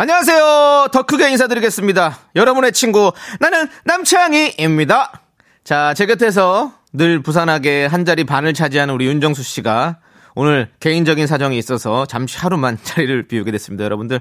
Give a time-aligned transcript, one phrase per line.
[0.00, 0.90] 안녕하세요.
[0.92, 2.18] 더 크게 인사드리겠습니다.
[2.36, 5.22] 여러분의 친구, 나는 남창희입니다.
[5.64, 9.98] 자, 제 곁에서 늘 부산하게 한 자리 반을 차지하는 우리 윤정수 씨가
[10.36, 13.82] 오늘 개인적인 사정이 있어서 잠시 하루만 자리를 비우게 됐습니다.
[13.82, 14.20] 여러분들,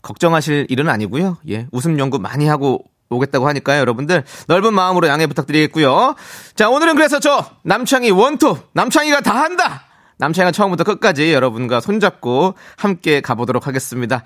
[0.00, 1.36] 걱정하실 일은 아니고요.
[1.50, 3.78] 예, 웃음 연구 많이 하고 오겠다고 하니까요.
[3.80, 6.14] 여러분들, 넓은 마음으로 양해 부탁드리겠고요.
[6.54, 9.84] 자, 오늘은 그래서 저, 남창희 원투, 남창희가 다 한다!
[10.16, 14.24] 남창희가 처음부터 끝까지 여러분과 손잡고 함께 가보도록 하겠습니다.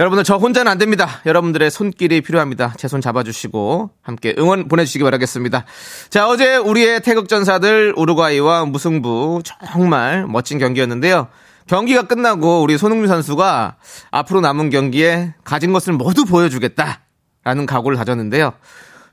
[0.00, 1.20] 여러분들 저 혼자는 안 됩니다.
[1.26, 2.72] 여러분들의 손길이 필요합니다.
[2.78, 5.66] 제 손 잡아주시고 함께 응원 보내주시기 바라겠습니다.
[6.08, 11.28] 자 어제 우리의 태극전사들 우루과이와 무승부 정말 멋진 경기였는데요.
[11.66, 13.76] 경기가 끝나고 우리 손흥민 선수가
[14.10, 18.54] 앞으로 남은 경기에 가진 것을 모두 보여주겠다라는 각오를 다졌는데요.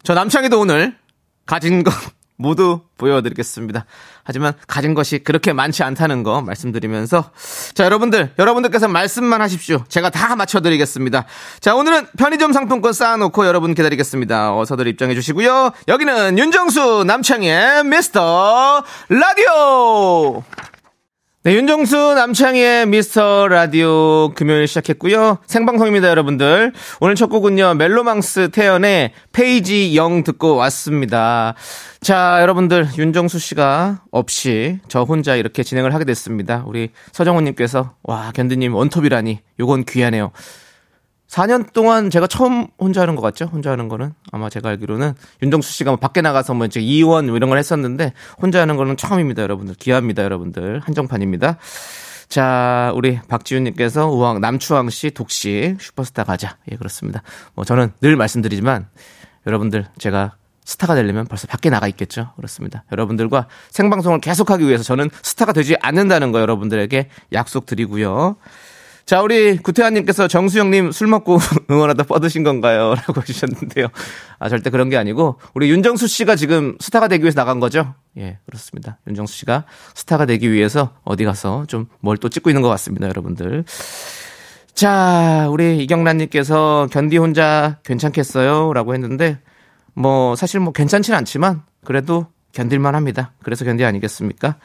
[0.03, 0.95] 저 남창희도 오늘
[1.45, 1.93] 가진 것
[2.37, 3.85] 모두 보여드리겠습니다.
[4.23, 7.31] 하지만 가진 것이 그렇게 많지 않다는 거 말씀드리면서
[7.73, 9.83] 자 여러분들 여러분들께서 말씀만 하십시오.
[9.89, 11.25] 제가 다 맞춰드리겠습니다.
[11.59, 14.55] 자 오늘은 편의점 상품권 쌓아놓고 여러분 기다리겠습니다.
[14.55, 15.71] 어서들 입장해 주시고요.
[15.87, 20.43] 여기는 윤정수 남창희의 미스터 라디오.
[21.47, 25.37] 네, 윤정수 남창희의 미스터 라디오 금요일 시작했고요.
[25.45, 26.73] 생방송입니다, 여러분들.
[26.99, 31.55] 오늘 첫 곡은요, 멜로망스 태연의 페이지 0 듣고 왔습니다.
[32.01, 36.65] 자, 여러분들, 윤정수 씨가 없이 저 혼자 이렇게 진행을 하게 됐습니다.
[36.67, 40.31] 우리 서정훈 님께서, 와, 견디님 원톱이라니, 요건 귀하네요.
[41.27, 43.45] 4년 동안 제가 처음 혼자 하는 것 같죠?
[43.45, 47.35] 혼자 하는 거는 아마 제가 알기로는 윤정수 씨가 뭐 밖에 나가서 뭐 이제 이원 뭐
[47.35, 49.75] 이런 걸 했었는데 혼자 하는 거는 처음입니다, 여러분들.
[49.75, 50.79] 기합니다, 여러분들.
[50.79, 51.57] 한정판입니다.
[52.29, 56.57] 자, 우리 박지윤님께서 우왕 남추왕 씨 독식 슈퍼스타 가자.
[56.71, 57.23] 예, 그렇습니다.
[57.55, 58.87] 뭐 저는 늘 말씀드리지만
[59.45, 60.35] 여러분들 제가
[60.67, 62.33] 스타가 되려면 벌써 밖에 나가 있겠죠.
[62.35, 62.83] 그렇습니다.
[62.91, 68.35] 여러분들과 생방송을 계속하기 위해서 저는 스타가 되지 않는다는 거 여러분들에게 약속드리고요.
[69.07, 71.39] 자, 우리 구태환님께서 정수영님 술 먹고
[71.71, 72.93] 응원하다 뻗으신 건가요?
[73.07, 73.87] 라고 해주셨는데요.
[74.37, 77.95] 아, 절대 그런 게 아니고, 우리 윤정수 씨가 지금 스타가 되기 위해서 나간 거죠?
[78.17, 78.99] 예, 그렇습니다.
[79.07, 79.63] 윤정수 씨가
[79.95, 83.63] 스타가 되기 위해서 어디 가서 좀 뭘 또 찍고 있는 것 같습니다, 여러분들.
[84.73, 88.73] 자, 우리 이경란님께서 견디 혼자 괜찮겠어요?
[88.73, 89.39] 라고 했는데,
[89.93, 93.31] 뭐, 사실 뭐 괜찮진 않지만, 그래도 견딜만 합니다.
[93.41, 94.57] 그래서 견디 아니겠습니까?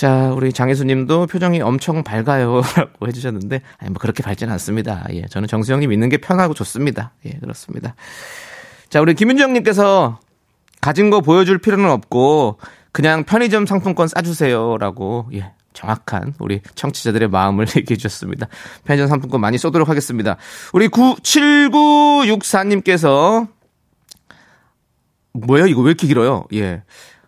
[0.00, 2.62] 자, 우리 장혜수 님도 표정이 엄청 밝아요.
[2.74, 5.04] 라고 해주셨는데, 아니, 뭐 그렇게 밝지는 않습니다.
[5.10, 7.12] 예, 저는 정수영님 있는 게 편하고 좋습니다.
[7.26, 7.94] 예, 그렇습니다.
[8.88, 10.18] 자, 우리 김윤정 님께서
[10.80, 12.56] 가진 거 보여줄 필요는 없고,
[12.92, 14.78] 그냥 편의점 상품권 싸주세요.
[14.78, 18.46] 라고, 예, 정확한 우리 청취자들의 마음을 얘기해 주셨습니다.
[18.84, 20.38] 편의점 상품권 많이 쏘도록 하겠습니다.
[20.72, 23.48] 우리 9, 7964님께서,
[25.34, 25.66] 뭐예요?
[25.66, 26.46] 이거 왜 이렇게 길어요?
[26.54, 26.84] 예.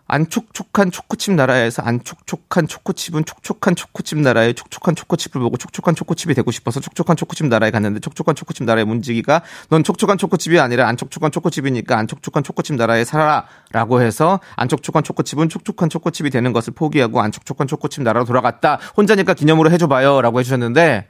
[0.07, 6.79] 안촉촉한 초코칩 나라에서 안촉촉한 초코칩은 촉촉한 초코칩 나라에 촉촉한 초코칩을 보고 촉촉한 초코칩이 되고 싶어서
[6.79, 12.43] 촉촉한 초코칩 나라에 갔는데 촉촉한 초코칩 나라의 문지기가 넌 촉촉한 초코칩이 아니라 안촉촉한 초코칩이니까 안촉촉한
[12.43, 18.25] 초코칩 나라에 살아라 라고 해서 안촉촉한 초코칩은 촉촉한 초코칩이 되는 것을 포기하고 안촉촉한 초코칩 나라로
[18.25, 18.79] 돌아갔다.
[18.97, 21.07] 혼자니까 기념으로 해줘봐요 라고 해주셨는데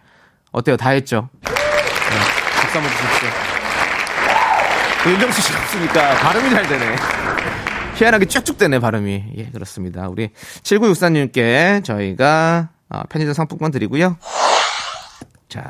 [0.52, 0.78] 어때요?
[0.78, 1.30] 다 했죠?
[1.42, 1.50] 네,
[2.62, 3.30] 박수 한번 주십시오.
[5.12, 7.23] 윤정수 씨가 없으니까 발음이 잘 되네
[7.96, 9.24] 희한하게 쭉쭉 되네 발음이.
[9.38, 10.08] 예, 그렇습니다.
[10.10, 10.30] 우리
[10.64, 14.18] 7964님께 저희가 어, 편의점 상품권 드리고요.
[15.50, 15.64] 자,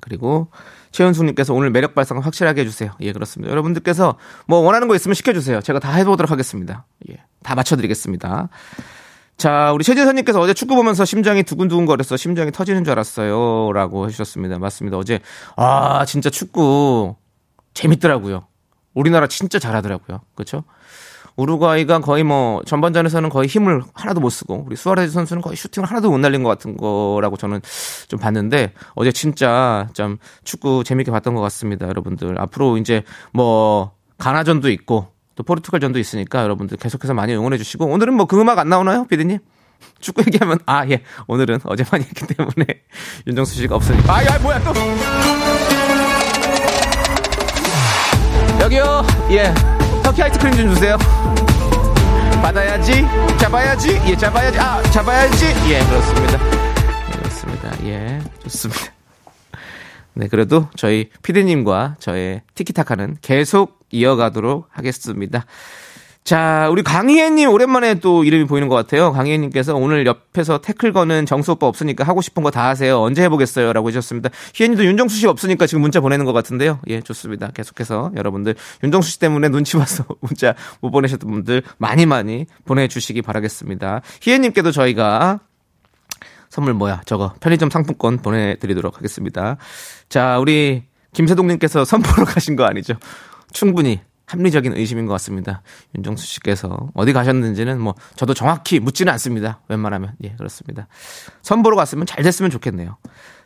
[0.00, 0.48] 그리고
[0.92, 2.92] 최현숙님께서 오늘 매력 발상 확실하게 해주세요.
[3.00, 3.50] 예, 그렇습니다.
[3.50, 5.60] 여러분들께서 뭐 원하는 거 있으면 시켜주세요.
[5.60, 6.86] 제가 다 해보도록 하겠습니다.
[7.10, 8.48] 예, 다 맞춰드리겠습니다.
[9.36, 12.16] 자, 우리 최진선님께서 어제 축구 보면서 심장이 두근두근 거렸어.
[12.16, 13.72] 심장이 터지는 줄 알았어요.
[13.72, 14.60] 라고 해주셨습니다.
[14.60, 14.96] 맞습니다.
[14.96, 15.18] 어제,
[15.56, 17.16] 아, 진짜 축구
[17.74, 18.46] 재밌더라고요.
[18.94, 20.20] 우리나라 진짜 잘하더라고요.
[20.36, 20.62] 그렇죠?
[21.36, 26.10] 우루과이가 거의 뭐 전반전에서는 거의 힘을 하나도 못 쓰고 우리 수아레즈 선수는 거의 슈팅을 하나도
[26.10, 27.60] 못 날린 것 같은 거라고 저는
[28.08, 32.40] 좀 봤는데 어제 진짜 좀 축구 재밌게 봤던 것 같습니다, 여러분들.
[32.40, 33.02] 앞으로 이제
[33.32, 38.58] 뭐 가나전도 있고 또 포르투갈전도 있으니까 여러분들 계속해서 많이 응원해 주시고 오늘은 뭐 그 음악
[38.60, 39.38] 안 나오나요, 비디님?
[40.00, 41.02] 축구 얘기하면 아 예.
[41.26, 42.64] 오늘은 어제만 했기 때문에
[43.26, 44.14] 윤정수 씨가 없으니까.
[44.14, 44.72] 아야 뭐야 또.
[48.60, 49.02] 여기요.
[49.32, 49.52] 예
[50.14, 50.96] 터키 아이스크림 좀 주세요.
[52.40, 53.04] 받아야지,
[53.40, 56.38] 잡아야지, 예, 잡아야지, 아, 잡아야지, 예, 그렇습니다.
[57.08, 57.84] 예, 그렇습니다.
[57.84, 58.92] 예, 좋습니다.
[60.14, 65.46] 네, 그래도 저희 피디님과 저의 티키타카는 계속 이어가도록 하겠습니다.
[66.24, 69.12] 자, 우리 강희애님 오랜만에 또 이름이 보이는 것 같아요.
[69.12, 72.98] 강희애님께서 오늘 옆에서 태클 거는 정수 오빠 없으니까 하고 싶은 거 다 하세요.
[73.02, 73.74] 언제 해보겠어요?
[73.74, 74.30] 라고 해주셨습니다.
[74.54, 76.80] 희애님도 윤정수 씨 없으니까 지금 문자 보내는 것 같은데요.
[76.86, 77.48] 예, 좋습니다.
[77.52, 84.00] 계속해서 여러분들 윤정수 씨 때문에 눈치 봐서 문자 못 보내셨던 분들 많이 많이 보내주시기 바라겠습니다.
[84.22, 85.40] 희애님께도 저희가
[86.48, 87.02] 선물 뭐야?
[87.04, 89.58] 저거 편의점 상품권 보내드리도록 하겠습니다.
[90.08, 92.94] 자, 우리 김세동님께서 선보러 가신 거 아니죠?
[93.52, 95.62] 충분히 합리적인 의심인 것 같습니다.
[95.94, 99.60] 윤정수 씨께서 어디 가셨는지는 뭐 저도 정확히 묻지는 않습니다.
[99.68, 100.88] 웬만하면 예 그렇습니다.
[101.42, 102.96] 선보러 갔으면 잘 됐으면 좋겠네요.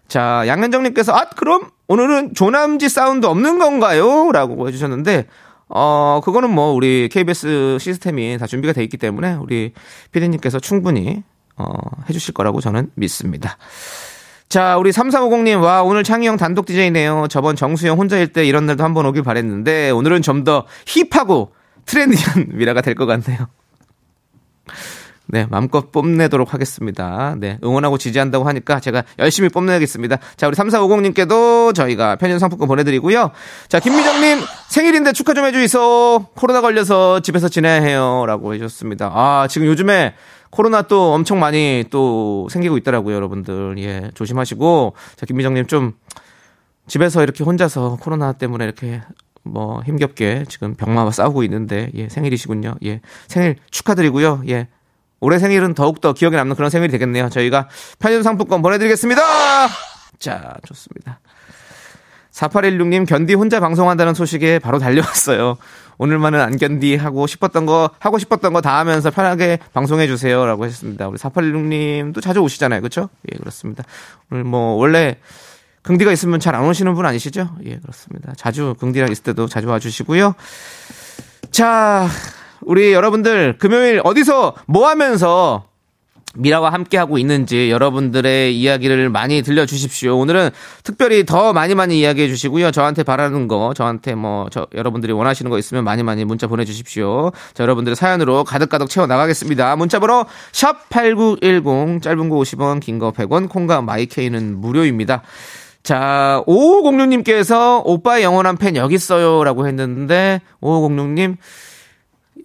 [0.07, 5.27] 자 양현정님께서 아 그럼 오늘은 조남지 사운드 없는 건가요?라고 해주셨는데
[5.69, 9.73] 어 그거는 뭐 우리 KBS 시스템이 다 준비가 돼 있기 때문에 우리
[10.13, 11.23] 피디님께서 충분히
[11.57, 11.67] 어
[12.09, 13.59] 해주실 거라고 저는 믿습니다.
[14.49, 17.27] 자, 우리 3350님, 와, 오늘 창희 형 단독 DJ네요.
[17.29, 21.53] 저번 정수형 혼자일 때 이런 날도 한번 오길 바랬는데, 오늘은 좀 더 힙하고
[21.85, 23.49] 트렌디한 미라가 될 것 같네요.
[25.31, 27.35] 네, 마음껏 뽐내도록 하겠습니다.
[27.39, 30.17] 네, 응원하고 지지한다고 하니까 제가 열심히 뽐내겠습니다.
[30.39, 33.31] 자, 우리 3450님께도 저희가 편의점 상품권 보내드리고요.
[33.69, 36.29] 자, 김미정님 생일인데 축하 좀 해주이소.
[36.35, 38.25] 코로나 걸려서 집에서 지내야 해요.
[38.27, 39.11] 라고 해주셨습니다.
[39.13, 40.15] 아, 지금 요즘에
[40.51, 43.77] 코로나 또 엄청 많이 또 생기고 있더라고요, 여러분들.
[43.79, 44.95] 예, 조심하시고.
[45.17, 45.93] 자, 김미정님 좀
[46.87, 49.03] 집에서 이렇게 혼자서 코로나 때문에 이렇게
[49.43, 52.77] 뭐 힘겹게 지금 병마와 싸우고 있는데, 예, 생일이시군요.
[52.85, 54.43] 예, 생일 축하드리고요.
[54.49, 54.69] 예,
[55.21, 57.29] 올해 생일은 더욱더 기억에 남는 그런 생일이 되겠네요.
[57.29, 57.69] 저희가
[57.99, 59.23] 편의점 상품권 보내드리겠습니다.
[60.19, 61.21] 자, 좋습니다.
[62.39, 65.57] 4816님, 견디 혼자 방송한다는 소식에 바로 달려왔어요.
[65.99, 70.47] 오늘만은 안 견디 하고 싶었던 거, 하고 싶었던 거 다 하면서 편하게 방송해 주세요.
[70.47, 71.09] 라고 했습니다.
[71.09, 72.81] 우리 4816님도 자주 오시잖아요.
[72.83, 73.09] 그쵸?
[73.33, 73.83] 예, 그렇습니다.
[74.31, 75.17] 오늘 뭐, 원래
[75.83, 77.49] 긍디가 있으면 잘 안 오시는 분 아니시죠?
[77.65, 78.33] 예, 그렇습니다.
[78.37, 80.35] 자주, 긍디랑 있을 때도 자주 와 주시고요.
[81.51, 82.09] 자,
[82.63, 85.65] 우리 여러분들 금요일 어디서 뭐 하면서
[86.39, 90.17] 미라와 함께 하고 있는지 여러분들의 이야기를 많이 들려주십시오.
[90.19, 90.51] 오늘은
[90.85, 92.71] 특별히 더 많이 많이 이야기해 주시고요.
[92.71, 97.33] 저한테 바라는 거, 저한테 뭐, 저, 여러분들이 원하시는 거 있으면 많이 많이 문자 보내주십시오.
[97.55, 99.77] 자, 여러분들의 사연으로 가득가득 채워 나가겠습니다.
[99.77, 105.23] 문자번호 샵8910, 짧은 거 50원, 긴 거 100원, 콩과 마이케이는 무료입니다.
[105.83, 109.45] 자, 5506님께서 오빠의 영원한 팬 여기 있어요.
[109.45, 111.37] 라고 했는데, 5506님,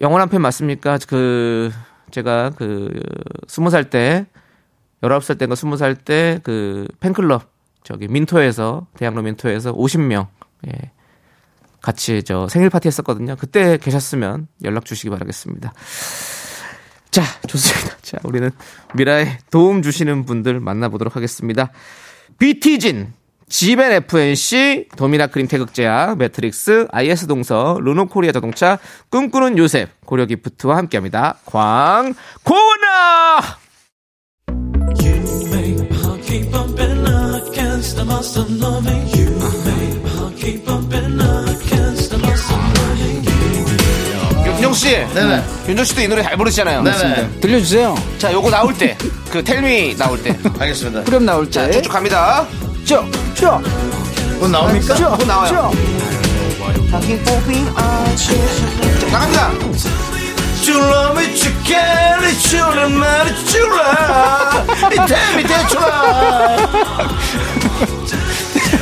[0.00, 0.98] 영원한 팬 맞습니까?
[1.08, 1.70] 그,
[2.14, 2.88] 제가 그,
[3.48, 4.26] 스무 살 때,
[5.02, 7.50] 열아홉 살 때인가 스무 살 때, 그, 팬클럽,
[7.82, 10.28] 저기, 민토에서, 대학로 민토에서 50명,
[10.68, 10.92] 예.
[11.82, 13.36] 같이 저 생일 파티 했었거든요.
[13.36, 15.74] 그때 계셨으면 연락 주시기 바라겠습니다.
[17.10, 17.96] 자, 좋습니다.
[18.00, 18.50] 자, 우리는
[18.94, 21.72] 미라에 도움 주시는 분들 만나보도록 하겠습니다.
[22.38, 23.12] 비티진,
[23.54, 28.80] 지벤 FNC, 도미나 크림 태극제약, 매트릭스, IS 동서, 르노 코리아 자동차,
[29.10, 31.36] 꿈꾸는 요셉, 고려 기프트와 함께 합니다.
[31.44, 33.40] 광 고나.
[44.56, 45.44] 윤정 씨, 네네.
[45.68, 46.82] 윤정 씨도 이 노래 잘 부르시잖아요.
[46.82, 47.30] 네네.
[47.40, 47.94] 들려주세요.
[48.18, 48.98] 자, 요거 나올 때,
[49.30, 51.04] 그 텔미 나올 때, 알겠습니다.
[51.04, 51.74] 그럼 나올 자, 때.
[51.74, 52.48] 쭉쭉 갑니다.
[52.84, 53.62] 쭉, 쭉,
[54.38, 54.94] 곧 나옵니까?
[54.94, 55.48] 쭉, 곧 나와요.
[55.48, 55.56] 쭉.
[59.10, 59.50] 나갑니다.
[60.62, 66.56] 줄라미 죽겠니 줄라 말이 줄라 이 템이 대출아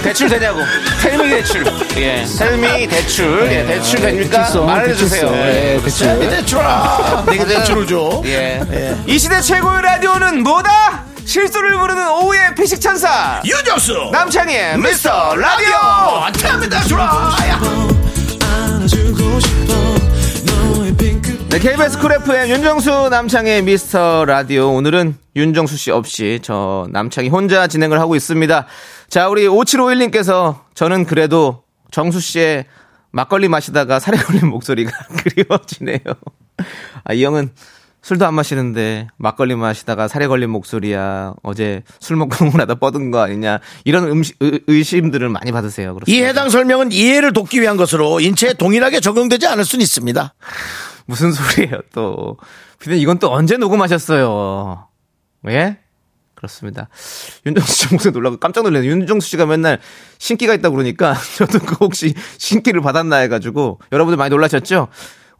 [0.02, 0.58] 대출 되냐고.
[1.00, 1.64] 텔미 대출.
[1.96, 2.24] 예.
[2.24, 3.46] 텔미 대출.
[3.52, 4.38] 예, 대출 됩니까?
[4.38, 5.30] 대출성, 말해주세요.
[5.30, 5.34] 대출성.
[5.36, 5.74] 예.
[5.76, 6.22] 예, 대출.
[6.22, 8.60] 이 대출아 내가 대출을 줘 예.
[9.06, 11.04] 이 시대 최고의 라디오는 뭐다?
[11.24, 13.40] 실수를 부르는 오후의 피식 천사.
[13.44, 15.72] 유정수 남창희의 미스터 라디오.
[16.32, 17.30] 템이 대출아
[21.50, 24.70] 네, KBS 쿨 FM 윤정수 남창희의 미스터 라디오.
[24.72, 28.66] 오늘은 윤정수 씨 없이 저 남창희 혼자 진행을 하고 있습니다.
[29.10, 32.64] 자, 우리 5751님께서 저는 그래도 정수 씨의
[33.10, 35.98] 막걸리 마시다가 사레 걸린 목소리가 그리워지네요.
[37.04, 37.52] 아, 이 형은
[38.02, 41.34] 술도 안 마시는데 막걸리 마시다가 사레 걸린 목소리야.
[41.42, 43.60] 어제 술 먹고 나다 뻗은 거 아니냐.
[43.84, 45.94] 이런 의- 의심들을 많이 받으세요.
[45.94, 46.10] 그렇습니다.
[46.24, 50.34] 이 해당 설명은 이해를 돕기 위한 것으로 인체에 동일하게 적용되지 않을 수는 있습니다
[51.06, 52.36] 무슨 소리예요, 또.
[52.80, 54.88] 피디님, 이건 또 언제 녹음하셨어요?
[55.48, 55.78] 예?
[56.34, 56.88] 그렇습니다.
[57.46, 58.90] 윤정수 씨 목소리 놀라고 깜짝 놀랐네요.
[58.90, 59.78] 윤정수 씨가 맨날
[60.18, 64.88] 신기가 있다고 그러니까 저도 그 혹시 신기를 받았나 해가지고 여러분들 많이 놀라셨죠?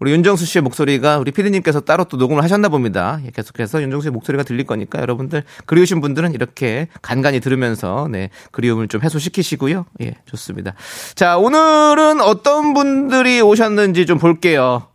[0.02, 3.21] 우리 윤정수 씨의 목소리가 우리 피디님께서 따로 또 녹음을 하셨나 봅니다.
[3.25, 8.88] 예, 계속해서 윤정수 씨의 목소리가 들릴 거니까 여러분들 그리우신 분들은 이렇게 간간히 들으면서 네, 그리움을
[8.88, 9.87] 좀 해소시키시고요.
[10.00, 10.75] 예, 좋습니다.
[11.14, 14.88] 자, 오늘은 어떤 분들이 오셨는지 좀 볼게요.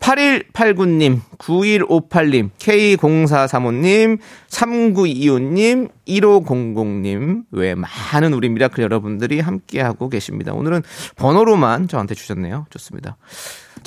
[0.00, 10.52] 8189님, 9158님, K0435님, 3925님, 1500님, 외 많은 우리 미라클 여러분들이 함께하고 계십니다.
[10.52, 10.82] 오늘은
[11.14, 12.66] 번호로만 저한테 주셨네요.
[12.70, 13.16] 좋습니다.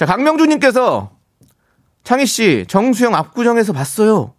[0.01, 1.11] 자, 강명주님께서
[2.03, 4.33] 창희 씨, 정수 형 압구정에서 봤어요.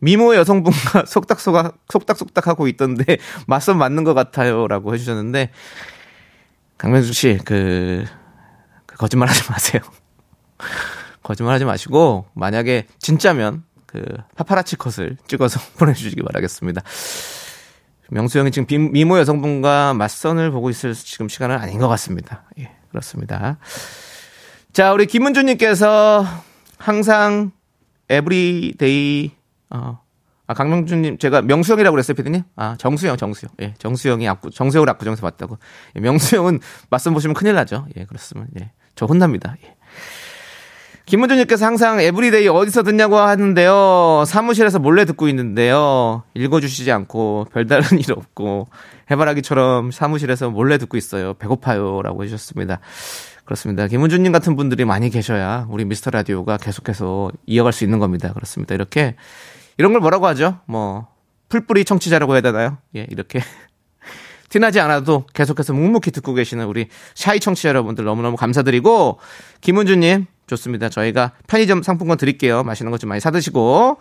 [0.00, 4.66] 미모의 여성분과 속닥속닥, 속닥속닥 하고 있던데, 맞선 맞는 것 같아요.
[4.66, 5.52] 라고 해주셨는데,
[6.78, 8.06] 강명주 씨, 그,
[8.86, 9.82] 그 거짓말 하지 마세요.
[11.22, 14.02] 거짓말 하지 마시고 만약에 진짜면 그
[14.34, 16.82] 파파라치 컷을 찍어서 보내주시기 바라겠습니다.
[18.10, 22.42] 명수 형이 지금 비- 미모 여성분과 맞선을 보고 있을 지금 시간은 아닌 것 같습니다.
[22.58, 23.58] 예, 그렇습니다.
[24.72, 26.24] 자, 우리 김은주님께서
[26.78, 27.50] 항상
[28.08, 29.32] everyday
[29.70, 30.00] 어,
[30.46, 32.42] 아 강명준님 제가 명수형이라고 그랬어요, 피디님?
[32.56, 33.52] 아 정수형, 정수형.
[33.60, 35.58] 예, 정수형이 압구 정수형을 압구정에서 봤다고.
[35.96, 36.60] 예, 명수형은
[36.90, 37.86] 맞선 보시면 큰일 나죠.
[37.96, 38.50] 예, 그렇습니다.
[38.60, 39.56] 예, 저 혼납니다.
[39.64, 39.74] 예.
[41.04, 44.24] 김문준님께서 항상 everyday 어디서 듣냐고 하는데요.
[44.26, 46.22] 사무실에서 몰래 듣고 있는데요.
[46.34, 48.68] 읽어주시지 않고 별다른 일 없고
[49.10, 51.32] 해바라기처럼 사무실에서 몰래 듣고 있어요.
[51.34, 52.02] 배고파요.
[52.02, 52.80] 라고 해주셨습니다.
[53.48, 53.86] 그렇습니다.
[53.86, 58.30] 김문준님 같은 분들이 많이 계셔야 우리 미스터 라디오가 계속해서 이어갈 수 있는 겁니다.
[58.34, 58.74] 그렇습니다.
[58.74, 59.14] 이렇게
[59.78, 60.58] 이런 걸 뭐라고 하죠?
[60.66, 61.06] 뭐
[61.48, 62.76] 풀뿌리 청취자라고 해야 되나요?
[62.94, 63.40] 예, 이렇게
[64.50, 69.18] 티나지 않아도 계속해서 묵묵히 듣고 계시는 우리 샤이 청취자 여러분들 너무너무 감사드리고
[69.62, 70.90] 김은주님 좋습니다.
[70.90, 72.62] 저희가 편의점 상품권 드릴게요.
[72.64, 73.96] 맛있는 것 좀 많이 사드시고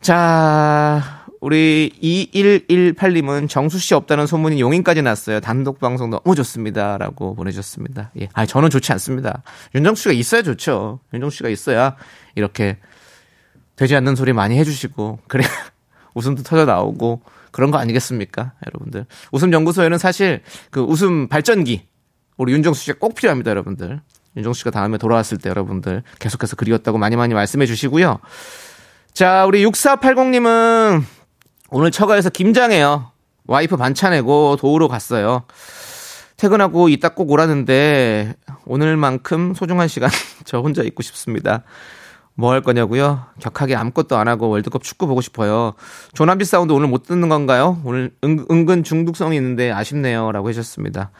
[0.00, 5.40] 자 우리 2118님은 정수 씨 없다는 소문이 용인까지 났어요.
[5.40, 8.10] 단독 방송 너무 좋습니다라고 보내주셨습니다.
[8.20, 9.42] 예, 아 저는 좋지 않습니다.
[9.74, 11.00] 윤정수 씨가 있어야 좋죠.
[11.14, 11.96] 윤정수 씨가 있어야
[12.34, 12.76] 이렇게
[13.76, 15.42] 되지 않는 소리 많이 해주시고 그래
[16.14, 19.06] 웃음도 터져 나오고 그런 거 아니겠습니까, 여러분들?
[19.32, 21.88] 웃음 연구소에는 사실 그 웃음 발전기
[22.36, 24.00] 우리 윤정수 씨가 꼭 필요합니다, 여러분들.
[24.36, 28.18] 윤정수 씨가 다음에 돌아왔을 때 여러분들 계속해서 그리웠다고 많이 많이 말씀해 주시고요.
[29.12, 31.02] 자, 우리 6480님은
[31.70, 33.10] 오늘 처가에서 김장해요.
[33.46, 35.44] 와이프 반찬 내고 도우러 갔어요.
[36.36, 38.34] 퇴근하고 이따 꼭 오라는데
[38.64, 40.10] 오늘만큼 소중한 시간
[40.44, 41.62] 저 혼자 있고 싶습니다.
[42.34, 43.26] 뭐 할 거냐고요?
[43.40, 45.74] 격하게 아무것도 안 하고 월드컵 축구 보고 싶어요.
[46.14, 47.80] 조남지 사운드 오늘 못 듣는 건가요?
[47.84, 51.10] 오늘 은, 은근 중독성이 있는데 아쉽네요라고 하셨습니다.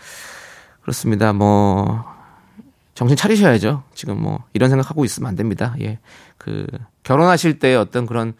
[0.81, 1.33] 그렇습니다.
[1.33, 2.05] 뭐
[2.95, 3.83] 정신 차리셔야죠.
[3.95, 5.75] 지금 뭐 이런 생각하고 있으면 안 됩니다.
[5.81, 5.99] 예.
[6.39, 6.67] 그
[7.03, 8.33] 결혼하실 때 어떤 그런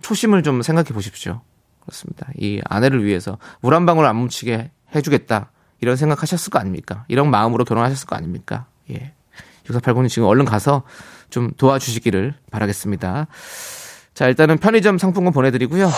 [0.00, 1.42] 초심을 좀 생각해 보십시오.
[1.80, 2.26] 그렇습니다.
[2.36, 5.50] 이 아내를 위해서 물 한 방울 안 묻히게 해주겠다.
[5.80, 7.04] 이런 생각하셨을 거 아닙니까?
[7.08, 8.66] 이런 마음으로 결혼하셨을 거 아닙니까?
[8.90, 9.12] 예.
[9.66, 10.82] 6480님 지금 얼른 가서
[11.30, 13.26] 좀 도와주시기를 바라겠습니다.
[14.14, 15.90] 자, 일단은 편의점 상품권 보내드리고요.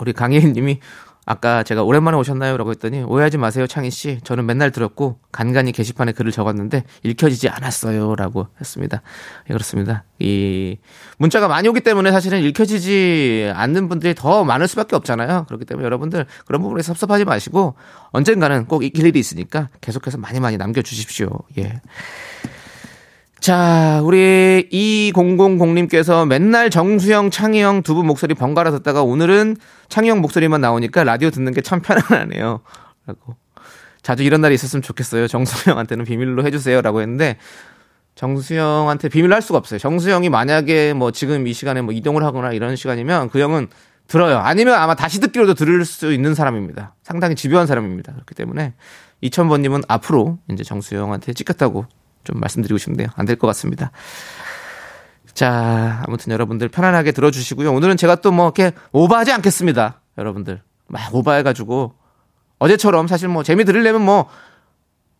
[0.00, 0.80] 우리 강혜인 님이
[1.28, 2.56] 아까 제가 오랜만에 오셨나요?
[2.56, 4.20] 라고 했더니 오해하지 마세요, 창희 씨.
[4.22, 8.14] 저는 맨날 들었고 간간히 게시판에 글을 적었는데 읽혀지지 않았어요.
[8.14, 9.02] 라고 했습니다.
[9.50, 10.04] 예, 그렇습니다.
[10.20, 10.78] 이
[11.18, 15.46] 문자가 많이 오기 때문에 사실은 읽혀지지 않는 분들이 더 많을 수밖에 없잖아요.
[15.48, 17.74] 그렇기 때문에 여러분들 그런 부분에 섭섭하지 마시고
[18.12, 21.28] 언젠가는 꼭 읽힐 일이 있으니까 계속해서 많이 많이 남겨주십시오.
[21.58, 21.80] 예.
[23.46, 29.56] 자, 우리 2000님께서 맨날 정수영, 창희형 두 분 목소리 번갈아 듣다가 오늘은
[29.88, 32.62] 창희형 목소리만 나오니까 라디오 듣는 게 참 편안하네요.
[33.06, 33.36] 라고.
[34.02, 35.28] 자주 이런 날이 있었으면 좋겠어요.
[35.28, 36.82] 정수영한테는 비밀로 해주세요.
[36.82, 37.36] 라고 했는데,
[38.16, 39.78] 정수영한테 비밀로 할 수가 없어요.
[39.78, 43.68] 정수영이 만약에 뭐 지금 이 시간에 뭐 이동을 하거나 이런 시간이면 그 형은
[44.08, 44.38] 들어요.
[44.38, 46.96] 아니면 아마 다시 듣기로도 들을 수 있는 사람입니다.
[47.04, 48.12] 상당히 집요한 사람입니다.
[48.12, 48.74] 그렇기 때문에
[49.22, 51.86] 2000번님은 앞으로 이제 정수영한테 찍혔다고
[52.26, 53.08] 좀 말씀드리고 싶네요.
[53.16, 53.90] 안 될 것 같습니다.
[55.34, 57.72] 자, 아무튼 여러분들 편안하게 들어주시고요.
[57.72, 60.00] 오늘은 제가 또 뭐 이렇게 오버하지 않겠습니다.
[60.18, 60.62] 여러분들.
[60.88, 61.94] 막 오버해가지고
[62.58, 64.28] 어제처럼 사실 뭐 재미 들으려면 뭐,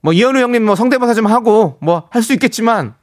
[0.01, 2.95] 뭐 이현우 형님 뭐 성대모사 좀 하고 뭐 할 수 있겠지만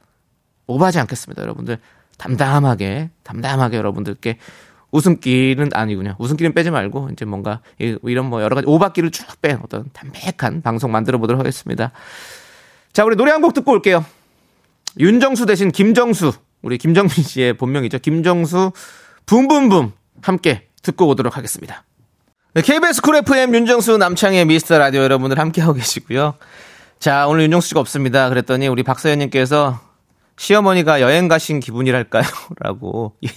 [0.66, 1.42] 오버하지 않겠습니다.
[1.42, 1.78] 여러분들.
[2.18, 4.38] 담담하게, 담담하게 여러분들께
[4.92, 6.14] 웃음기는 아니군요.
[6.18, 10.62] 웃음기는 빼지 말고 이제 뭔가 이- 이런 뭐 여러 가지 오박기를 쭉 뺀 어떤 담백한
[10.62, 11.90] 방송 만들어 보도록 하겠습니다.
[12.94, 14.04] 자, 우리 노래 한 곡 듣고 올게요.
[14.98, 16.32] 윤정수 대신 김정수.
[16.62, 17.98] 우리 김정민 씨의 본명이죠.
[17.98, 18.70] 김정수
[19.26, 21.84] 붐붐붐 함께 듣고 오도록 하겠습니다.
[22.54, 26.34] 네, KBS 쿨 FM 윤정수 남창희의 미스터 라디오 여러분들 함께하고 계시고요.
[27.00, 28.28] 자, 오늘 윤정수 씨가 없습니다.
[28.28, 29.80] 그랬더니 우리 박서연님께서
[30.36, 32.22] 시어머니가 여행 가신 기분이랄까요?
[32.60, 33.28] 라고 예,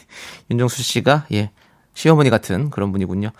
[0.52, 1.50] 윤정수 씨가 예,
[1.96, 3.32] 시어머니 같은 그런 분이군요.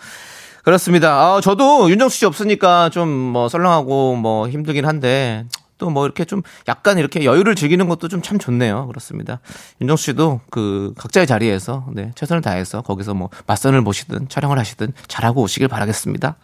[0.64, 1.14] 그렇습니다.
[1.36, 5.46] 아, 저도 윤정수 씨 없으니까 좀뭐 썰렁하고 뭐 힘들긴 한데
[5.78, 8.86] 또 뭐 이렇게 좀 약간 이렇게 여유를 즐기는 것도 좀 참 좋네요.
[8.88, 9.40] 그렇습니다.
[9.80, 15.42] 윤정수 씨도 그 각자의 자리에서 네, 최선을 다해서 거기서 뭐 맞선을 보시든 촬영을 하시든 잘하고
[15.42, 16.36] 오시길 바라겠습니다.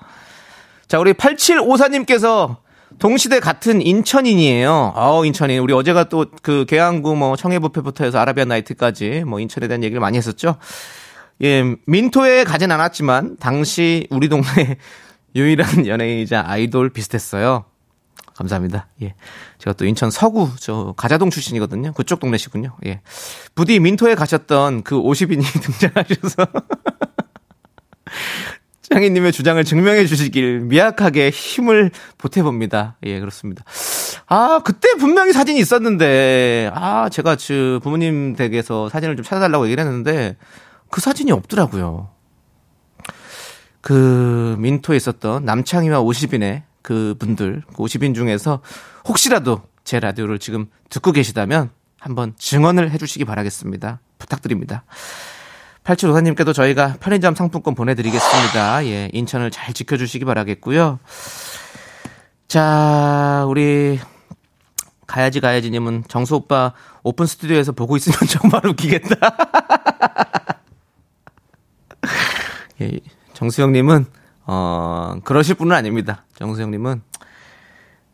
[0.89, 2.57] 자, 우리 8754님께서
[2.99, 4.93] 동시대 같은 인천인이에요.
[4.95, 5.59] 아우, 인천인.
[5.61, 10.17] 우리 어제가 또 그 계양구 뭐 청해부페부터 해서 아라비안 나이트까지 뭐 인천에 대한 얘기를 많이
[10.17, 10.57] 했었죠.
[11.43, 14.77] 예, 민토에 가진 않았지만 당시 우리 동네
[15.35, 17.65] 유일한 연예인이자 아이돌 비슷했어요.
[18.37, 18.89] 감사합니다.
[19.03, 19.15] 예.
[19.59, 21.93] 제가 또 인천 서구 저 가자동 출신이거든요.
[21.93, 22.77] 그쪽 동네시군요.
[22.87, 23.01] 예.
[23.55, 26.47] 부디 민토에 가셨던 그 50인이 등장하셔서
[28.83, 32.97] 장희님의 주장을 증명해 주시길 미약하게 힘을 보태봅니다.
[33.05, 33.65] 예, 그렇습니다.
[34.27, 40.37] 아, 그때 분명히 사진이 있었는데, 아, 제가 그 부모님 댁에서 사진을 좀 찾아달라고 얘기를 했는데,
[40.91, 42.11] 그 사진이 없더라고요.
[43.81, 48.61] 그 민토에 있었던 남창희와 50인의 그 분들, 그 50인 중에서
[49.09, 54.01] 혹시라도 제 라디오를 지금 듣고 계시다면 한번 증언을 해주시기 바라겠습니다.
[54.19, 54.85] 부탁드립니다.
[55.85, 58.85] 8754님께도 저희가 편의점 상품권 보내드리겠습니다.
[58.85, 60.99] 예, 인천을 잘 지켜주시기 바라겠고요.
[62.49, 63.99] 자, 우리
[65.07, 69.17] 가야지 가야지님은 정수 오빠 오픈 스튜디오에서 보고 있으면 정말 웃기겠다.
[72.83, 73.01] 예,
[73.33, 74.05] 정수영님은
[74.47, 76.25] 어 그러실 분은 아닙니다.
[76.37, 77.03] 정수영님은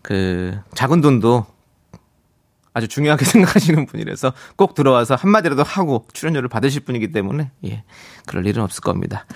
[0.03, 1.45] 그 작은 돈도
[2.73, 7.85] 아주 중요하게 생각하시는 분이라서 꼭 들어와서 한마디라도 하고 출연료를 받으실 분이기 때문에 예
[8.27, 9.27] 그럴 일은 없을 겁니다.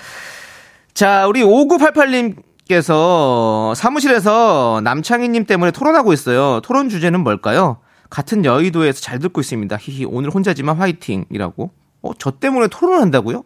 [0.94, 6.60] 자 우리 5988님께서 사무실에서 남창희님 때문에 토론하고 있어요.
[6.62, 7.78] 토론 주제는 뭘까요?
[8.10, 9.76] 같은 여의도에서 잘 듣고 있습니다.
[9.80, 11.70] 히히 오늘 혼자지만 화이팅이라고.
[12.02, 13.42] 어 저 때문에 토론한다고요?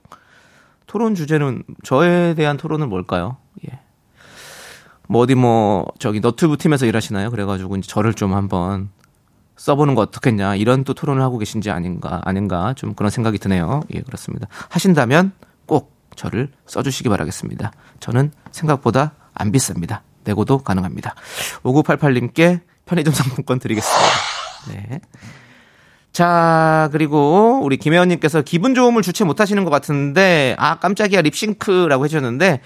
[0.89, 3.37] 토론 주제는 저에 대한 토론은 뭘까요?
[3.69, 3.79] 예.
[5.07, 7.31] 뭐 어디 뭐 저기 너튜브 팀에서 일하시나요?
[7.31, 8.91] 그래가지고 이제 저를 좀 한번
[9.57, 13.83] 써보는 거 어떻겠냐 이런 또 토론을 하고 계신지 아닌가 아닌가 좀 그런 생각이 드네요.
[13.95, 14.49] 예 그렇습니다.
[14.71, 15.33] 하신다면
[15.67, 17.71] 꼭 저를 써주시기 바라겠습니다.
[18.01, 20.01] 저는 생각보다 안 비쌉니다.
[20.25, 21.15] 내고도 가능합니다.
[21.65, 24.09] 5988님께 편의점 상품권 드리겠습니다.
[24.69, 25.01] 네.
[26.13, 32.61] 자, 그리고 우리 김혜원님께서 기분 좋음을 주체 못하시는 것 같은데, 아, 깜짝이야, 립싱크라고 해주셨는데,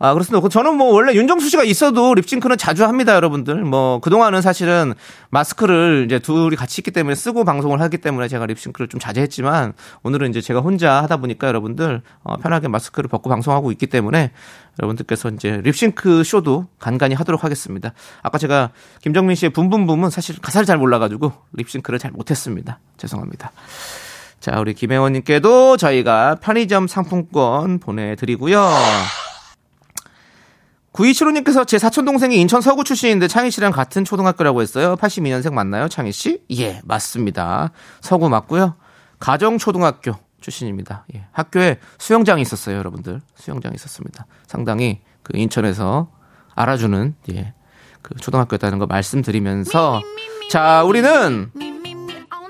[0.00, 0.46] 아, 그렇습니다.
[0.48, 3.64] 저는 뭐 원래 윤정수 씨가 있어도 립싱크는 자주 합니다, 여러분들.
[3.64, 4.92] 뭐, 그동안은 사실은
[5.30, 10.30] 마스크를 이제 둘이 같이 있기 때문에 쓰고 방송을 하기 때문에 제가 립싱크를 좀 자제했지만, 오늘은
[10.30, 14.32] 이제 제가 혼자 하다 보니까 여러분들, 어, 편하게 마스크를 벗고 방송하고 있기 때문에,
[14.80, 17.92] 여러분들께서 이제 립싱크 쇼도 간간히 하도록 하겠습니다.
[18.22, 22.80] 아까 제가 김정민 씨의 붐붐붐은 사실 가사를 잘 몰라가지고 립싱크를 잘 못했습니다.
[22.96, 23.52] 죄송합니다.
[24.40, 28.68] 자, 우리 김혜원님께도 저희가 편의점 상품권 보내드리고요.
[30.94, 34.96] 9275님께서 제 사촌 동생이 인천 서구 출신인데 창희 씨랑 같은 초등학교라고 했어요.
[34.96, 36.42] 82년생 맞나요, 창희 씨?
[36.52, 37.72] 예, 맞습니다.
[38.00, 38.76] 서구 맞고요.
[39.18, 41.04] 가정 초등학교 출신입니다.
[41.14, 43.20] 예, 학교에 수영장이 있었어요, 여러분들.
[43.34, 44.26] 수영장이 있었습니다.
[44.46, 46.10] 상당히 그 인천에서
[46.54, 47.54] 알아주는, 예,
[48.02, 50.00] 그 초등학교였다는 거 말씀드리면서
[50.50, 51.50] 자, 우리는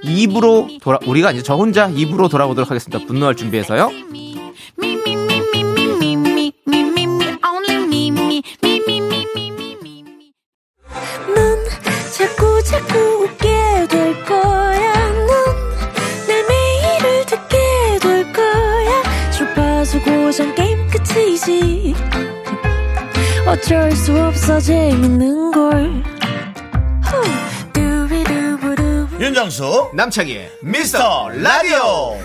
[0.02, 3.06] 2부로 돌아, 우리가 이제 저 혼자 2부로 돌아오도록 하겠습니다.
[3.06, 3.88] 분노할 준비해서요.
[21.04, 21.94] 끝이지.
[23.46, 26.02] 어쩔 수 없어 재밌는 걸.
[29.20, 32.18] 윤정수 남창희의 미스터 라디오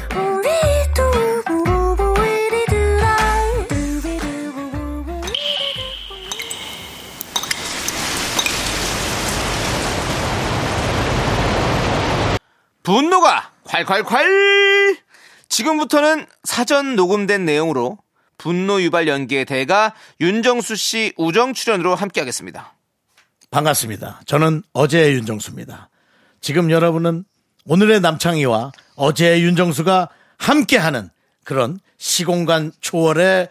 [12.89, 14.97] 분노가 콸콸콸!
[15.47, 17.99] 지금부터는 사전 녹음된 내용으로
[18.39, 22.73] 분노 유발 연기의 대가 윤정수 씨 우정 출연으로 함께하겠습니다.
[23.51, 24.21] 반갑습니다.
[24.25, 25.89] 저는 어제의 윤정수입니다.
[26.41, 27.25] 지금 여러분은
[27.65, 31.11] 오늘의 남창희와 어제의 윤정수가 함께하는
[31.43, 33.49] 그런 시공간 초월의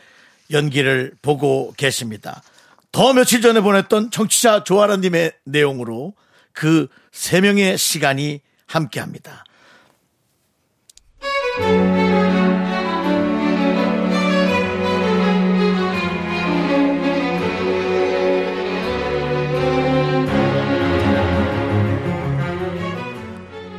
[0.50, 2.42] 연기를 보고 계십니다.
[2.90, 6.14] 더 며칠 전에 보냈던 청취자 조아라님의 내용으로
[6.52, 9.44] 그 세 명의 시간이 함께 합니다.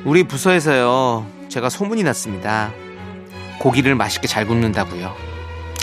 [0.03, 2.73] 우리 부서에서요, 제가 소문이 났습니다.
[3.59, 5.13] 고기를 맛있게 잘 굽는다고요.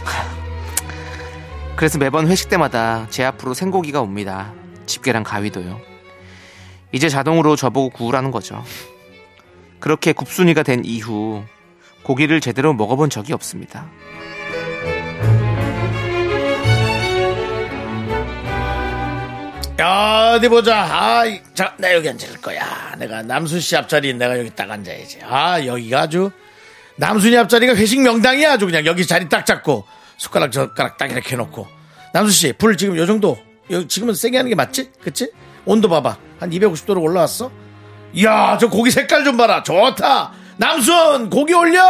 [1.76, 4.52] 그래서 매번 회식 때마다 제 앞으로 생고기가 옵니다.
[4.86, 5.78] 집게랑 가위도요.
[6.90, 8.64] 이제 자동으로 저보고 구우라는 거죠.
[9.80, 11.44] 그렇게 굽순이가 된 이후
[12.02, 13.86] 고기를 제대로 먹어본 적이 없습니다.
[19.78, 20.74] 야, 어디 보자.
[20.90, 22.94] 아, 이- 자, 나 여기 앉을 거야.
[22.98, 25.18] 내가 남순 씨 앞자리 내가 여기 딱 앉아야지.
[25.22, 26.30] 아, 여기가 아주
[26.96, 28.52] 남순이 앞자리가 회식 명당이야.
[28.52, 29.84] 아주 그냥 여기 자리 딱 잡고
[30.16, 31.66] 숟가락 젓가락 딱 이렇게 해놓고.
[32.14, 33.36] 남순 씨, 불 지금 요 정도.
[33.88, 34.92] 지금은 세게 하는 게 맞지?
[35.02, 35.30] 그치?
[35.66, 36.16] 온도 봐봐.
[36.40, 37.50] 한 250도로 올라왔어?
[38.16, 39.62] 이야, 저 고기 색깔 좀 봐라.
[39.62, 40.30] 좋다.
[40.56, 41.82] 남순, 고기 올려!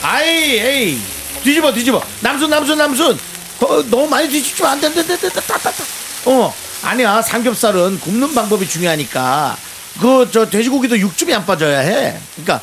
[0.00, 0.98] 아이, 에이.
[1.44, 2.02] 뒤집어, 뒤집어.
[2.20, 3.18] 남순, 남순, 남순.
[3.60, 5.84] 어, 너무 많이 뒤집지면 안 돼, 안 돼, 안 돼, 안 돼, 안 돼.
[6.24, 7.20] 어, 아니야.
[7.20, 9.54] 삼겹살은 굽는 방법이 중요하니까.
[10.00, 12.16] 그, 저, 돼지고기도 육즙이 안 빠져야 해.
[12.34, 12.62] 그러니까,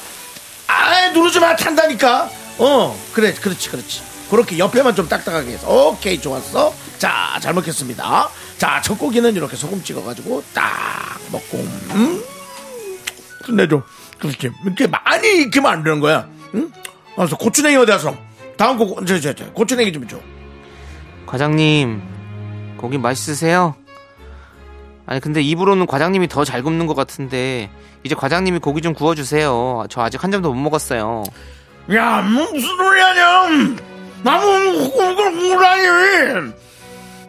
[0.65, 2.27] 아, 누르지 마, 탄다니까.
[2.57, 4.01] 어, 그래, 그렇지, 그렇지.
[4.31, 5.69] 그렇게 옆에만 좀 딱딱하게 해서.
[5.69, 6.88] 오케이, 좋았어.
[6.99, 8.29] 자, 잘 먹겠습니다.
[8.57, 12.21] 자, 첫 고기는 이렇게 소금 찍어가지고 딱 먹고, 음?
[13.45, 13.81] 끝내줘.
[14.19, 14.51] 그렇지.
[14.65, 16.27] 이렇게 많이 익히면 안 되는 거야.
[16.55, 16.69] 응?
[17.17, 17.37] 알았어.
[17.37, 18.15] 고추냉이 어디 갔어?
[18.57, 20.17] 다음 거, 저, 저, 저, 고추냉이 좀 줘.
[21.25, 22.01] 과장님,
[22.77, 23.75] 고기 맛있으세요?
[25.05, 27.71] 아니, 근데 입으로는 과장님이 더 잘 굽는 것 같은데,
[28.03, 29.85] 이제 과장님이 고기 좀 구워주세요.
[29.89, 31.23] 저 아직 한 점도 못 먹었어요.
[31.93, 33.75] 야, 무슨 소리 하냐?
[34.23, 36.53] 나무 그걸 구라니.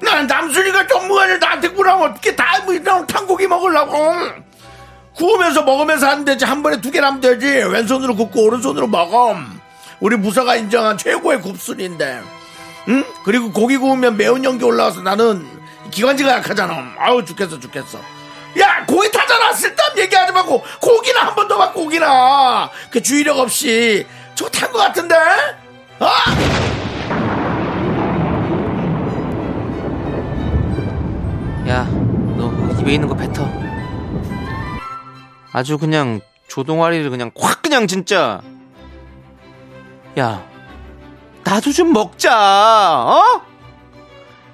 [0.02, 4.14] 난 남순이가 전무관을 나한테 구라면 어떻게 다, 뭐, 이런 탄고기 먹으려고.
[5.14, 6.44] 구우면서 먹으면서 하면 되지.
[6.44, 7.46] 한 번에 두 개라면 되지.
[7.46, 9.36] 왼손으로 굽고 오른손으로 먹어.
[10.00, 12.22] 우리 부서가 인정한 최고의 굽순인데.
[12.88, 13.04] 응?
[13.24, 15.46] 그리고 고기 구우면 매운 연기 올라와서 나는
[15.90, 16.94] 기관지가 약하잖아.
[16.98, 17.98] 아우, 죽겠어, 죽겠어.
[18.58, 19.52] 야, 고기 타잖아.
[19.52, 22.70] 쓸데없는 얘기하지 말고 고기나 한 번 더 봐, 고기나.
[22.90, 25.14] 그 주의력 없이 저거 탄것 같은데?
[25.98, 26.89] 아!
[31.70, 31.84] 야,
[32.36, 33.48] 너 입에 있는 거 뱉어.
[35.52, 38.40] 아주 그냥 조동아리를 그냥 확 그냥 진짜.
[40.18, 40.44] 야,
[41.44, 43.04] 나도 좀 먹자.
[43.04, 43.42] 어?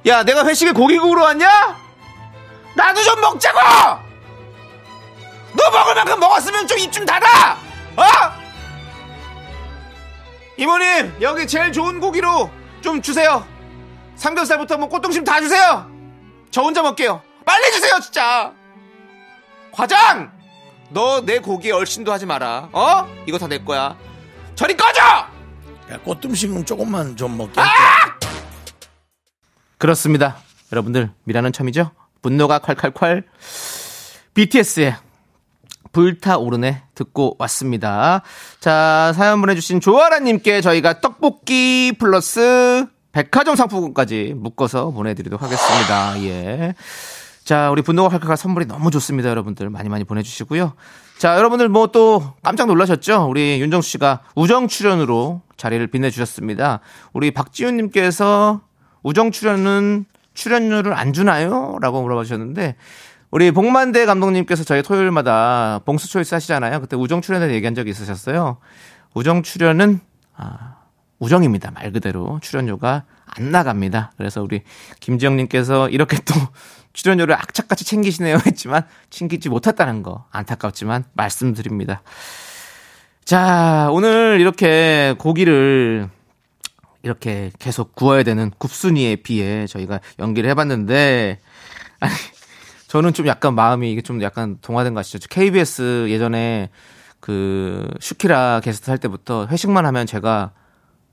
[0.07, 1.49] 야, 내가 회식에 고기 구우러 왔냐?
[2.77, 3.59] 나도 좀 먹자고.
[5.55, 7.55] 너 먹을 만큼 먹었으면 좀 입좀 닫아.
[7.97, 8.03] 어?
[10.59, 12.51] 이모님, 여기 제일 좋은 고기로
[12.83, 13.43] 좀 주세요.
[14.17, 15.96] 삼겹살부터 뭐 꽃등심 다 주세요.
[16.51, 17.21] 저 혼자 먹게요.
[17.45, 18.53] 빨리 주세요, 진짜.
[19.73, 20.33] 과장!
[20.91, 22.69] 너 내 고기에 얼씬도 하지 마라.
[22.73, 23.07] 어?
[23.27, 23.97] 이거 다 내 거야.
[24.55, 25.01] 저리 꺼져!
[25.01, 27.61] 야, 꽃등심은 조금만 좀 먹게.
[29.79, 30.39] 그렇습니다.
[30.73, 31.91] 여러분들, 미라는 참이죠?
[32.23, 33.25] 분노가 콸콸콸.
[34.35, 34.97] BTS의
[35.93, 38.23] 불타오르네 듣고 왔습니다.
[38.61, 46.23] 자, 사연 보내주신 조아라님께 저희가 떡볶이 플러스 백화점 상품권까지 묶어서 보내드리도록 하겠습니다.
[46.25, 46.75] 예.
[47.45, 49.31] 자, 우리 분노가 칼칼칼 선물이 너무 좋습니다.
[49.31, 50.75] 여러분들 많이 많이 보내주시고요.
[51.17, 53.27] 자, 여러분들 뭐 또 깜짝 놀라셨죠?
[53.31, 56.81] 우리 윤정수 씨가 우정 출연으로 자리를 빛내주셨습니다.
[57.15, 58.61] 우리 박지훈님께서
[59.03, 61.79] 우정 출연은 출연료를 안 주나요?
[61.81, 62.77] 라고 물어봐 주셨는데
[63.31, 66.83] 우리 복만대 감독님께서 저희 토요일마다 봉수 초이스 하시잖아요.
[66.83, 68.59] 그때 우정 출연에 얘기한 적이 있으셨어요.
[69.15, 70.01] 우정 출연은
[70.37, 70.76] 아,
[71.19, 71.71] 우정입니다.
[71.71, 74.13] 말 그대로 출연료가 안 나갑니다.
[74.17, 74.63] 그래서 우리
[75.01, 76.35] 김지영님께서 이렇게 또
[76.93, 82.03] 출연료를 악착같이 챙기시네요 했지만 챙기지 못했다는 거 안타깝지만 말씀드립니다.
[83.25, 86.09] 자 오늘 이렇게 고기를
[87.03, 91.39] 이렇게 계속 구워야 되는 굽순이에 비해 저희가 연기를 해봤는데
[92.01, 92.15] 아니
[92.89, 95.27] 저는 좀 약간 마음이 이게 좀 약간 동화된 거 아시죠?
[95.29, 96.71] KBS 예전에
[97.21, 100.53] 그 슈키라 게스트 할 때부터 회식만 하면 제가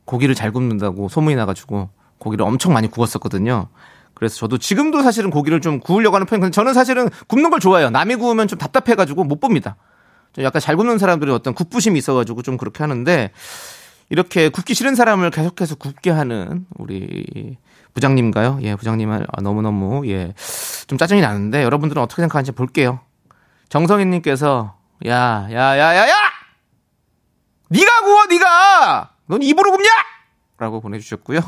[0.05, 3.67] 고기를 잘 굽는다고 소문이 나가지고 고기를 엄청 많이 구웠었거든요.
[4.13, 7.89] 그래서 저도 지금도 사실은 고기를 좀 구우려고 하는 편인데 저는 사실은 굽는 걸 좋아해요.
[7.89, 9.75] 남이 구우면 좀 답답해가지고 못 봅니다.
[10.33, 13.31] 좀 약간 잘 굽는 사람들이 어떤 굽부심이 있어가지고 좀 그렇게 하는데
[14.09, 17.57] 이렇게 굽기 싫은 사람을 계속해서 굽게 하는 우리
[17.93, 18.59] 부장님가요?
[18.61, 20.33] 예, 부장님은 아, 너무너무 예,
[20.87, 22.99] 좀 짜증이 나는데 여러분들은 어떻게 생각하는지 볼게요.
[23.69, 24.75] 정성희님께서
[25.07, 26.13] 야, 야, 야, 야, 야!
[27.69, 29.12] 네가 구워, 네가!
[29.27, 29.89] 넌 입으로 굽냐?
[30.57, 31.41] 라고 보내주셨고요.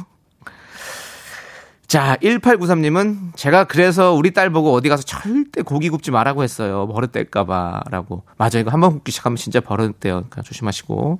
[1.87, 6.87] 자, 1893님은 제가 그래서 우리 딸 보고 어디 가서 절대 고기 굽지 말라고 했어요.
[6.87, 7.83] 버릇될까봐.
[7.91, 8.23] 라고.
[8.37, 10.15] 맞아, 이거 한번 굽기 시작하면 진짜 버릇돼요.
[10.15, 11.19] 그러니까 조심하시고.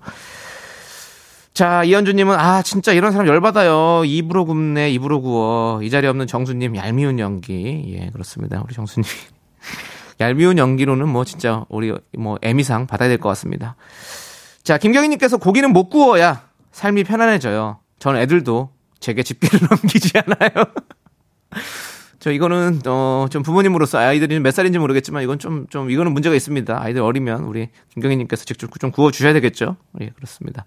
[1.54, 4.04] 자, 이현주님은, 아, 진짜 이런 사람 열받아요.
[4.06, 5.82] 입으로 굽네, 입으로 구워.
[5.84, 7.96] 이 자리에 없는 정수님, 얄미운 연기.
[7.98, 8.62] 예, 그렇습니다.
[8.66, 9.08] 우리 정수님.
[10.20, 13.76] 얄미운 연기로는 뭐 진짜 우리 뭐 에미상 받아야 될 것 같습니다.
[14.66, 17.80] 자, 김경희님께서 고기는 못 구워야 삶이 편안해져요.
[18.00, 20.66] 전 애들도 제게 집게를 넘기지 않아요.
[22.20, 26.82] 저 이거는 어 좀 부모님으로서 아이들이 몇 살인지 모르겠지만 이건 좀좀 이거는 문제가 있습니다.
[26.82, 29.78] 아이들 어리면 우리 김경희님께서 직접 좀 구워 주셔야 되겠죠.
[30.02, 30.66] 예 그렇습니다.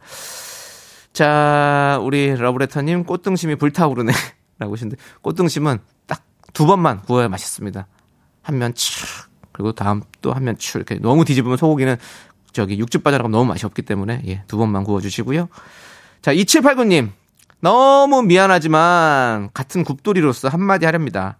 [1.12, 6.22] 자 우리 러브레터님 꽃등심이 불타오르네라고 하시는데 꽃등심은 딱
[6.54, 7.86] 두 번만 구워야 맛있습니다.
[8.42, 11.96] 한면촥 그리고 다음 또 한면촥 이렇게 너무 뒤집으면 소고기는
[12.52, 15.48] 저기 육즙 빠져나가면 너무 맛이 없기 때문에 예, 두 번만 구워주시고요.
[16.22, 17.10] 자 2789님
[17.60, 21.38] 너무 미안하지만 같은 굽돌이로서 한마디 하렵니다.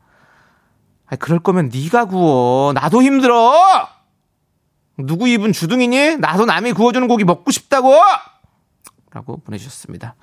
[1.06, 2.72] 아 그럴 거면 네가 구워.
[2.72, 3.54] 나도 힘들어.
[4.98, 6.16] 누구 입은 주둥이니?
[6.16, 7.94] 나도 남이 구워주는 고기 먹고 싶다고.
[9.12, 10.16] 라고 보내주셨습니다.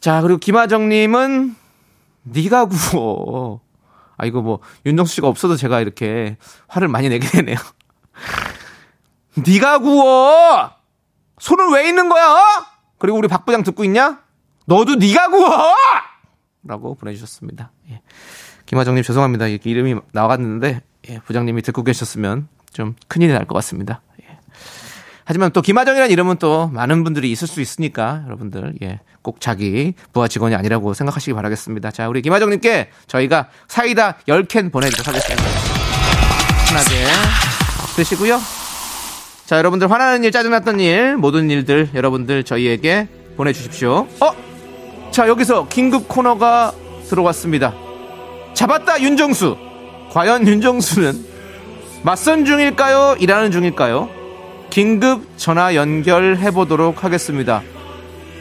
[0.00, 1.56] 자 그리고 김하정님은
[2.24, 3.60] 네가 구워.
[4.16, 7.56] 아 이거 뭐 윤정수 씨가 없어도 제가 이렇게 화를 많이 내게 되네요.
[9.46, 10.70] 네가 구워.
[11.38, 12.36] 손을 왜 있는 거야?
[12.98, 14.20] 그리고 우리 박 부장 듣고 있냐?
[14.66, 15.74] 너도 네가 구워!
[16.64, 17.70] 라고 보내주셨습니다.
[17.90, 18.02] 예.
[18.66, 19.46] 김하정님 죄송합니다.
[19.46, 24.02] 이렇게 이름이 나왔는데 예, 부장님이 듣고 계셨으면 좀 큰일이 날 것 같습니다.
[24.22, 24.38] 예.
[25.24, 30.28] 하지만 또 김하정이라는 이름은 또 많은 분들이 있을 수 있으니까 여러분들 예, 꼭 자기 부하
[30.28, 31.90] 직원이 아니라고 생각하시기 바라겠습니다.
[31.92, 35.44] 자 우리 김하정님께 저희가 사이다 10캔 보내드리도록 하겠습니다.
[36.68, 37.06] 편하게
[37.96, 38.38] 드시고요.
[39.48, 44.06] 자 여러분들 화나는 일 짜증났던 일 모든 일들 여러분들 저희에게 보내주십시오.
[44.20, 45.10] 어?
[45.10, 46.72] 자, 여기서 긴급 코너가
[47.08, 47.72] 들어왔습니다.
[48.52, 49.56] 잡았다, 윤정수.
[50.10, 51.14] 과연 윤정수는
[52.02, 53.16] 맞선 중일까요?
[53.20, 54.10] 일하는 중일까요?
[54.68, 57.62] 긴급 전화 연결해 보도록 하겠습니다.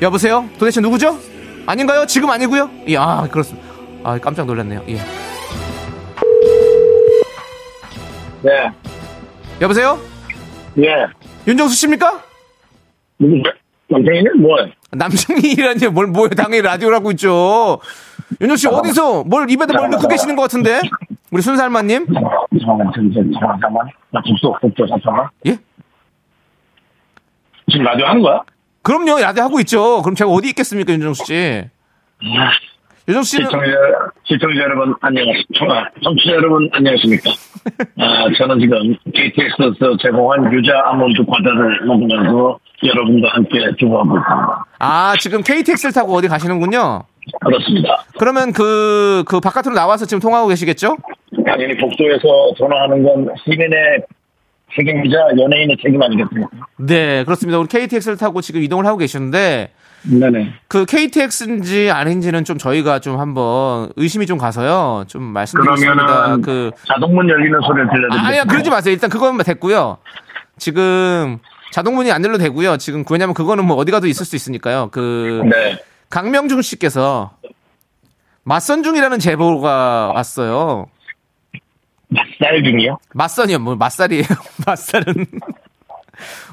[0.01, 0.49] 여보세요?
[0.59, 1.17] 도대체 누구죠?
[1.67, 2.05] 아닌가요?
[2.05, 2.69] 지금 아니고요?
[2.89, 3.65] 예, 아, 그렇습니다.
[4.03, 4.83] 아, 깜짝 놀랐네요.
[4.89, 4.95] 예.
[8.41, 8.71] 네,
[9.61, 10.16] 여보세요?
[10.79, 11.07] 예.
[11.47, 12.23] 윤정수 씨입니까?
[13.19, 13.41] 누구,
[13.89, 14.57] 남편이는 뭐?
[14.91, 16.29] 남성이라니 뭘 뭐예요?
[16.29, 17.79] 당연히 라디오라고 있죠.
[18.41, 20.79] 윤정 씨 어디서 뭘 입에다 뭘 넣고 계시는 것 같은데?
[21.31, 22.05] 우리 순살마님?
[22.13, 23.87] 잠깐만, 잠깐만, 잠깐만.
[24.11, 25.29] 나 국소, 국소, 잠깐만.
[25.47, 25.57] 예?
[27.69, 28.43] 지금 라디오 하는 거야?
[28.81, 30.01] 그럼요, 라디오 하고 있죠.
[30.03, 31.63] 그럼 제가 어디 있겠습니까, 윤정수 씨?
[33.07, 33.65] 윤정수 씨는 시청자,
[34.25, 35.89] 시청자 여러분, 안녕하십니까.
[36.03, 37.31] 청취자 여러분, 안녕하십니까.
[37.99, 44.65] 아, 저는 지금 KTX에서 제공한 유자 아몬드 과자를 먹으면서 여러분과 함께 주고하고 있습니다.
[44.79, 47.03] 아 지금 KTX를 타고 어디 가시는군요.
[47.45, 48.03] 그렇습니다.
[48.19, 50.97] 그러면 그, 그 바깥으로 나와서 지금 통화하고 계시겠죠?
[51.45, 54.03] 당연히 복도에서 전화하는 건 시민의
[54.75, 56.49] 책임이자 연예인의 책임 아니겠습니까?
[56.77, 57.57] 네, 그렇습니다.
[57.57, 59.71] 우리 KTX를 타고 지금 이동을 하고 계시는데
[60.09, 60.53] 네네.
[60.67, 65.05] 그 KTX인지 아닌지는 좀 저희가 좀 한번 의심이 좀 가서요.
[65.07, 65.95] 좀 말씀드리겠습니다.
[65.95, 68.27] 그러면은 그 자동문 열리는 소리를 들려드리겠습니다.
[68.27, 68.93] 아니야, 그러지 마세요.
[68.93, 69.97] 일단 그건 됐고요.
[70.57, 71.39] 지금
[71.71, 72.77] 자동문이 안 열려도 되고요.
[72.77, 74.89] 지금 그 왜냐면 그거는 뭐 어디 가도 있을 수 있으니까요.
[74.91, 75.77] 그 네.
[76.09, 77.31] 강명중 씨께서
[78.43, 80.87] 맞선 중이라는 제보가 왔어요.
[82.09, 82.97] 맛살 중이요?
[83.13, 84.23] 맞선이요, 뭐 맞살이에요.
[84.65, 85.25] 맞살은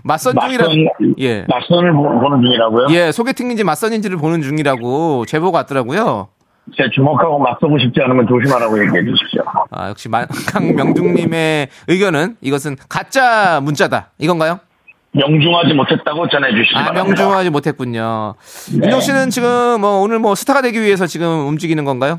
[0.05, 0.87] 맞선 중이라 맞선,
[1.20, 1.44] 예.
[1.48, 2.87] 맞선을 보- 보는 중이라고요?
[2.90, 6.29] 예, 소개팅인지 맞선인지를 보는 중이라고 제보가 왔더라고요.
[6.77, 9.42] 제 주먹하고 맞서고 싶지 않으면 조심하라고 얘기해 주십시오.
[9.70, 14.11] 아, 역시 마- 강명중님의 의견은 이것은 가짜 문자다.
[14.18, 14.61] 이건가요?
[15.12, 17.05] 명중하지 못했다고 전해 주시기 아, 바랍니다.
[17.07, 18.35] 명중하지 못했군요.
[18.72, 18.79] 네.
[18.85, 22.18] 윤정 씨는 지금 뭐 오늘 뭐 스타가 되기 위해서 지금 움직이는 건가요?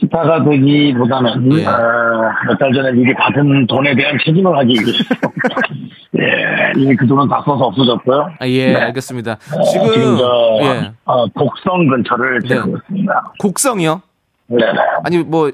[0.00, 1.64] 스타가 되기보다는 예.
[1.64, 4.92] 몇달 전에 미리 받은 돈에 대한 책임을 하기 위해서
[6.18, 8.30] 예, 이미 그 돈은 다 써서 없어졌고요.
[8.38, 8.76] 아, 예, 네.
[8.76, 9.32] 알겠습니다.
[9.32, 12.48] 어, 지금, 지금 저 예, 어, 곡성 근처를 네.
[12.48, 13.32] 지나고 있습니다.
[13.38, 14.02] 곡성이요?
[14.48, 14.66] 네.
[15.04, 15.50] 아니, 뭐,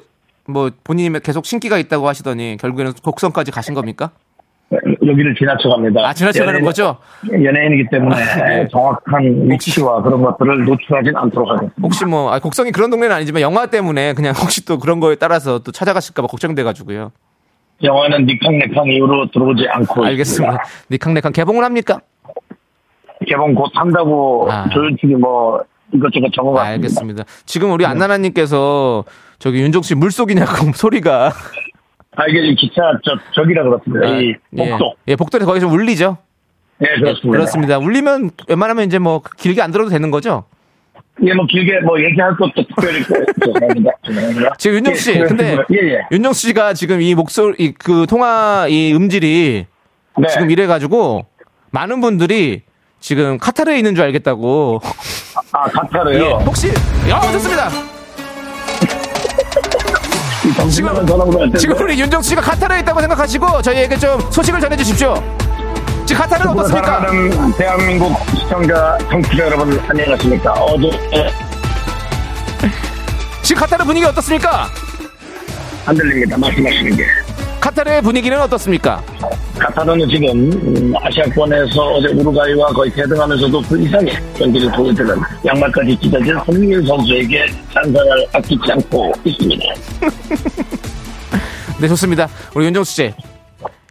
[0.47, 4.11] 뭐, 본인이 계속 신기가 있다고 하시더니 결국에는 곡성까지 가신 겁니까?
[4.73, 6.01] 여기를 지나쳐갑니다.
[6.07, 6.97] 아, 지나쳐가는 거죠?
[7.31, 8.17] 연예인이기 때문에
[8.63, 8.69] 예.
[8.71, 11.75] 정확한 위치와 그런 것들을 노출하진 않도록 하겠습니다.
[11.83, 15.59] 혹시 뭐, 아, 곡성이 그런 동네는 아니지만 영화 때문에 그냥 혹시 또 그런 거에 따라서
[15.59, 17.11] 또 찾아가실까봐 걱정돼가지고요.
[17.83, 20.53] 영화는 니캉네캉 이후로 들어오지 않고 알겠습니다.
[20.53, 20.63] 있습니다.
[20.91, 22.01] 니캉네캉 개봉을 합니까?
[23.27, 24.69] 개봉 곧 한다고 아.
[24.69, 25.61] 조연 측이 뭐
[25.93, 26.71] 이것저것 적어봤습니다.
[26.75, 27.25] 알겠습니다.
[27.45, 29.05] 지금 우리 안나나님께서
[29.39, 31.33] 저기 윤종 씨 물속이냐고 소리가.
[32.17, 34.07] 아, 이게 이 기차 저, 저기라 그렇습니다.
[34.19, 34.95] 이 복도.
[35.07, 36.19] 예, 예 복도에 거기 좀 울리죠?
[36.83, 37.31] 예, 그렇습니다.
[37.31, 37.79] 그렇습니다.
[37.79, 40.45] 울리면 웬만하면 이제 뭐 길게 안 들어도 되는 거죠?
[41.23, 43.03] 예, 뭐 길게 뭐 얘기할 것도 특별히.
[44.59, 46.01] 지금 윤정 씨, 예, 근데 예, 예.
[46.11, 49.67] 윤정 씨가 지금 이 목소리, 그 통화 이 음질이
[50.19, 50.29] 네.
[50.29, 51.27] 지금 이래 가지고
[51.71, 52.63] 많은 분들이
[52.99, 54.81] 지금 카타르에 있는 줄 알겠다고.
[55.53, 56.25] 아, 카타르요.
[56.25, 56.69] 예, 혹시,
[57.09, 58.00] 야, 좋습니다.
[60.69, 61.57] 지금.
[61.57, 65.15] 지금 우리 윤정 씨가 카타르에 있다고 생각하시고 저희에게 좀 소식을 전해 주십시오.
[66.07, 67.07] 지금 카타르는 어떻습니까?
[67.57, 70.53] 대한민국 시청자, 청취자 여러분 안녕하십니까?
[70.53, 70.91] 어제
[73.43, 74.67] 지금 카타르 분위기 어떻습니까?
[75.87, 76.37] 안 들립니다.
[76.37, 77.05] 말씀하시는 게.
[77.61, 79.03] 카타르의 분위기는 어떻습니까?
[79.59, 86.85] 카타르는 지금 음, 아시아권에서 어제 우루과이와 거의 대등하면서도 그 이상의 경기를 보여주는 양말까지 찢어진 손흥민
[86.87, 89.65] 선수에게 찬성을 아끼지 않고 있습니다.
[91.81, 92.29] 네, 좋습니다.
[92.55, 93.15] 우리 윤정수 씨.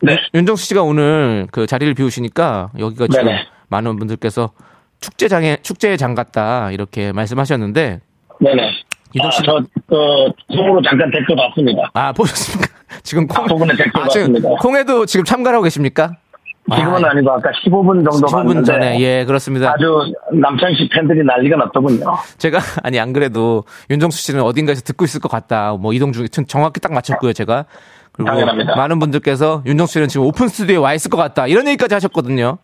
[0.02, 0.17] 네.
[0.34, 3.39] 윤정수 씨가 오늘 그 자리를 비우시니까 여기가 지금 네네.
[3.67, 4.52] 많은 분들께서
[5.02, 7.99] 축제장에 축제의 장 같다 이렇게 말씀하셨는데
[8.39, 8.71] 네네.
[9.13, 9.95] 이동 아, 씨- 저, 그,
[10.56, 11.89] 속으로 잠깐 댓글 봤습니다.
[11.93, 12.67] 아 보셨습니까?
[13.04, 14.49] 지금 콩 앞부분에 댓글 아, 봤습니다.
[14.62, 16.15] 콩에도 지금 참가하고 계십니까?
[16.75, 19.71] 지금은 아, 아니고 아까 15분 정도 15분 봤는데 전에 예 그렇습니다.
[19.71, 22.05] 아주 남창 씨 팬들이 난리가 났더군요.
[22.38, 25.73] 제가 아니 안 그래도 윤정수 씨는 어딘가에서 듣고 있을 것 같다.
[25.73, 27.65] 뭐 이동 중에 정확히 딱 맞췄고요 제가.
[28.12, 28.75] 그리고 당연합니다.
[28.75, 31.47] 많은 분들께서 윤정수 씨는 지금 오픈 스튜디오에 와 있을 것 같다.
[31.47, 32.58] 이런 얘기까지 하셨거든요.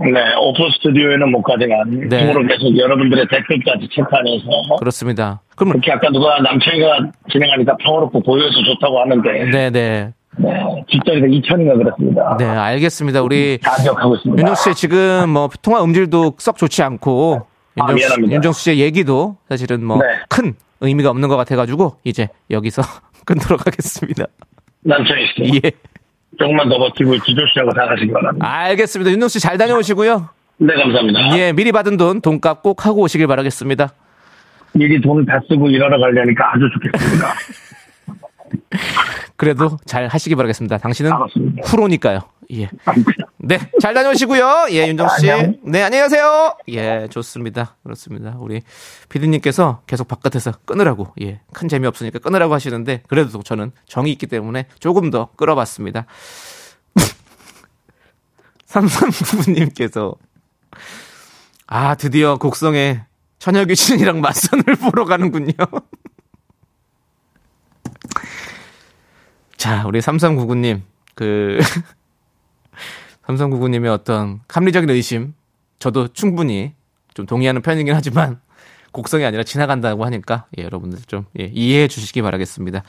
[0.00, 0.08] 네,
[0.40, 2.22] 오픈 스튜디오에는 못 가지만 네.
[2.22, 5.42] 힘으로 계속 여러분들의 댓글까지 체크하면서 그렇습니다.
[5.54, 10.12] 그럼 그렇게 아까 누가 남창이가 진행하니까 평화롭고 보여서 좋다고 하는데 네네 네,
[10.88, 12.36] 뒷자리가 2천인가 그렇습니다.
[12.38, 13.22] 네 알겠습니다.
[13.22, 14.40] 우리 다 기억하고 있습니다.
[14.40, 17.46] 윤정수 씨 지금 뭐 통화 음질도 썩 좋지 않고
[17.78, 18.34] 아, 윤정수, 씨- 미안합니다.
[18.36, 20.04] 윤정수 씨의 얘기도 사실은 뭐 네.
[20.28, 22.82] 큰 의미가 없는 것 같아가지고 이제 여기서
[23.24, 24.24] 끊도록 하겠습니다.
[24.84, 25.70] 남창희 씨 예
[26.38, 28.46] 조금만 더 버티고 기조시하고 나가시기 바랍니다.
[28.50, 29.10] 알겠습니다.
[29.12, 30.28] 윤정수 씨 잘 다녀오시고요.
[30.58, 31.38] 네, 감사합니다.
[31.38, 33.90] 예 미리 받은 돈 돈값 꼭 하고 오시길 바라겠습니다.
[34.74, 37.26] 미리 돈을 다 쓰고 일하러 가려니까 아주 좋겠습니다.
[39.36, 40.78] 그래도 잘 하시기 바라겠습니다.
[40.78, 41.62] 당신은 알았습니다.
[41.68, 42.20] 프로니까요.
[42.52, 42.68] 예.
[43.38, 44.66] 네, 잘 다녀오시고요.
[44.70, 45.26] 예, 윤정수 씨.
[45.64, 46.56] 네, 안녕히 가세요.
[46.68, 47.76] 예, 좋습니다.
[47.82, 48.36] 그렇습니다.
[48.38, 48.62] 우리
[49.08, 54.66] 피디님께서 계속 바깥에서 끊으라고, 예, 큰 재미 없으니까 끊으라고 하시는데, 그래도 저는 정이 있기 때문에
[54.78, 56.06] 조금 더 끌어봤습니다.
[58.66, 60.16] 3399님께서,
[61.66, 63.02] 아, 드디어 곡성에
[63.38, 65.52] 처녀 귀신이랑 맞선을 보러 가는군요.
[69.62, 70.80] 자, 우리 3399님,
[71.14, 71.60] 그,
[73.24, 75.34] 3399님의 어떤 합리적인 의심,
[75.78, 76.74] 저도 충분히
[77.14, 78.40] 좀 동의하는 편이긴 하지만,
[78.90, 82.82] 곡성이 아니라 지나간다고 하니까, 예, 여러분들 좀, 예, 이해해 주시기 바라겠습니다.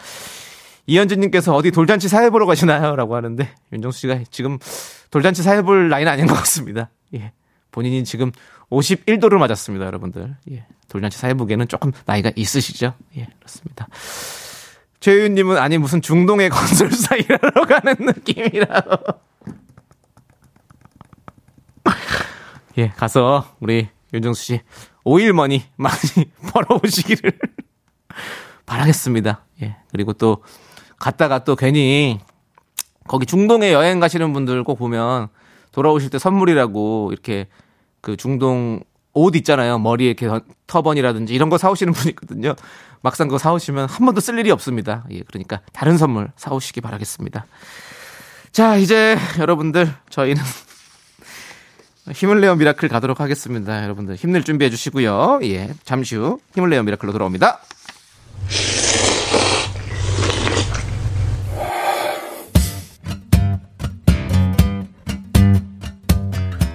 [0.87, 2.95] 이현진님께서 어디 돌잔치 사회 보러 가시나요?
[2.95, 4.57] 라고 하는데, 윤정수 씨가 지금
[5.11, 6.89] 돌잔치 사회 볼 나이는 아닌 것 같습니다.
[7.13, 7.33] 예.
[7.69, 8.31] 본인이 지금
[8.71, 10.37] 51도를 맞았습니다, 여러분들.
[10.49, 10.65] 예.
[10.87, 12.95] 돌잔치 사회 보기에는 조금 나이가 있으시죠?
[13.15, 13.87] 예, 그렇습니다.
[15.03, 19.19] 최윤님은 아니 무슨 중동의 건설사 일하러 가는 느낌이라고.
[22.77, 24.61] 예, 가서 우리 윤정수 씨
[25.03, 25.97] 오일머니 많이
[26.53, 27.37] 벌어오시기를
[28.65, 29.43] 바라겠습니다.
[29.63, 30.41] 예, 그리고 또
[30.97, 32.21] 갔다가 또 괜히
[33.05, 35.27] 거기 중동에 여행 가시는 분들 꼭 보면
[35.73, 37.49] 돌아오실 때 선물이라고 이렇게
[37.99, 38.79] 그 중동
[39.13, 39.79] 옷 있잖아요.
[39.79, 40.27] 머리에 이렇게
[40.67, 42.55] 터번이라든지 이런 거 사오시는 분이 있거든요.
[43.01, 45.05] 막상 그거 사오시면 한 번도 쓸 일이 없습니다.
[45.11, 47.45] 예, 그러니까 다른 선물 사오시기 바라겠습니다.
[48.51, 50.41] 자, 이제 여러분들 저희는
[52.11, 53.83] 힘을 내요 미라클 가도록 하겠습니다.
[53.83, 55.39] 여러분들 힘낼 준비해 주시고요.
[55.43, 57.59] 예, 잠시 후 힘을 내요 미라클로 돌아옵니다.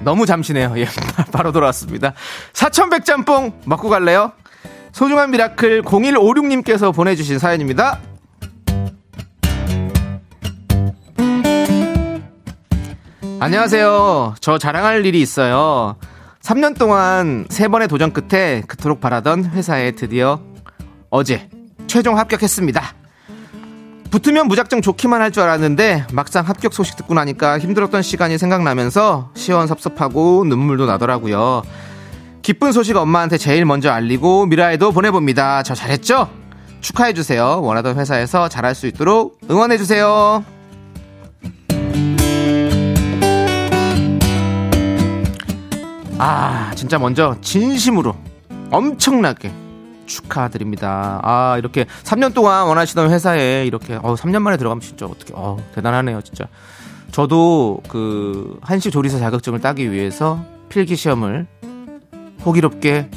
[0.09, 0.73] 너무 잠시네요.
[0.79, 0.87] 예,
[1.33, 2.14] 바로 돌아왔습니다.
[2.54, 4.33] 사천 백짬뽕 먹고 갈래요?
[4.90, 8.01] 소중한 미라클 0156님께서 보내주신 사연입니다.
[13.38, 14.37] 안녕하세요.
[14.40, 15.97] 저 자랑할 일이 있어요.
[16.40, 20.40] 3년 동안 세 번의 도전 끝에 그토록 바라던 회사에 드디어
[21.11, 21.51] 어제
[21.87, 22.97] 최종 합격했습니다.
[24.11, 30.44] 붙으면 무작정 좋기만 할 줄 알았는데 막상 합격 소식 듣고 나니까 힘들었던 시간이 생각나면서 시원섭섭하고
[30.47, 31.62] 눈물도 나더라고요.
[32.40, 35.62] 기쁜 소식 엄마한테 제일 먼저 알리고 미라에도 보내봅니다.
[35.62, 36.31] 저 잘했죠?
[36.81, 37.61] 축하해주세요.
[37.62, 40.44] 원하던 회사에서 잘할 수 있도록 응원해주세요.
[46.18, 48.14] 아, 진짜 먼저 진심으로
[48.71, 49.53] 엄청나게
[50.09, 51.21] 축하드립니다.
[51.23, 56.23] 아, 이렇게 3년 동안 원하시던 회사에 이렇게, 어, 3년 만에 들어가면 진짜 어떻게, 어, 대단하네요,
[56.23, 56.46] 진짜.
[57.13, 61.46] 저도 그, 한식 조리사 자격증을 따기 위해서 필기 시험을
[62.44, 63.11] 호기롭게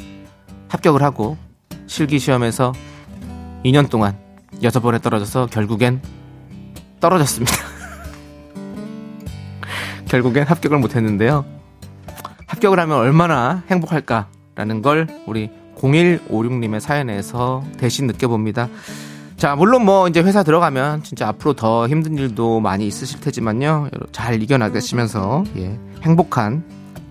[0.68, 1.36] 합격을 하고,
[1.86, 2.72] 실기 시험에서
[3.64, 4.16] 2년 동안
[4.62, 6.00] 6번에 떨어져서 결국엔
[7.00, 7.52] 떨어졌습니다.
[10.08, 11.44] 결국엔 합격을 못 했는데요.
[12.46, 15.50] 합격을 하면 얼마나 행복할까라는 걸 우리
[15.82, 18.68] 0156님의 사연에서 대신 느껴봅니다.
[19.36, 23.88] 자, 물론 뭐 이제 회사 들어가면 진짜 앞으로 더 힘든 일도 많이 있으실 테지만요.
[24.12, 26.62] 잘 이겨나가시면서 예, 행복한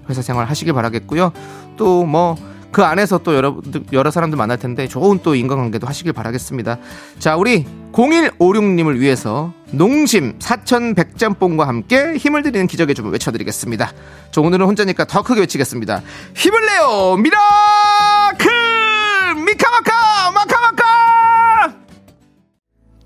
[0.09, 1.31] 회사 생활 하시길 바라겠고요.
[1.77, 3.57] 또 뭐 그 안에서 또 여러,
[3.91, 6.77] 여러 사람들 만날 텐데 좋은 또 인간관계도 하시길 바라겠습니다.
[7.19, 13.91] 자, 우리 0156님을 위해서 농심 사천 백짬뽕과 함께 힘을 드리는 기적의 주문 외쳐드리겠습니다.
[14.31, 16.01] 저 오늘은 혼자니까 더 크게 외치겠습니다.
[16.33, 17.17] 힘을 내요!
[17.17, 17.37] 미라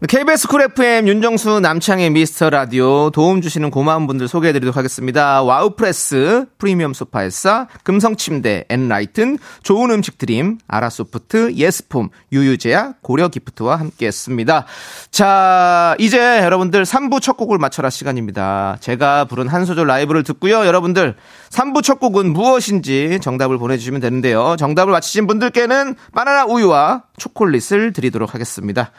[0.07, 5.41] KBS 쿨 FM 윤정수 남창희의 미스터 라디오 도움 주시는 고마운 분들 소개해드리도록 하겠습니다.
[5.41, 14.65] 와우프레스, 프리미엄 소파에싸, 금성침대, 엔라이튼, 좋은 음식 드림, 아라소프트, 예스폼, 유유제약, 고려기프트와 함께했습니다.
[15.11, 18.77] 자, 이제 여러분들 3부 첫 곡을 맞춰라 시간입니다.
[18.81, 20.65] 제가 부른 한 소절 라이브를 듣고요.
[20.65, 21.15] 여러분들
[21.51, 24.55] 3부 첫 곡은 무엇인지 정답을 보내주시면 되는데요.
[24.59, 28.91] 정답을 맞히신 분들께는 바나나 우유와 초콜릿을 드리도록 하겠습니다.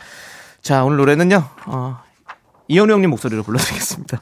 [0.66, 1.98] 자, 오늘 노래는요, 어,
[2.66, 4.20] 이현우 형님 목소리로 불러드리겠습니다.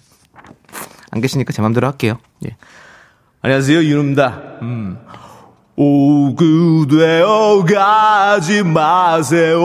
[1.10, 2.18] 안 계시니까 제 맘대로 할게요.
[2.44, 2.54] 예.
[3.40, 4.58] 안녕하세요, 윤입니다.
[4.60, 4.98] 음.
[5.76, 9.58] 오, 그대여 가지 마세요.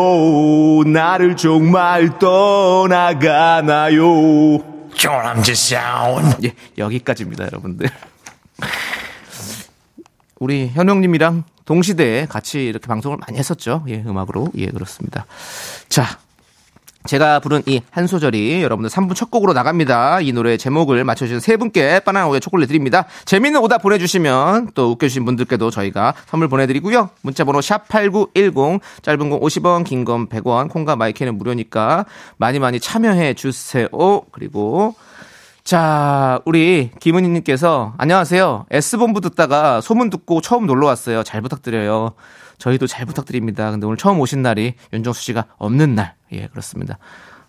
[0.86, 4.00] 나를 정말 떠나가나요.
[4.94, 6.32] 조남지 사운.
[6.46, 7.90] 예, 여기까지입니다, 여러분들.
[10.40, 13.84] 우리 현웅님이랑 동시대에 같이 이렇게 방송을 많이 했었죠.
[13.90, 14.54] 예, 음악으로.
[14.56, 15.26] 예, 그렇습니다.
[15.90, 16.18] 자,
[17.10, 20.22] 제가 부른 이 한 소절이 여러분들 3부 첫 곡으로 나갑니다.
[20.22, 23.06] 이 노래 제목을 맞춰주신 세 분께 바나나 우유 초콜릿 드립니다.
[23.26, 27.10] 재밌는 오답 보내주시면 또 웃겨주신 분들께도 저희가 선물 보내드리고요.
[27.24, 32.06] 문자번호 샵8910 짧은 건 50원 긴 건 100원 콩과 마이크는 무료니까
[32.38, 33.88] 많이 많이 참여해 주세요.
[34.32, 34.94] 그리고
[35.64, 38.66] 자, 우리 김은희님께서 안녕하세요.
[38.70, 41.24] S본부 듣다가 소문 듣고 처음 놀러 왔어요.
[41.24, 42.14] 잘 부탁드려요.
[42.60, 43.72] 저희도 잘 부탁드립니다.
[43.72, 46.16] 근데 오늘 처음 오신 날이 윤정수 씨가 없는 날.
[46.32, 47.00] 예, 그렇습니다.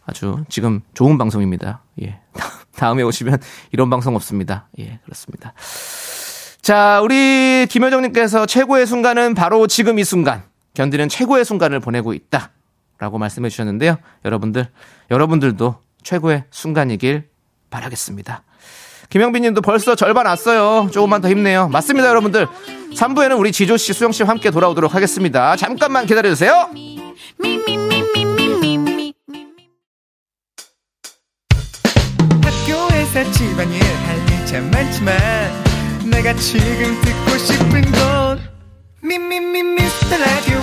[0.06, 1.82] 아주 지금 좋은 방송입니다.
[2.02, 2.20] 예.
[2.74, 3.38] 다음에 오시면
[3.72, 4.68] 이런 방송 없습니다.
[4.78, 5.52] 예, 그렇습니다.
[6.62, 10.42] 자, 우리 김효정님께서 최고의 순간은 바로 지금 이 순간.
[10.74, 12.52] 견디는 최고의 순간을 보내고 있다.
[12.98, 13.96] 라고 말씀해 주셨는데요.
[14.24, 14.68] 여러분들,
[15.11, 17.28] 여러분들도 최고의 순간이길
[17.70, 18.44] 바라겠습니다.
[19.11, 20.88] 김영빈 님도 벌써 절반 왔어요.
[20.92, 21.68] 조금만 더 힘내요.
[21.68, 22.46] 맞습니다, 여러분들.
[22.94, 25.56] 3부에는 우리 지조 씨, 수영 씨와 함께 돌아오도록 하겠습니다.
[25.56, 26.68] 잠깐만 기다려 주세요.
[32.42, 35.16] 학교에서 집안일 할 일 참 많지만
[36.11, 38.40] 내가 지금 듣고 싶은 건
[39.02, 40.59] 미미미 미스터 라디오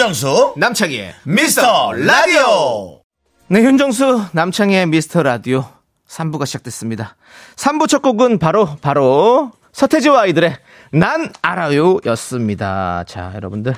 [0.00, 3.02] 윤정수 남창희의 미스터 라디오.
[3.48, 5.66] 네, 윤정수 남창희의 미스터 라디오
[6.08, 7.16] 3부가 시작됐습니다.
[7.56, 10.56] 3부 첫 곡은 바로 바로 서태지와 아이들의
[10.92, 13.04] 난 알아요 였습니다.
[13.06, 13.74] 자, 여러분들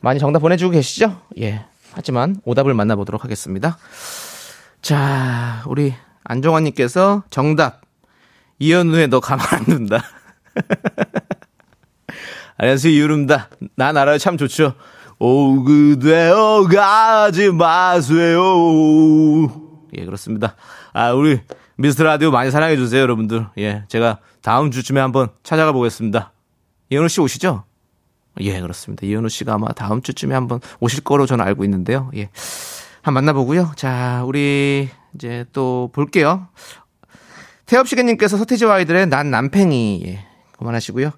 [0.00, 1.20] 많이 정답 보내주고 계시죠?
[1.40, 1.64] 예.
[1.92, 3.78] 하지만 오답을 만나보도록 하겠습니다.
[4.80, 7.80] 자, 우리 안정환님께서 정답
[8.60, 10.04] 이현우의 너 가만 안 둔다.
[12.58, 13.48] 안녕하세요 이유름다.
[13.74, 14.76] 난 알아요 참 좋죠.
[15.24, 18.42] 오 그대여 가지 마세요.
[19.96, 20.56] 예 그렇습니다.
[20.92, 21.40] 아 우리
[21.76, 23.46] 미스터 라디오 많이 사랑해 주세요 여러분들.
[23.58, 26.32] 예 제가 다음 주쯤에 한번 찾아가 보겠습니다.
[26.90, 27.62] 이현우 씨 오시죠?
[28.40, 29.06] 예 그렇습니다.
[29.06, 32.10] 이현우 씨가 아마 다음 주쯤에 한번 오실 거로 저는 알고 있는데요.
[32.16, 32.28] 예.
[33.02, 33.74] 한번 만나보고요.
[33.76, 36.48] 자 우리 이제 또 볼게요.
[37.66, 40.26] 태엽시계님께서 서태지와 아이들의 난 남팽이 예,
[40.58, 41.12] 그만하시고요.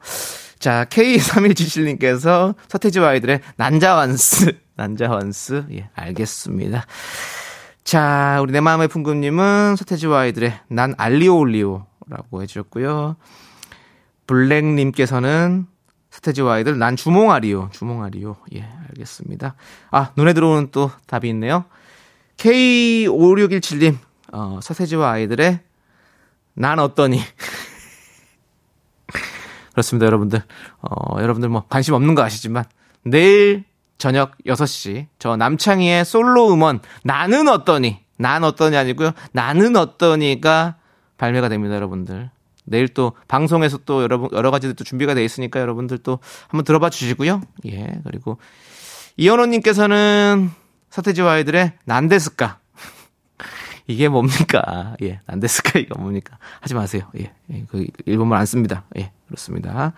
[0.59, 6.87] 자 K3177님께서 서태지와 아이들의 난자완스 난자완스 예 알겠습니다.
[7.83, 13.17] 자 우리 내 마음의 풍금님은 서태지와 아이들의 난 알리오올리오라고 해주셨고요.
[14.27, 15.67] 블랙님께서는
[16.11, 19.55] 서태지와 아이들 난 주몽아리오 주몽아리오 예 알겠습니다.
[19.91, 21.65] 아 눈에 들어오는 또 답이 있네요.
[22.37, 23.97] K5617님
[24.33, 25.61] 어, 서태지와 아이들의
[26.55, 27.21] 난 어떠니?
[29.75, 30.43] 그렇습니다, 여러분들.
[30.81, 32.65] 어, 여러분들 뭐 관심 없는 거 아시지만
[33.03, 33.65] 내일
[33.99, 37.99] 저녁 6시 저 남창희의 솔로 음원 나는 어떠니?
[38.17, 39.11] 난 어떠니 아니고요.
[39.33, 40.77] 나는 어떠니가
[41.19, 42.31] 발매가 됩니다, 여러분들.
[42.65, 46.19] 내일 또 방송에서 또 여러분 여러 가지들 또 준비가 돼 있으니까 여러분들 또
[46.49, 47.43] 한번 들어봐 주시고요.
[47.67, 47.93] 예.
[48.05, 48.39] 그리고
[49.17, 50.51] 이현호 님께서는
[50.91, 52.59] 서태지와 아이들의 なんですか
[53.87, 54.97] 이게 뭡니까?
[55.03, 56.39] 예, なんですか 이거 뭡니까?
[56.61, 57.03] 하지 마세요.
[57.19, 58.85] 예, 예, 그 일본말 안 씁니다.
[58.97, 59.93] 예, 그렇습니다.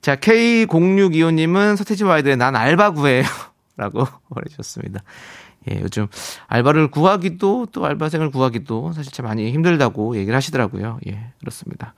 [0.00, 3.24] 자, K0625님은 서태지와 아이들의 난 알바 구해요.
[3.76, 5.00] 라고 보내주셨습니다.
[5.70, 6.06] 예, 요즘
[6.46, 11.00] 알바를 구하기도 또 알바생을 구하기도 사실 참 많이 힘들다고 얘기를 하시더라고요.
[11.08, 11.94] 예, 그렇습니다.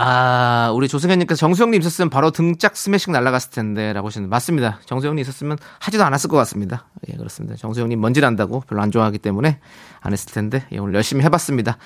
[0.00, 4.78] 아, 우리 조승현님께서 정수영님 있었으면 바로 등짝 스매싱 날라갔을 텐데, 라고 하시는데, 맞습니다.
[4.86, 6.86] 정수영님 있었으면 하지도 않았을 것 같습니다.
[7.08, 7.56] 예, 그렇습니다.
[7.56, 9.58] 정수영님 먼지 난다고 별로 안 좋아하기 때문에
[10.00, 11.78] 안 했을 텐데, 예, 오늘 열심히 해봤습니다.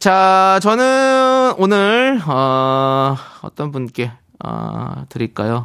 [0.00, 4.10] 자, 저는 오늘, 어, 어떤 분께,
[4.44, 5.64] 어, 드릴까요?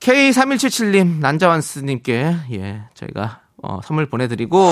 [0.00, 4.70] K3177님, 난자완스님께, 예, 저희가, 어, 선물 보내드리고,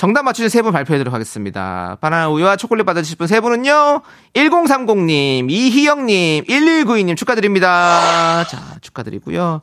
[0.00, 1.98] 정답 맞추신 세 분 발표해드리도록 하겠습니다.
[2.00, 4.00] 바나나 우유와 초콜릿 받으실 분 세 분은요,
[4.32, 8.44] 1030님, 이희영님, 1192님 축하드립니다.
[8.48, 9.60] 자, 축하드리고요.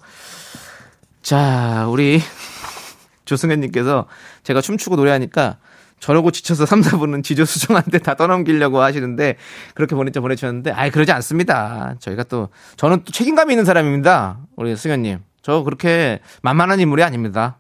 [1.24, 2.22] 자, 우리
[3.26, 4.06] 조승현님께서
[4.44, 5.58] 제가 춤추고 노래하니까
[6.00, 9.38] 저러고 지쳐서 3, 4분은 지조수정한테 다 떠넘기려고 하시는데
[9.74, 11.96] 그렇게 보내자 보내주셨는데 아예 그러지 않습니다.
[11.98, 14.38] 저희가 또 저는 또 책임감이 있는 사람입니다.
[14.56, 15.18] 우리 승현님.
[15.42, 17.58] 저 그렇게 만만한 인물이 아닙니다.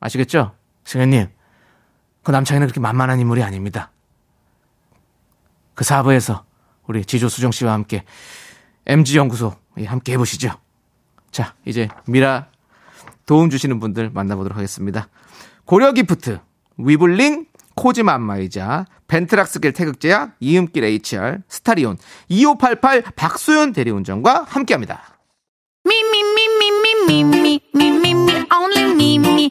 [0.00, 0.50] 아시겠죠?
[0.84, 1.28] 승현님.
[2.24, 3.90] 그 남창이는 그렇게 만만한 인물이 아닙니다.
[5.74, 6.44] 그 사부에서
[6.86, 8.04] 우리 지조 수정 씨와 함께
[8.86, 9.54] MG연구소
[9.86, 10.50] 함께 해보시죠.
[11.30, 12.48] 자, 이제 미라
[13.26, 15.08] 도움 주시는 분들 만나보도록 하겠습니다.
[15.64, 16.40] 고려기프트,
[16.78, 21.98] 위블링, 코지마 안마이자, 벤트락스길 태극제약, 이음길 HR, 스타리온,
[22.28, 25.18] 2588 박소연 대리운전과 함께합니다.
[25.86, 25.94] Me,
[28.52, 29.50] only me,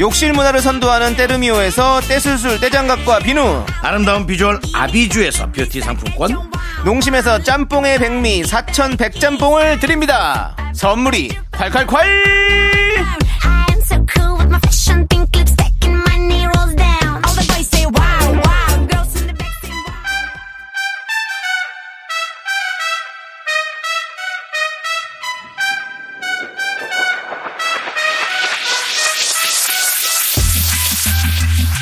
[0.00, 6.50] 욕실 문화를 선도하는 때르미오에서 떼술술 떼장갑과 비누, 아름다운 비주얼 아비주에서 뷰티 상품권.
[6.86, 10.56] 농심에서 짬뽕의 백미 사천 백짬뽕을 드립니다.
[10.72, 12.49] 선물이 콸콸콸!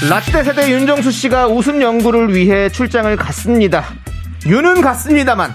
[0.06, 3.84] 라떼 세대 윤정수 씨가 웃음 연구를 위해 출장을 갔습니다.
[4.46, 5.52] 유는 갔습니다만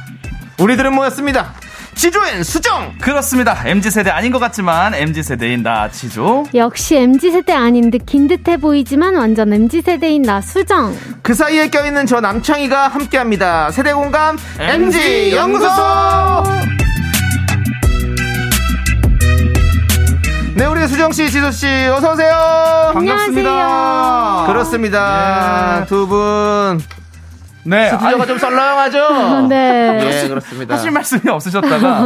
[0.59, 1.53] 우리들은 모였습니다.
[1.95, 3.61] 지조엔 수정 그렇습니다.
[3.65, 6.43] MZ세대 아닌 것 같지만 MZ세대인 나 지조.
[6.55, 10.97] 역시 MZ세대 아닌 듯 긴 듯해 보이지만 완전 MZ세대인 나 수정.
[11.21, 13.71] 그 사이에 껴있는 저 남창희가 함께합니다.
[13.71, 15.67] 세대 공감 MG 연구소.
[20.56, 22.91] 네 우리 수정 씨, 지조 씨 어서 오세요.
[22.93, 24.43] 반갑습니다.
[24.47, 25.80] 그렇습니다.
[25.82, 25.86] 예.
[25.86, 26.80] 두 분.
[27.66, 27.89] 네.
[27.89, 29.47] 스튜디오가 아니, 좀 썰렁하죠?
[29.49, 30.22] 네.
[30.24, 30.76] 예, 그렇습니다.
[30.76, 32.04] 하실 말씀이 없으셨다가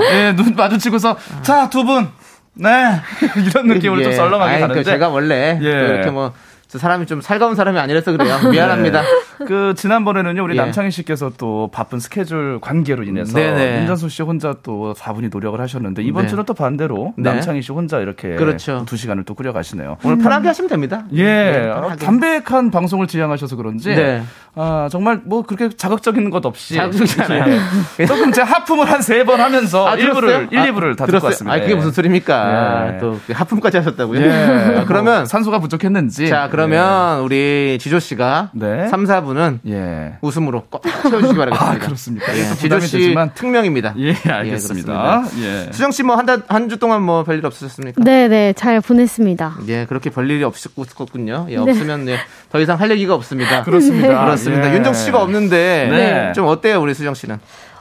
[0.12, 2.08] 예, 눈 마주치고서 자 두 분.
[2.54, 3.00] 네.
[3.36, 4.16] 이런 느낌으로 좀 예.
[4.16, 5.70] 썰렁하게 아이, 그 가는데 제가 원래 또 예.
[5.70, 6.34] 이렇게 뭐저
[6.78, 8.36] 사람이 좀 살가운 사람이 아니라서 그래요.
[8.50, 9.02] 미안합니다.
[9.46, 10.60] 그 지난번에는요 우리 예.
[10.60, 13.80] 남창희 씨께서 또 바쁜 스케줄 관계로 인해서 네네.
[13.80, 16.28] 윤전수 씨 혼자 또 4분이 노력을 하셨는데 이번 네.
[16.28, 17.30] 주는 또 반대로 네.
[17.30, 18.84] 남창희 씨 혼자 이렇게 그렇죠.
[18.86, 19.96] 두 시간을 또 꾸려 가시네요.
[20.04, 21.04] 오늘 편하게 하시면 됩니다.
[21.14, 21.96] 예, 네, 아.
[21.96, 24.22] 담백한 방송을 지향하셔서 그런지 네.
[24.54, 27.58] 아, 정말 뭐 그렇게 자극적인 것 없이 자극적이지 않아요.
[28.00, 28.04] 예.
[28.06, 30.66] 조금 제 하품을 한 세 번 하면서 아, 일부를 들었어요?
[30.66, 31.28] 1, 2부를 다 듣고 들었어요?
[31.28, 31.54] 왔습니다.
[31.56, 32.94] 아, 그게 무슨 소리입니까?
[32.94, 32.98] 예.
[32.98, 34.20] 또 하품까지 하셨다고요?
[34.20, 34.76] 예.
[34.78, 38.88] 아, 그러면 뭐 산소가 부족했는지 자, 그러면 우리 지조 씨가 네.
[38.88, 40.14] 3, 4분은 예.
[40.22, 41.64] 웃음으로 꽉 채워주시기 바라겠습니다.
[41.70, 42.34] 아, 그렇습니까?
[42.34, 43.30] 예, 예, 또 지조 부담이 씨 되지만.
[43.34, 43.94] 특명입니다.
[43.98, 44.92] 예, 알겠습니다.
[44.92, 45.24] 그렇습니다.
[45.66, 45.72] 예.
[45.72, 48.02] 수정 씨 뭐 한 주 동안 뭐 별일 없으셨습니까?
[48.04, 49.54] 네 네, 잘 보냈습니다.
[49.68, 51.46] 예, 그렇게 별일이 없었군요.
[51.50, 52.16] 예, 없으면 예,
[52.50, 53.62] 더 이상 할 얘기가 없습니다.
[53.64, 54.24] 그렇습니다.
[54.24, 54.70] 그렇습니다.
[54.70, 54.74] 예.
[54.76, 56.32] 윤정 씨가 없는데 네.
[56.34, 57.38] 좀 어때요, 우리 수정 씨는?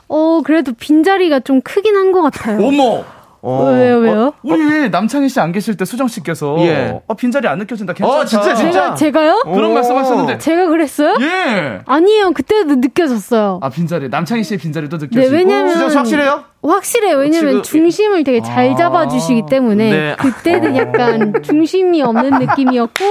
[0.08, 2.66] 어, 그래도 빈자리가 좀 크긴 한 것 같아요.
[2.66, 3.04] 어머!
[3.42, 4.34] 어, 왜요, 왜요?
[4.44, 7.02] 우리 남창희 씨 안 계실 때 수정 씨께서 예.
[7.08, 7.94] 어, 빈자리 안 느껴진다.
[7.94, 8.22] 괜찮다.
[8.22, 8.72] 어, 진짜, 진짜.
[8.72, 9.42] 제가, 제가요?
[9.44, 9.74] 그런 오.
[9.74, 10.38] 말씀하셨는데.
[10.38, 11.16] 제가 그랬어요?
[11.20, 11.80] 예.
[11.86, 13.60] 아니에요, 그때도 느껴졌어요.
[13.62, 15.36] 아 빈자리 남창희 씨의 빈자리도 네, 느껴지고.
[15.36, 15.70] 왜냐면.
[15.74, 16.44] 수정 씨 확실해요?
[16.62, 17.18] 확실해요.
[17.18, 18.76] 왜냐면 지금- 중심을 되게 잘 아.
[18.76, 20.16] 잡아주시기 때문에 네.
[20.20, 23.06] 그때는 약간 중심이 없는 느낌이었고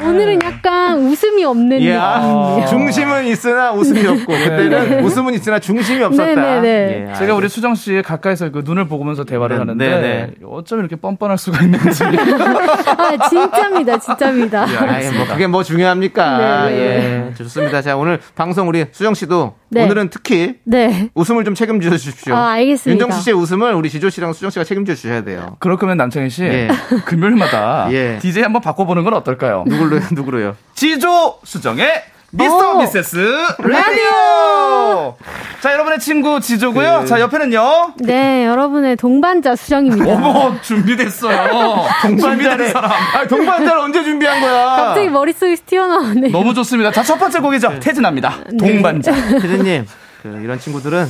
[0.00, 0.06] 예.
[0.06, 2.00] 오늘은 약간 웃음이 없는 예, 느낌.
[2.00, 6.24] 아, 중심은 있으나 웃음이 없고 그때는 웃음은 있으나 중심이 없었다.
[6.34, 7.06] 네네네.
[7.10, 10.32] 예, 제가 우리 수정 씨 가까이서 그 눈을 보면서 대화를 네, 하는데 네, 네.
[10.46, 12.04] 어쩜 이렇게 뻔뻔할 수가 있는지.
[12.96, 14.66] 아 진짜입니다, 진짜입니다.
[14.88, 16.66] 아예 뭐 그게 뭐 중요합니까?
[16.68, 17.26] 네, 네.
[17.30, 17.82] 예, 좋습니다.
[17.82, 19.84] 자 오늘 방송 우리 수정 씨도 네.
[19.84, 21.10] 오늘은 특히 네.
[21.14, 22.34] 웃음을 좀 책임져 주십시오.
[22.34, 22.90] 아, 알겠습니다.
[22.92, 25.56] 윤정수 씨의 웃음을 우리 지조 씨랑 수정 씨가 책임져 주셔야 돼요.
[25.58, 26.68] 그럴 거면 남창희 씨 예.
[27.06, 28.18] 금요일마다 예.
[28.22, 29.64] DJ 한번 바꿔보는 건 어떨까요?
[29.66, 30.00] 누구로요?
[30.12, 30.56] 누구로요?
[30.74, 32.04] 지조 수정의
[32.36, 32.78] 미스터 오.
[32.80, 33.16] 미세스
[33.58, 35.16] 라디오.
[35.60, 37.00] 자 여러분의 친구 지조고요.
[37.02, 37.94] 그- 자 옆에는요.
[38.00, 40.12] 네, 여러분의 동반자 수정입니다.
[40.12, 41.86] 어머 준비됐어요.
[42.02, 42.90] 준비된 사람.
[42.90, 44.64] 아, 동반자를 언제 준비한 거야?
[44.76, 46.28] 갑자기 머릿속에 튀어나오네.
[46.30, 46.90] 너무 좋습니다.
[46.90, 47.78] 자 첫 번째 곡이죠.
[47.80, 48.34] 태진합니다.
[48.50, 48.56] 네.
[48.72, 49.12] 동반자.
[49.12, 49.86] 피디님,
[50.24, 51.06] 그 이런 친구들은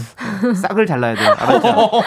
[0.56, 1.36] 싹을 잘라야 돼요.
[1.38, 2.02] 알았죠?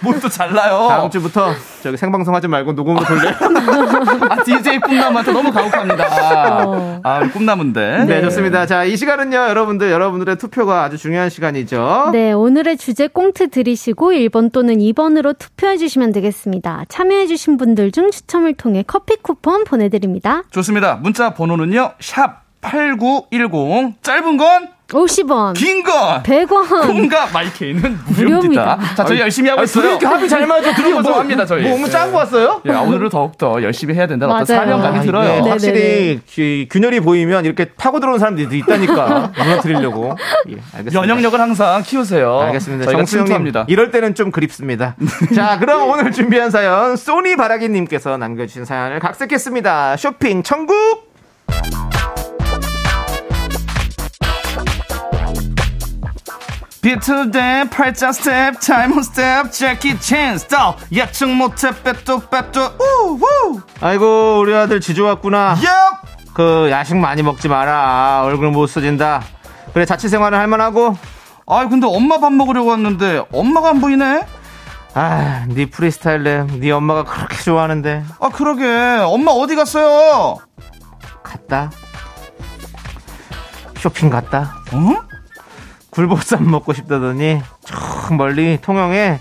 [0.00, 0.88] 뭘또 잘나요?
[0.88, 1.52] 다음 주부터
[1.82, 3.28] 저기 생방송 하지 말고 녹음으로 돌려.
[4.30, 6.64] 아, DJ 꿈나무한테 너무 가혹합니다.
[6.64, 7.00] 어.
[7.04, 8.06] 아, 우리 꿈나무인데.
[8.06, 8.64] 네, 좋습니다.
[8.64, 12.08] 자, 이 시간은요, 여러분들, 여러분들의 투표가 아주 중요한 시간이죠.
[12.12, 16.84] 네, 오늘의 주제 꽁트 들이시고 1번 또는 2번으로 투표해 주시면 되겠습니다.
[16.88, 20.44] 참여해 주신 분들 중 추첨을 통해 커피 쿠폰 보내드립니다.
[20.50, 20.94] 좋습니다.
[20.94, 24.02] 문자 번호는요, 샵 8910.
[24.02, 26.86] 짧은 건, 50원, 긴 건, 100원.
[26.86, 28.76] 콩과 마이케이는 무료입니다.
[28.76, 28.78] 무료입니다.
[28.94, 29.88] 자, 저희 열심히 하고 아, 있어요.
[29.90, 30.72] 이렇게 합이 잘 맞아.
[30.74, 31.62] 둘이 뭐, 뭐, 합니다, 저희.
[31.64, 32.60] 뭐, 오늘 짜고 왔어요?
[32.66, 34.66] 예, 오늘은 더욱더 열심히 해야 된다는 어떤 맞아요.
[34.70, 35.32] 사명감이 아, 들어요.
[35.32, 35.50] 이게 네.
[35.50, 39.32] 확실히 기- 균열이 보이면 이렇게 파고 들어오는 사람들이 있다니까.
[39.36, 40.16] 무너뜨리려고.
[40.50, 40.94] 예, 알겠습니다.
[40.94, 42.38] 연영력을 항상 키우세요.
[42.42, 43.04] 알겠습니다.
[43.04, 43.64] 침투합니다.
[43.66, 44.94] 이럴 때는 좀 그립습니다.
[45.34, 49.96] 자, 그럼 오늘 준비한 사연 소니 바라기님께서 남겨주신 사연을 각색했습니다.
[49.96, 51.05] 쇼핑 천국.
[56.86, 64.38] 비트 대 팔자 스텝 타이머 스텝 재키 챈 스타일 예측 못해 빼또 빼또 우우 아이고
[64.38, 65.56] 우리 아들 지조 왔구나.
[66.36, 68.22] 얍그 야식 많이 먹지 마라.
[68.22, 69.20] 얼굴 못 써진다.
[69.74, 70.96] 그래 자취 생활은 할만하고.
[71.48, 74.24] 아 근데 엄마 밥 먹으려고 왔는데 엄마가 안 보이네
[74.94, 78.64] 아, 네 프리스타일 랩, 네 엄마가 그렇게 좋아하는데 아 그러게
[79.02, 80.36] 엄마 어디 갔어요
[81.24, 81.68] 갔다.
[83.76, 84.54] 쇼핑 갔다.
[84.72, 85.05] 어?
[85.96, 89.18] 굴보쌈 먹고 싶다더니 저 멀리 통영에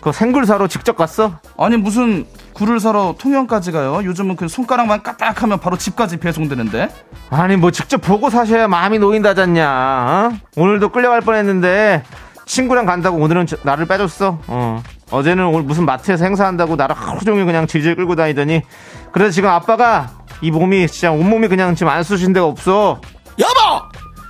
[0.00, 1.38] 그 생굴 사러 직접 갔어.
[1.58, 6.88] 아니 무슨 굴을 사러 통영까지 가요 요즘은 그 손가락만 까딱하면 바로 집까지 배송되는데
[7.30, 9.68] 아니 뭐 직접 보고 사셔야 마음이 놓인다잖냐.
[9.68, 10.32] 어?
[10.56, 12.04] 오늘도 끌려갈 뻔했는데
[12.46, 14.38] 친구랑 간다고 오늘은 저- 나를 빼줬어.
[14.46, 14.82] 어.
[15.10, 18.62] 어제는 오늘 무슨 마트에서 행사한다고 나를 하루 종일 그냥 질질 끌고 다니더니
[19.10, 20.10] 그래서 지금 아빠가
[20.42, 23.00] 이 몸이 진짜 온몸이 그냥 지금 안 쑤신 데가 없어.
[23.38, 23.52] 여보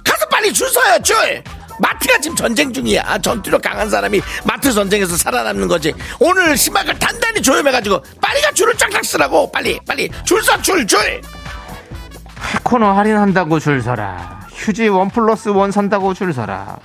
[0.05, 1.17] 가서 빨리 줄 서요 줄
[1.79, 8.03] 마트가 지금 전쟁 중이야 전투력 강한 사람이 마트 전쟁에서 살아남는 거지 오늘 신발을 단단히 조여매가지고
[8.21, 11.21] 빨리 가 줄을 쫙쫙 서라고 빨리 빨리 줄서 줄 줄
[12.63, 14.41] 코너 할인한다고 줄 서라.
[14.53, 16.77] 휴지 원 플러스 원 산다고 줄 서라.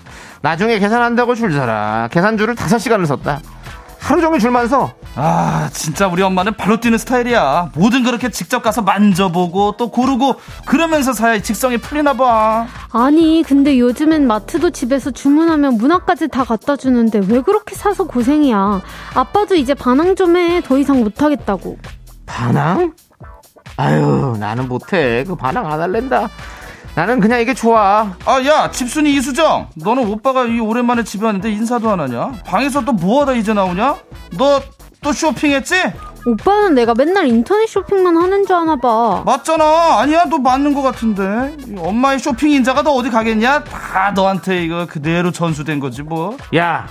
[0.41, 2.07] 나중에 계산한다고 줄 서라.
[2.11, 3.41] 계산줄을 다섯 시간을 섰다.
[3.99, 4.93] 하루 종일 줄만 서.
[5.15, 10.35] 아 진짜 우리 엄마는 발로 뛰는 스타일이야 뭐든 그렇게 직접 가서 만져보고 또 고르고
[10.65, 16.75] 그러면서 사야 직성이 풀리나 봐 아니, 근데 요즘엔 마트도 집에서 주문하면 문 앞까지 다 갖다
[16.75, 18.81] 주는데 왜 그렇게 사서 고생이야.
[19.13, 20.61] 아빠도 이제 반항 좀 해.
[20.61, 21.77] 더 이상 못 하겠다고.
[22.25, 22.93] 반항?
[23.77, 25.23] 아유, 나는 못해.
[25.27, 26.29] 그 반항 안 할랜다.
[26.95, 28.11] 나는 그냥 이게 좋아.
[28.25, 29.67] 아, 야, 집순이 이수정.
[29.75, 32.31] 너는 오빠가 이 오랜만에 집에 왔는데 인사도 안 하냐?
[32.45, 33.95] 방에서 또 뭐하다 이제 나오냐?
[34.37, 34.61] 너
[35.01, 35.75] 또 쇼핑했지?
[36.25, 39.23] 오빠는 내가 맨날 인터넷 쇼핑만 하는 줄 아나 봐.
[39.25, 39.99] 맞잖아.
[39.99, 41.55] 아니야, 너 맞는 것 같은데.
[41.67, 43.63] 이 엄마의 쇼핑 인자가 너 어디 가겠냐?
[43.63, 46.35] 다 너한테 이거 그대로 전수된 거지 뭐.
[46.55, 46.85] 야,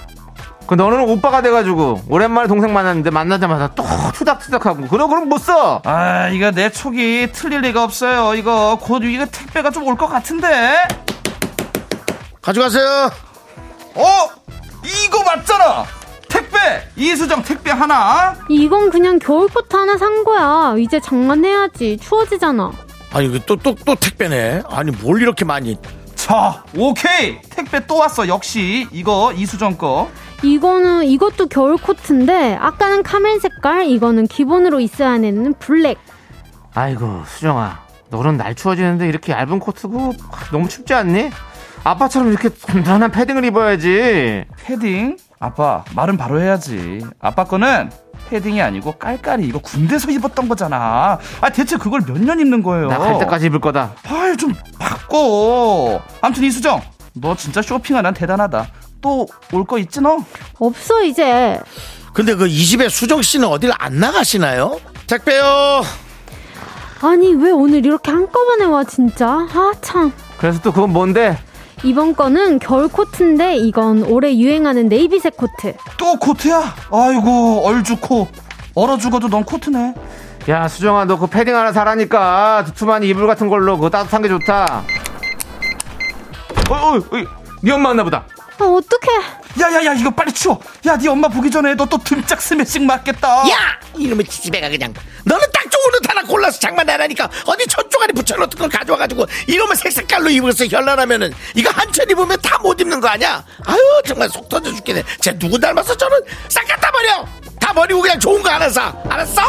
[0.69, 5.81] 그 너는 오빠가 돼가지고 오랜만에 동생 만났는데 만나자마자 또 투닥투닥하고 그럼 그럼 못 써.
[5.85, 8.35] 아, 이거 내 촉이 틀릴 리가 없어요.
[8.35, 10.77] 이거 곧 이거 택배가 좀 올 것 같은데.
[12.43, 13.11] 가져가세요
[13.95, 14.05] 어?
[14.85, 15.85] 이거 맞잖아.
[16.29, 16.59] 택배
[16.97, 18.37] 이수정 택배 하나.
[18.51, 20.75] 이건 그냥 겨울코트 하나 산 거야.
[20.79, 21.97] 이제 장만해야지.
[22.03, 22.71] 추워지잖아.
[23.15, 25.79] 아니 또 또또 택배네 아니 뭘 이렇게 많이
[26.15, 27.41] 자, 오케이.
[27.49, 28.29] 택배 또 왔어.
[28.29, 30.11] 역시 이거 이수정 거.
[30.43, 35.99] 이거는 이것도 겨울 코트인데 아까는 카멜 색깔, 이거는 기본으로 있어야 하는 블랙.
[36.75, 37.81] 아이고 수정아,
[38.11, 40.13] 너는 날 추워지는데 이렇게 얇은 코트고
[40.53, 41.31] 너무 춥지 않니?
[41.85, 44.45] 아빠처럼 이렇게 단단한 패딩을 입어야지.
[44.65, 45.17] 패딩?
[45.41, 47.05] 아빠, 말은 바로 해야지.
[47.21, 47.91] 아빠 거는
[48.29, 51.19] 패딩이 아니고 깔깔이 이거 군대에서 입었던 거잖아.
[51.41, 52.89] 아, 대체 그걸 몇 년 입는 거예요?
[52.89, 53.93] 나 갈 때까지 입을 거다.
[54.09, 56.01] 아유, 좀 바꿔.
[56.21, 56.81] 아무튼 이수정,
[57.15, 58.67] 너 진짜 쇼핑하는 대단하다.
[59.01, 60.19] 또 올 거 있지 너?
[60.59, 61.59] 없어 이제.
[62.13, 64.81] 근데 그 이 집에 수정 씨는 어딜 안 나가시나요?
[65.07, 65.83] 택배요
[67.01, 69.29] 아니 왜 오늘 이렇게 한꺼번에 와 진짜?
[69.29, 70.13] 아 참.
[70.39, 71.39] 그래서 또 그건 뭔데?
[71.85, 75.75] 이번 거는 겨울 코트인데 이건 올해 유행하는 네이비색 코트.
[75.97, 76.75] 또 코트야?
[76.91, 78.27] 아이고, 얼죽코.
[78.75, 79.95] 얼어 죽어도 넌 코트네.
[80.49, 84.83] 야 수정아 너 그 패딩 하나 사라니까 두툼한 이불 같은 걸로 그거 따뜻한 게 좋다.
[86.71, 87.03] 어, 어, 어,
[87.63, 88.25] 네 엄마 왔나 보다.
[88.61, 89.61] 아, 어떡해.
[89.61, 90.61] 야야야 이거 빨리 치워.
[90.85, 93.49] 야네 엄마 보기 전에 너 또 등짝 스매싱 맞겠다.
[93.51, 94.93] 야 이놈의 지지배가 그냥
[95.25, 99.77] 너는 딱 좋은 옷 하나 골라서 장만 안 하니까 어디 저쪽안에 붙여놓던 걸 가져와가지고 이놈의
[99.77, 104.75] 색색깔로 입어서 현란하면은 이거 한철 입으면 다 못 입는 거 아니야 아유 정말 속 터져
[104.75, 107.25] 죽겠네 쟤 누구 닮아서 저는 싹 갖다 버려
[107.61, 109.41] 다 버리고 그냥 좋은 거 하나 사 알았어?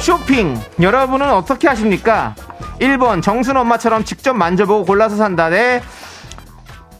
[0.00, 2.34] 쇼핑 여러분은 어떻게 하십니까?
[2.80, 5.80] 1번 정순 엄마처럼 직접 만져보고 골라서 산다 대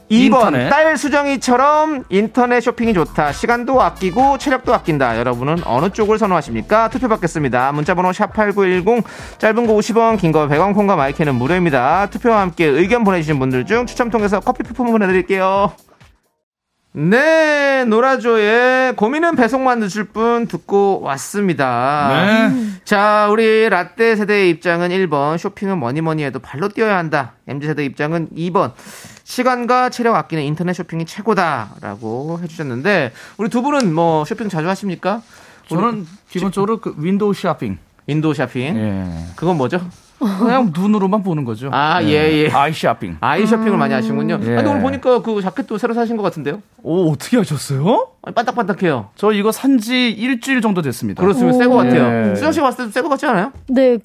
[0.09, 0.69] 2번 인터넷.
[0.69, 3.33] 딸 수정이처럼 인터넷 쇼핑이 좋다.
[3.33, 5.17] 시간도 아끼고 체력도 아낀다.
[5.17, 6.89] 여러분은 어느 쪽을 선호하십니까?
[6.89, 7.73] 투표 받겠습니다.
[7.73, 9.03] 문자번호 샵8910
[9.37, 12.07] 짧은 거 50원 긴 거 100원 콩과 마이크는 무료입니다.
[12.09, 15.73] 투표와 함께 의견 보내주신 분들 중 추첨 통해서 커피 쿠폰 보내드릴게요
[16.93, 22.09] 네, 노라조의 고민은 배송만 늦을 뿐 듣고 왔습니다.
[22.09, 22.69] 네.
[22.85, 27.33] 자, 우리 라떼 세대의 입장은 1번, 쇼핑은 뭐니 뭐니 해도 발로 뛰어야 한다.
[27.47, 28.71] MZ세대 입장은 2번,
[29.23, 35.21] 시간과 체력 아끼는 인터넷 쇼핑이 최고다라고 해주셨는데 우리 두 분은 뭐 쇼핑 자주 하십니까?
[35.67, 37.77] 저는 기본적으로 그 윈도우 쇼핑.
[38.07, 38.75] 윈도우 쇼핑.
[38.77, 39.05] 예.
[39.35, 39.81] 그건 뭐죠?
[40.19, 41.69] 그냥 눈으로만 보는 거죠.
[41.71, 42.49] 아, 예, 예.
[42.49, 43.17] 아이 쇼핑.
[43.21, 44.39] 아이 쇼핑을 많이 하시군요.
[44.43, 44.53] 예.
[44.53, 46.61] 아, 근데 오늘 보니까 그 자켓도 새로 사신 것 같은데요?
[46.81, 48.09] 오 어떻게 아셨어요?
[48.23, 49.09] 아니, 반딱반딱해요.
[49.15, 51.21] 저 이거 산 지 일주일 정도 됐습니다.
[51.21, 51.57] 그렇습니다.
[51.59, 52.31] 새거 같아요.
[52.31, 52.35] 예.
[52.35, 53.51] 수정 씨가 봤을 때도 새거 같지 않아요?
[53.67, 53.99] 네.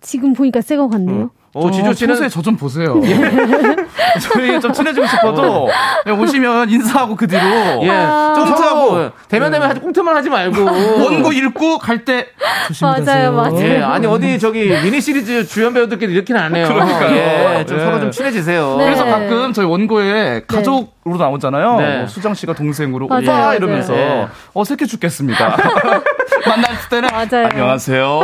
[0.00, 1.30] 지금 보니까 새거 같네요.
[1.54, 3.00] 어, 지조 씨는 평소에 저 좀 보세요.
[4.20, 5.68] 저희 좀 친해지고 싶어도
[6.04, 7.42] 그냥 오시면 인사하고 그 뒤로
[7.82, 7.90] 예.
[7.90, 8.32] 아.
[8.36, 8.88] 좀 꽁트하고.
[8.90, 10.64] 서로 대면 대면 하지 꽁트만 하지 말고.
[10.64, 12.26] 원고 읽고 갈 때
[12.68, 13.32] 조심히 맞아요.
[13.32, 13.58] 맞아요.
[13.60, 16.68] 예, 아니 어디 저기 미니 시리즈 주연 배우들끼리 이렇게는 안 해요.
[16.68, 17.58] 그러니까요.
[17.58, 17.84] 예, 좀 예.
[17.84, 18.76] 서로 좀 친해지세요.
[18.78, 18.84] 네.
[18.84, 21.76] 그래서 가끔 저희 원고에 가족으 로 나오잖아요.
[21.80, 21.98] 네.
[21.98, 23.56] 뭐 수정 씨가 동생으로 맞아요, 오빠 맞아요.
[23.56, 24.28] 이러면서 네.
[24.54, 25.56] 어색해 죽겠습니다.
[26.46, 27.46] 만날 때는 맞아요.
[27.50, 28.20] 안녕하세요.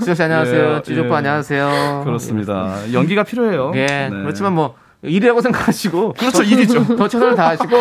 [0.00, 0.74] 지조 씨 안녕하세요.
[0.76, 1.18] 예, 지조 오빠 예.
[1.18, 2.02] 안녕하세요.
[2.04, 2.76] 그렇습니다.
[2.92, 3.72] 연기가 필요해요.
[3.76, 4.10] 예, 네.
[4.10, 6.84] 그렇지만 뭐 일이라고 생각하시고 그렇죠, 일이죠.
[6.96, 7.76] 더 최선을 다하시고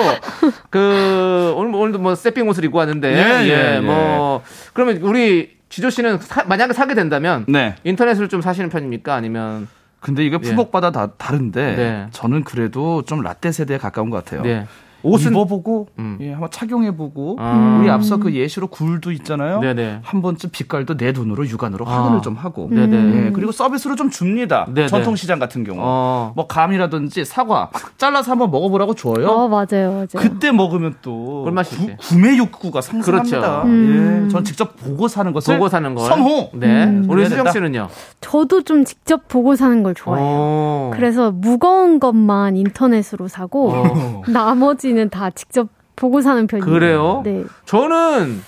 [0.70, 3.80] 그 오늘 오늘도 뭐 세핑 옷을 입고 왔는데 예, 예, 예, 예.
[3.80, 4.42] 뭐
[4.74, 7.76] 그러면 우리 지조 씨는 사- 만약에 사게 된다면 네.
[7.84, 9.68] 인터넷을 좀 사시는 편입니까 아니면
[10.04, 12.08] 근데 이게 품목마다 다 다른데 네.
[12.12, 14.68] 저는 그래도 좀 라떼 세대에 가까운 것 같아요.
[15.04, 15.10] 네.
[15.10, 16.18] 옷은 입어보고 음.
[16.22, 17.78] 예, 한번 착용해보고 아.
[17.80, 19.60] 우리 앞서 그 예시로 굴도 있잖아요.
[19.60, 20.00] 네네.
[20.02, 22.04] 한 번쯤 빛깔도 내 돈으로 육안으로 아.
[22.04, 23.28] 확인을 좀 하고 네네.
[23.28, 24.66] 예, 그리고 서비스로 좀 줍니다.
[24.74, 24.88] 네네.
[24.88, 26.34] 전통시장 같은 경우 어.
[26.36, 29.28] 뭐 감이라든지 사과 잘라서 한번 먹어보라고 줘요.
[29.28, 30.08] 어, 맞아요, 맞아요.
[30.16, 31.44] 그때 먹으면 또.
[31.64, 33.40] 구, 구매 욕구가 상승합니다.
[33.40, 33.68] 그렇죠.
[33.68, 34.26] 음.
[34.26, 36.50] 예, 전 직접 보고 사는 것을 보고 사는 걸 선호.
[36.54, 36.86] 네.
[36.86, 37.52] 음, 우리 수정.
[37.52, 37.90] 씨는요.
[38.22, 40.26] 저도 좀 직접 보고 사는 걸 좋아해요.
[40.28, 40.92] 어.
[40.94, 44.22] 그래서 무거운 것만 인터넷으로 사고 어.
[44.32, 46.66] 나머지 는 다 직접 보고 사는 편이에요.
[46.66, 47.22] 그래요?
[47.24, 47.44] 네.
[47.66, 48.42] 저는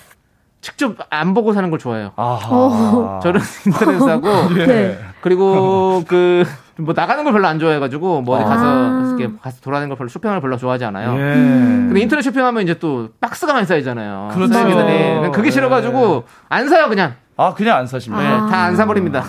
[0.60, 2.12] 직접 안 보고 사는 걸 좋아해요.
[2.16, 3.20] 아하.
[3.22, 4.28] 저는 인터넷 사고
[4.60, 4.66] 예.
[4.66, 4.98] 네.
[5.20, 6.44] 그리고 그
[6.78, 9.14] 뭐 나가는 걸 별로 안 좋아해가지고 뭐 어디 가서 아.
[9.18, 11.14] 이렇게 가서 돌아다니는 걸 별로 쇼핑을 별로 좋아하지 않아요.
[11.14, 11.32] 예.
[11.34, 14.28] 근데 인터넷 쇼핑하면 이제 또 박스가 많이 쌓이잖아요.
[14.34, 14.52] 그렇죠.
[14.52, 15.50] 쌓이기는 그게 예.
[15.52, 18.22] 싫어가지고 안 사요 그냥 아 그냥 안 사십니다.
[18.22, 18.46] 네, 아.
[18.46, 19.24] 다안 사버립니다.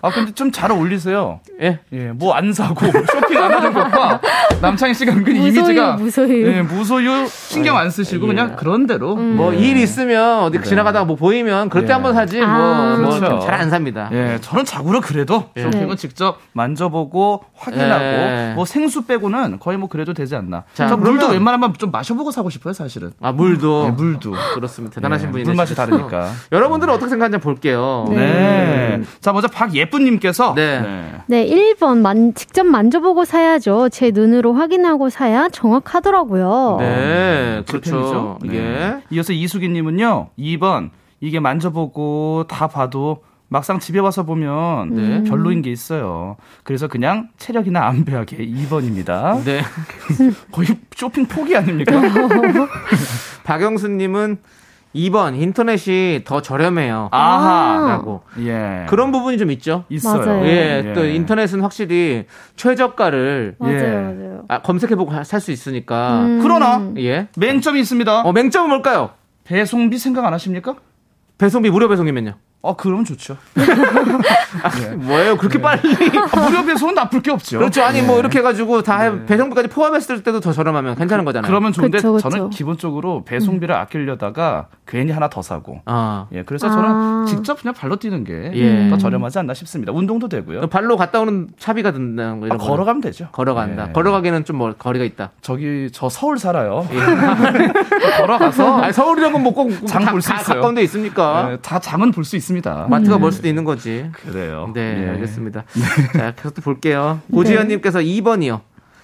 [0.00, 1.40] 아 근데 좀 잘 어울리세요.
[1.60, 1.80] 예.
[1.92, 4.20] 예, 뭐 안 사고 쇼핑 안 하는 것과
[4.62, 6.46] 남창희 씨가 은근 무소유, 이미지가 무소유.
[6.48, 8.28] 예, 무소유 신경 안 쓰시고 예.
[8.28, 11.92] 그냥 그런 대로 뭐일 있으면 어디 지나가다가 뭐 보이면 그럴 때 네.
[11.92, 12.96] 한번 사지 아.
[13.00, 13.40] 뭐 그렇죠.
[13.46, 14.08] 잘안 삽니다.
[14.12, 15.62] 예, 저는 자고로 그래도 예.
[15.62, 15.96] 쇼핑은 네.
[15.96, 18.52] 직접 만져보고 확인하고 예.
[18.54, 20.64] 뭐 생수 빼고는 거의 뭐 그래도 되지 않나.
[20.74, 23.12] 자, 저 물도 그러면- 웬만하면 좀 마셔보고 사고 싶어요, 사실은.
[23.20, 24.32] 아 물도 예, 물도.
[24.54, 24.94] 그렇습니다.
[24.94, 25.48] 대단하신 예, 분이네.
[25.48, 26.30] 물 맛이 다르니까.
[26.50, 28.06] 여러분들은 어떻게 생각하는지 볼게요.
[28.08, 29.02] 네.
[29.20, 31.12] 자, 먼저 박예쁜님께서 네.
[31.26, 33.90] 네, 1번 만, 직접 만져보고 사야죠.
[33.90, 36.76] 제 눈으로 확인하고 사야 정확하더라고요.
[36.80, 38.38] 네, 제 그렇죠.
[38.42, 39.02] 네.
[39.10, 40.90] 이어서 이수기님은요, 2번
[41.20, 45.22] 이게 만져보고 다 봐도 막상 집에 와서 보면 네.
[45.22, 46.36] 별로인 게 있어요.
[46.64, 49.42] 그래서 그냥 체력이나 안배하게 2번입니다.
[49.46, 49.62] 네.
[50.50, 51.92] 거의 쇼핑 포기 아닙니까?
[53.44, 54.38] 박영수님은
[54.96, 57.08] 2번 인터넷이 더 저렴해요.
[57.12, 57.86] 아하.
[57.88, 58.22] 라고.
[58.40, 58.86] 예.
[58.88, 59.84] 그런 부분이 좀 있죠.
[59.88, 60.24] 있어요.
[60.26, 60.46] 맞아요.
[60.46, 62.24] 예, 또 인터넷은 확실히
[62.56, 63.82] 최저가를 맞아요, 예.
[63.90, 64.44] 맞아요.
[64.48, 66.22] 아, 검색해보고 살 수 있으니까.
[66.22, 66.40] 음.
[66.42, 67.28] 그러나 예.
[67.36, 68.22] 맹점이 있습니다.
[68.22, 69.10] 어, 맹점은 뭘까요?
[69.44, 70.74] 배송비 생각 안 하십니까?
[71.38, 72.32] 배송비 무료 배송이면요.
[72.62, 73.36] 어, 그러면 좋죠.
[74.96, 75.36] 뭐예요?
[75.36, 75.80] 그렇게 빨리.
[76.32, 77.58] 아, 무료 배송은 나쁠 게 없죠.
[77.58, 77.82] 그렇죠.
[77.84, 79.24] 아니, 뭐, 이렇게 해가지고 다 네.
[79.26, 81.48] 배송비까지 포함했을 때도 더 저렴하면 괜찮은 거잖아요.
[81.48, 82.28] 그러면 좋은데 그쵸, 그쵸.
[82.28, 85.80] 저는 기본적으로 배송비를 아끼려다가 괜히 하나 더 사고.
[85.84, 86.26] 아.
[86.32, 87.24] 예, 그래서 저는 아.
[87.28, 88.98] 직접 그냥 발로 뛰는 게더 예.
[88.98, 89.92] 저렴하지 않나 싶습니다.
[89.92, 90.66] 운동도 되고요.
[90.66, 92.66] 발로 갔다 오는 차비가 든다는 거 아, 이런 거.
[92.66, 93.28] 걸어가면 되죠.
[93.30, 93.88] 걸어간다.
[93.90, 93.92] 예.
[93.92, 95.30] 걸어가기는 좀 뭐, 거리가 있다.
[95.40, 96.84] 저기 저 서울 살아요.
[96.90, 96.96] 예.
[98.20, 100.56] 걸어가서 아니, 서울이라고 뭐꼭 장볼수 있어요.
[100.56, 101.52] 가까운 데 있습니까?
[101.52, 102.45] 예, 다 장은 볼 수 있습니다.
[102.46, 102.86] 있습니다.
[102.88, 104.08] 마트가 멀 수도 있는 거지.
[104.12, 104.70] 그래요.
[104.74, 105.08] 네, 예.
[105.10, 105.64] 알겠습니다.
[106.16, 107.20] 자, 계속 또 볼게요.
[107.32, 108.60] 고지현님께서 2번이요.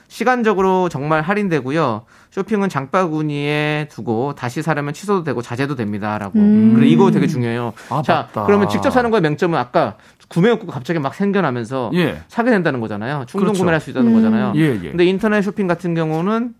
[0.09, 2.03] 시간적으로 정말 할인되고요.
[2.31, 6.39] 쇼핑은 장바구니에 두고 다시 사려면 취소도 되고 자제도 됩니다라고.
[6.39, 6.75] 음.
[6.75, 7.73] 그래 이거 되게 중요해요.
[7.89, 8.45] 아, 자, 맞다.
[8.45, 9.97] 그러면 직접 사는 거의 맹점은 아까
[10.29, 12.19] 구매 욕구가 갑자기 막 생겨나면서 예.
[12.29, 13.25] 사게 된다는 거잖아요.
[13.27, 13.59] 충동 그렇죠.
[13.61, 14.15] 구매를 할수 있다는 음.
[14.15, 14.53] 거잖아요.
[14.57, 14.91] 예, 예.
[14.91, 16.55] 근데 인터넷 쇼핑 같은 경우는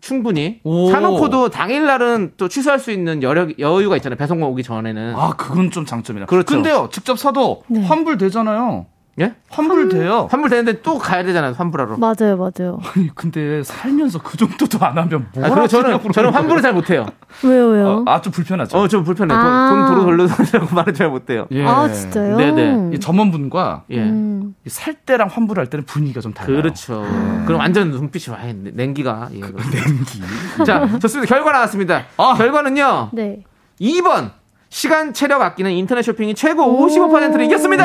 [0.00, 0.90] 충분히 오.
[0.90, 4.16] 사놓고도 당일날은 또 취소할 수 있는 여력, 여유가 있잖아요.
[4.16, 5.14] 배송 오기 전에는.
[5.16, 6.26] 아, 그건 좀 장점이다.
[6.26, 6.54] 그렇죠.
[6.54, 7.82] 근데요, 직접 사도 네.
[7.84, 8.86] 환불 되잖아요.
[9.18, 9.34] 예?
[9.48, 10.28] 환불 돼요.
[10.30, 11.54] 환불 되는데 또 가야 되잖아요.
[11.56, 11.96] 환불하러.
[11.96, 12.78] 맞아요, 맞아요.
[12.94, 16.60] 아니, 근데 살면서 그 정도도 안 하면 아, 뭐라 그리고 저는 저는 환불을.
[16.60, 17.06] 잘 못해요.
[17.42, 18.04] 왜요, 왜요?
[18.06, 18.76] 아, 좀 불편하죠.
[18.76, 19.32] 어, 좀 불편해.
[19.32, 19.70] 요 아.
[19.70, 21.46] 돈, 돈 도로 돌려달라고 말을 잘 못해요.
[21.50, 21.64] 예.
[21.64, 22.36] 아, 진짜요?
[22.36, 22.90] 네네.
[22.94, 24.00] 이 점원분과 예.
[24.00, 24.54] 음.
[24.66, 26.56] 이살 때랑 환불할 때는 분위기가 좀 달라요.
[26.60, 27.02] 그렇죠.
[27.46, 29.28] 그럼 완전 눈빛이 와, 냉기가.
[29.32, 30.22] 예, 냉기.
[30.66, 31.34] 자, 좋습니다.
[31.34, 32.04] 결과 나왔습니다.
[32.18, 32.34] 아.
[32.36, 33.10] 결과는요.
[33.12, 33.42] 네.
[33.80, 34.30] 2번.
[34.68, 37.84] 시간 체력 아끼는 인터넷 쇼핑이 최고 55%를 이겼습니다.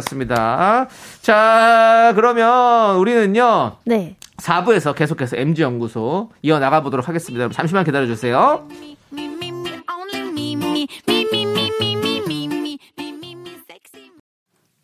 [0.00, 0.88] 그렇습니다.
[1.20, 3.76] 자, 그러면 우리는요.
[3.84, 4.16] 네.
[4.38, 7.48] 4부에서 계속해서 MG연구소 이어나가 보도록 하겠습니다.
[7.50, 8.66] 잠시만 기다려주세요.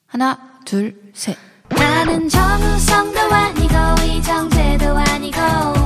[0.07, 1.37] 하나, 둘, 셋.
[1.69, 5.86] 나는 정우성도 아니고, 이정재도 아니고,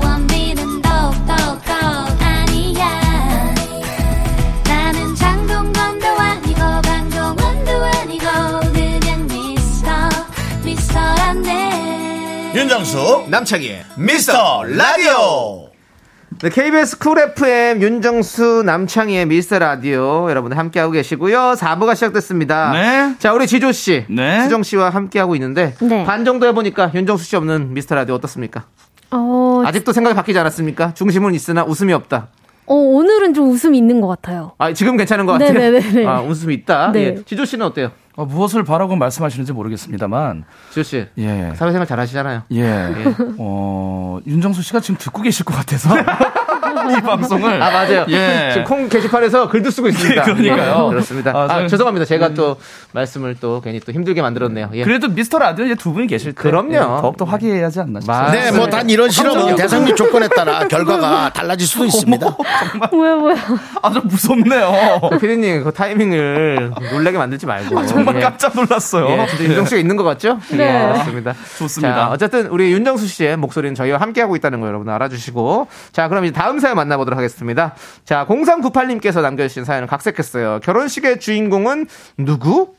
[12.71, 15.71] 윤정수 남창희의 미스터 라디오
[16.41, 21.55] 네, KBS 쿨 FM 윤정수 남창희의 미스터 라디오 여러분들 함께하고 계시고요.
[21.59, 22.71] 4부가 시작됐습니다.
[22.71, 23.17] 네.
[23.19, 24.45] 자, 우리 지조 씨, 네.
[24.45, 26.05] 수정 씨와 함께하고 있는데 네.
[26.05, 28.67] 반 정도 해보니까 윤정수 씨 없는 미스터 라디오 어떻습니까?
[29.11, 30.95] 어, 아직도 생각이 바뀌지 않았습니까?
[30.95, 32.29] 중심은 있으나 웃음이 없다.
[32.67, 34.53] 어, 오늘은 좀 웃음이 있는 것 같아요.
[34.59, 35.55] 아, 지금 괜찮은 것 같아요.
[35.55, 36.07] 네네네네.
[36.07, 36.93] 아, 웃음이 있다.
[36.93, 37.01] 네.
[37.01, 37.25] 예.
[37.25, 37.91] 지조 씨는 어때요?
[38.21, 41.55] 어, 무엇을 바라고 말씀하시는지 모르겠습니다만, 지조 씨, 예.
[41.57, 42.43] 사회생활 잘 하시잖아요.
[42.53, 42.93] 예.
[43.39, 45.89] 어, 윤정수 씨가 지금 듣고 계실 것 같아서.
[46.97, 47.63] 이 방송을.
[47.63, 48.07] 아 맞아요.
[48.09, 48.51] 예.
[48.53, 50.23] 지금 콩 게시판에서 글도 쓰고 있습니다.
[50.25, 50.87] 그러니까요.
[50.87, 51.31] 예, 그렇습니다.
[51.35, 52.05] 아, 아, 저는- 죄송합니다.
[52.05, 52.57] 제가 또
[52.93, 54.71] 말씀을 또 괜히 또 힘들게 만들었네요.
[54.75, 54.85] 예.
[54.85, 56.43] 그래도 미스터 라디오에 두 분이 계실 때.
[56.43, 56.75] 그럼요.
[56.75, 58.23] 예, 더욱더 화기애애하지 않나 싶어요.
[58.23, 62.37] 맞- 네, 뭐 단 이런 실험은 대상률 조건에 따라 결과가 달라질 수도 있습니다.
[62.93, 63.37] 뭐야, 뭐야.
[63.83, 65.01] 아, 좀 무섭네요.
[65.21, 67.79] 피디님 그 타이밍을 놀라게 만들지 말고.
[67.79, 68.21] 아, 정말 예.
[68.21, 69.09] 깜짝 놀랐어요.
[69.11, 70.39] 예, 진짜 윤정 씨가 있는 것 같죠?
[70.51, 70.65] 네.
[70.89, 71.35] 예, 그렇습니다.
[71.59, 71.95] 좋습니다.
[71.95, 75.67] 자, 어쨌든 우리 윤정수 씨의 목소리는 저희와 함께하고 있다는 거 여러분 알아주시고.
[75.93, 77.75] 자, 그럼 이제 다음 사연 만나보도록 하겠습니다.
[78.05, 80.61] 자, 0398님께서 남겨주신 사연을 각색했어요.
[80.63, 81.87] 결혼식의 주인공은
[82.19, 82.75] 누구?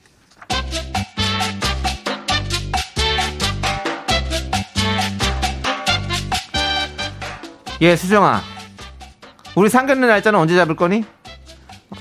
[7.81, 8.41] 예, 수정아.
[9.55, 11.03] 우리 상견례 날짜는 언제 잡을 거니?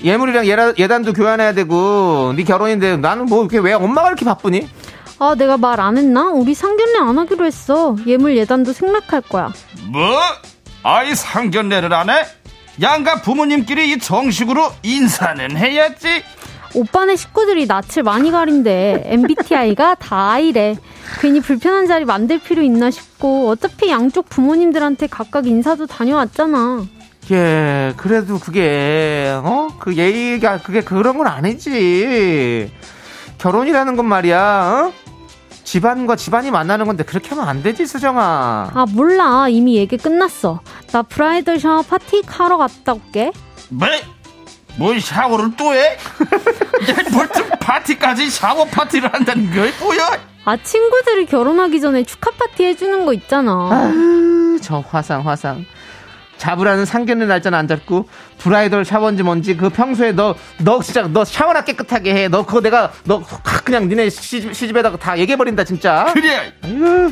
[0.03, 4.69] 예물이랑 예라, 예단도 교환해야 되고 네 결혼인데 나는 뭐 이렇게 왜 엄마가 이렇게 바쁘니?
[5.19, 6.29] 아, 내가 말 안 했나?
[6.29, 7.95] 우리 상견례 안 하기로 했어.
[8.07, 9.51] 예물 예단도 생략할 거야.
[9.91, 10.19] 뭐?
[10.83, 12.25] 아이 상견례를 안 해?
[12.81, 16.23] 양가 부모님끼리 이 정식으로 인사는 해야지.
[16.73, 19.03] 오빠네 식구들이 낯을 많이 가린대.
[19.05, 20.77] MBTI가 다 I래.
[21.19, 26.85] 괜히 불편한 자리 만들 필요 있나 싶고 어차피 양쪽 부모님들한테 각각 인사도 다녀왔잖아.
[27.31, 29.67] 예, 그래도 그게 어?
[29.79, 32.71] 그 예의가 그게 그런 건 아니지.
[33.37, 34.91] 결혼이라는 건 말이야.
[34.91, 34.93] 어?
[35.63, 38.71] 집안과 집안이 만나는 건데 그렇게 하면 안 되지, 수정아.
[38.73, 40.61] 아 몰라 이미 얘기 끝났어.
[40.91, 43.31] 나 브라이덜 샤워 파티 하러 갔다 올게.
[43.69, 43.87] 뭐?
[44.77, 45.97] 뭘 샤워를 또 해?
[47.11, 50.17] 뭘좀 파티까지 샤워 파티를 한다는 게 뭐야?
[50.45, 53.69] 아 친구들이 결혼하기 전에 축하 파티 해주는 거 있잖아.
[53.71, 55.65] 아유, 저 화상 화상.
[56.45, 58.07] 잡으라는 상견례 날짜는 안 잡고
[58.39, 62.27] 브라이덜 샤워인지 뭔지 그 평소에 너 너 진짜 너 샤워나 깨끗하게 해.
[62.27, 66.05] 너 그거 내가 너확 그냥 니네 시집, 시집에다가 다 얘기해 버린다 진짜.
[66.13, 66.51] 그래.
[66.63, 67.11] 아유.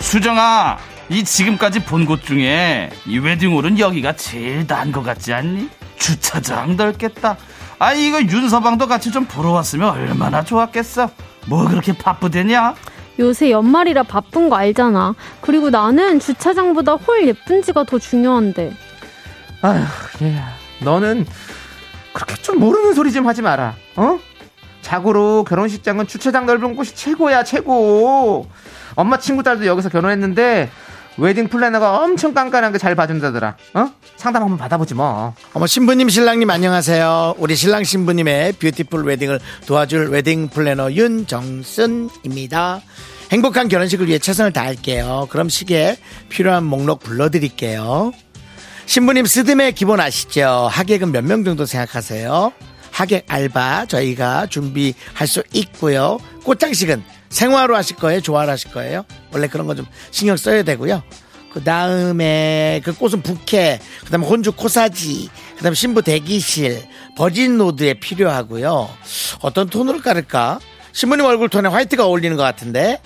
[0.00, 0.78] 수정아,
[1.10, 5.68] 이 지금까지 본 곳 중에 이 웨딩홀은 여기가 제일 나은 것 같지 않니?
[5.96, 7.36] 주차장 넓겠다.
[7.78, 11.10] 아 이거 윤서방도 같이 좀 보러 왔으면 얼마나 좋았겠어.
[11.46, 12.74] 뭐 그렇게 바쁘대냐?
[13.18, 15.14] 요새 연말이라 바쁜 거 알잖아.
[15.40, 18.72] 그리고 나는 주차장보다 홀 예쁜지가 더 중요한데.
[19.62, 19.82] 아휴,
[20.22, 20.36] 얘,
[20.82, 21.26] 너는
[22.12, 23.74] 그렇게 좀 모르는 소리 좀 하지 마라.
[23.96, 24.18] 어?
[24.82, 28.46] 자고로 결혼식장은 주차장 넓은 곳이 최고야, 최고.
[28.94, 30.70] 엄마 친구 딸도 여기서 결혼했는데
[31.20, 33.56] 웨딩 플래너가 엄청 깐깐하게 잘 봐준다더라.
[33.74, 33.90] 어?
[34.16, 35.34] 상담 한번 받아보지 뭐.
[35.52, 37.34] 어머 신부님 신랑님 안녕하세요.
[37.38, 42.80] 우리 신랑 신부님의 beautiful wedding을 도와줄 웨딩 플래너 윤정순입니다.
[43.32, 45.28] 행복한 결혼식을 위해 최선을 다할게요.
[45.30, 45.96] 그럼 식에
[46.30, 48.12] 필요한 목록 불러드릴게요.
[48.86, 50.68] 신부님 스드메 기본 아시죠?
[50.70, 52.52] 하객은 몇 명 정도 생각하세요?
[52.90, 56.18] 하객 알바 저희가 준비할 수 있고요.
[56.44, 58.20] 꽃장식은 생화로 하실 거예요?
[58.20, 59.04] 조화로 하실 거예요?
[59.32, 61.02] 원래 그런 거 좀 신경 써야 되고요.
[61.52, 67.94] 그 다음에 그 꽃은 부케, 그 다음에 혼주 코사지, 그 다음에 신부 대기실, 버진 노드에
[67.94, 68.88] 필요하고요.
[69.40, 70.60] 어떤 톤으로 깔을까?
[70.92, 73.00] 신부님 얼굴 톤에 화이트가 어울리는 것 같은데.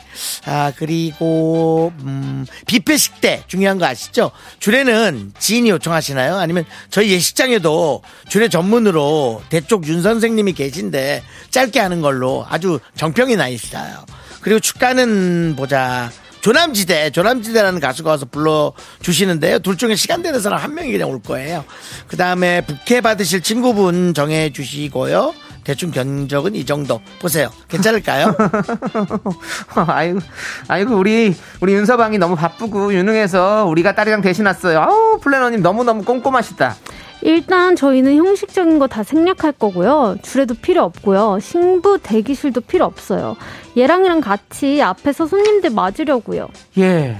[0.46, 4.30] 아, 그리고, 음, 뷔페 식대 중요한 거 아시죠?
[4.58, 6.36] 주례는 지인이 요청하시나요?
[6.36, 13.48] 아니면 저희 예식장에도 주례 전문으로 대쪽 윤 선생님이 계신데 짧게 하는 걸로 아주 정평이 나
[13.48, 14.04] 있어요.
[14.40, 16.10] 그리고 축가는 보자.
[16.42, 19.60] 조남지대, 조남지대라는 가수가 와서 불러주시는데요.
[19.60, 21.64] 둘 중에 시간 되는 사람 한 명이 그냥 올 거예요.
[22.06, 25.32] 그 다음에 부케 받으실 친구분 정해 주시고요.
[25.64, 27.00] 대충 견적은 이 정도.
[27.20, 27.50] 보세요.
[27.68, 28.34] 괜찮을까요?
[29.74, 30.20] 아이고,
[30.68, 34.80] 아이고, 우리, 우리 윤서방이 너무 바쁘고 유능해서 우리가 딸이랑 대신 왔어요.
[34.80, 36.76] 아우, 플래너님 너무 너무 꼼꼼하시다.
[37.22, 40.16] 일단 저희는 형식적인 거 다 생략할 거고요.
[40.22, 41.38] 주례도 필요 없고요.
[41.40, 43.36] 신부 대기실도 필요 없어요.
[43.78, 46.48] 얘랑이랑 같이 앞에서 손님들 맞으려고요.
[46.78, 47.16] 예.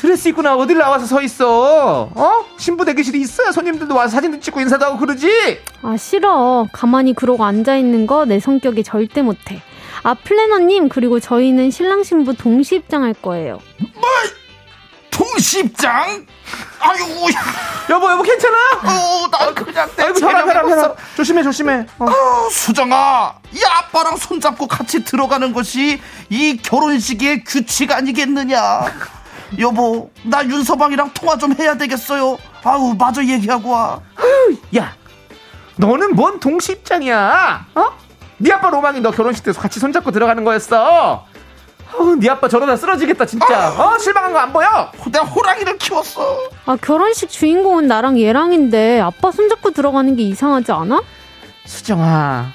[0.00, 2.08] 드레스 입고 나 어딜 나와서 서 있어?
[2.14, 2.44] 어?
[2.56, 5.60] 신부 대기실이 있어야 손님들도 와서 사진도 찍고 인사도 하고 그러지?
[5.82, 6.66] 아 싫어.
[6.72, 9.60] 가만히 그러고 앉아 있는 거 내 성격에 절대 못해.
[10.04, 13.58] 아 플래너님 그리고 저희는 신랑 신부 동시 입장할 거예요.
[15.10, 16.24] 동시 입장?
[16.80, 17.26] 아이고,
[17.90, 18.56] 여보, 여보, 괜찮아?
[18.84, 20.96] 어, 나 그냥 내 아이고, 혈압, 혈압.
[21.16, 21.84] 조심해, 조심해.
[21.98, 22.04] 어.
[22.04, 28.58] 어, 수정아, 이 아빠랑 손잡고 같이 들어가는 것이 이 결혼식의 규칙 아니겠느냐?
[29.58, 32.38] 여보, 나 윤서방이랑 통화 좀 해야 되겠어요.
[32.64, 34.00] 아우, 마저 얘기하고 와.
[34.76, 34.94] 야,
[35.76, 37.66] 너는 뭔 동시 입장이야?
[37.74, 37.84] 어?
[38.38, 41.24] 네 아빠 로망이 너 결혼식 때서 같이 손잡고 들어가는 거였어.
[41.94, 43.70] 어, 네 아빠 저러다 쓰러지겠다 진짜.
[43.72, 44.92] 어, 실망한 거 안 보여?
[45.10, 46.38] 내가 호랑이를 키웠어.
[46.66, 51.00] 아 결혼식 주인공은 나랑 얘랑인데 아빠 손잡고 들어가는 게 이상하지 않아?
[51.64, 52.46] 수정아,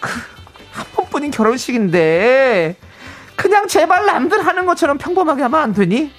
[0.00, 0.10] 그,
[0.72, 2.76] 한 번뿐인 결혼식인데
[3.38, 6.10] 그냥 제발 남들 하는 것처럼 평범하게 하면 안 되니?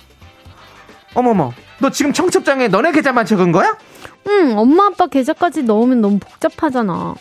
[1.13, 3.77] 어머머, 너 지금 청첩장에 너네 계좌만 적은 거야?
[4.27, 7.15] 응, 엄마 아빠 계좌까지 넣으면 너무 복잡하잖아.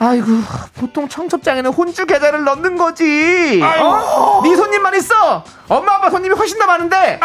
[0.00, 0.26] 아이고,
[0.74, 3.62] 보통 청첩장에는 혼주 계좌를 넣는 거지.
[3.62, 4.40] 어?
[4.42, 5.44] 네 손님만 있어.
[5.68, 7.20] 엄마 아빠 손님이 훨씬 더 많은데.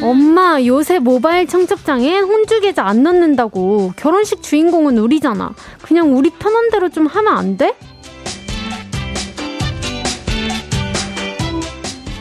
[0.00, 3.92] 엄마, 요새 모바일 청첩장에 혼주 계좌 안 넣는다고.
[3.96, 5.50] 결혼식 주인공은 우리잖아.
[5.82, 7.76] 그냥 우리 편한 대로 좀 하면 안 돼?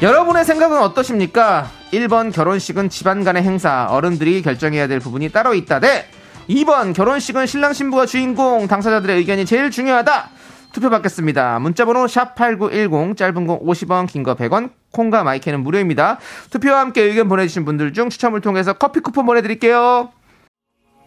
[0.02, 1.68] 여러분의 생각은 어떠십니까?
[1.92, 5.80] 1번 결혼식은 집안 간의 행사, 어른들이 결정해야 될 부분이 따로 있다.
[5.80, 6.06] 대
[6.50, 10.30] 2번 결혼식은 신랑 신부가 주인공, 당사자들의 의견이 제일 중요하다.
[10.72, 11.58] 투표 받겠습니다.
[11.60, 16.20] 문자번호 샵8910, 짧은 거 50원, 긴 거 100원, 콩과 마이크는 무료입니다.
[16.52, 20.12] 투표와 함께 의견 보내주신 분들 중 추첨을 통해서 커피 쿠폰 보내드릴게요.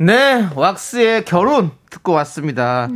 [0.00, 2.88] 네, 왁스의 결혼 듣고 왔습니다.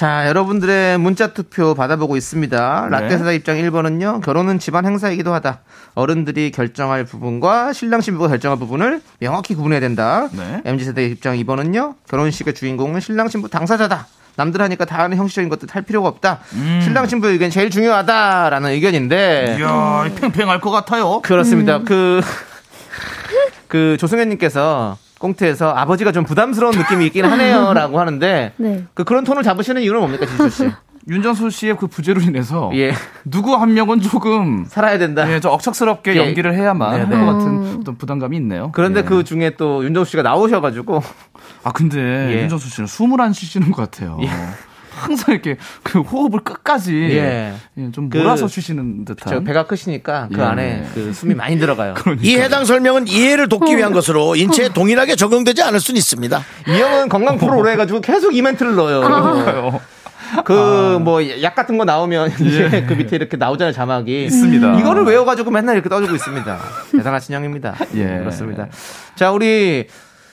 [0.00, 2.88] 자, 여러분들의 문자 투표 받아보고 있습니다.
[2.90, 3.00] 네.
[3.00, 5.58] 라떼사다 입장 1번은요, 결혼은 집안 행사이기도 하다.
[5.94, 10.30] 어른들이 결정할 부분과 신랑 신부가 결정할 부분을 명확히 구분해야 된다.
[10.32, 10.62] 네.
[10.64, 14.06] MZ세대 입장 2번은요, 결혼식의 주인공은 신랑 신부 당사자다.
[14.36, 16.38] 남들 하니까 다 하는 형식적인 것들 할 필요가 없다.
[16.82, 19.58] 신랑 신부 의견이 제일 중요하다라는 의견인데.
[19.60, 21.20] 이야, 팽팽할 것 같아요.
[21.20, 21.80] 그렇습니다.
[21.80, 22.22] 그,
[23.68, 28.84] 그 조승현님께서 꽁트에서 아버지가 좀 부담스러운 느낌이 있긴 하네요라고 하는데 네.
[28.94, 30.70] 그 그런 톤을 잡으시는 이유는 뭡니까 지수 씨?
[31.08, 32.92] 윤정수 씨의 그 부재로 인해서 예
[33.24, 35.30] 누구 한 명은 조금 살아야 된다.
[35.32, 36.16] 예, 좀 억척스럽게 예.
[36.18, 37.18] 연기를 해야만 네, 할 네.
[37.18, 38.70] 것 같은 어떤 부담감이 있네요.
[38.72, 39.04] 그런데 예.
[39.04, 41.02] 그 중에 또 윤정수 씨가 나오셔가지고
[41.64, 42.42] 아 근데 예.
[42.42, 44.18] 윤정수 씨는 숨을 안 쉬시는 것 같아요.
[45.00, 47.54] 항상 이렇게 그 호흡을 끝까지 예.
[47.78, 49.32] 예, 좀 그- 몰아서 쉬시는 듯한.
[49.32, 50.44] 저 배가 크시니까 그 예.
[50.44, 51.94] 안에 그 숨이 많이 들어가요.
[52.22, 56.40] 이 해당 설명은 이해를 돕기 위한 것으로 인체에 동일하게 적용되지 않을 수는 있습니다.
[56.68, 59.00] 이 형은 건강 프로로 해가지고 계속 이 멘트를 넣어요.
[59.00, 59.80] 그러니까요.
[60.44, 64.24] 그뭐약 같은 거 나오면 이제 그 밑에 이렇게 나오잖아요 자막이.
[64.26, 64.78] 있습니다.
[64.78, 66.58] 이거를 외워가지고 맨날 이렇게 떠주고 있습니다.
[66.92, 67.74] 대단하신 형입니다.
[67.94, 68.18] 예.
[68.18, 68.68] 그렇습니다.
[69.16, 69.86] 자 우리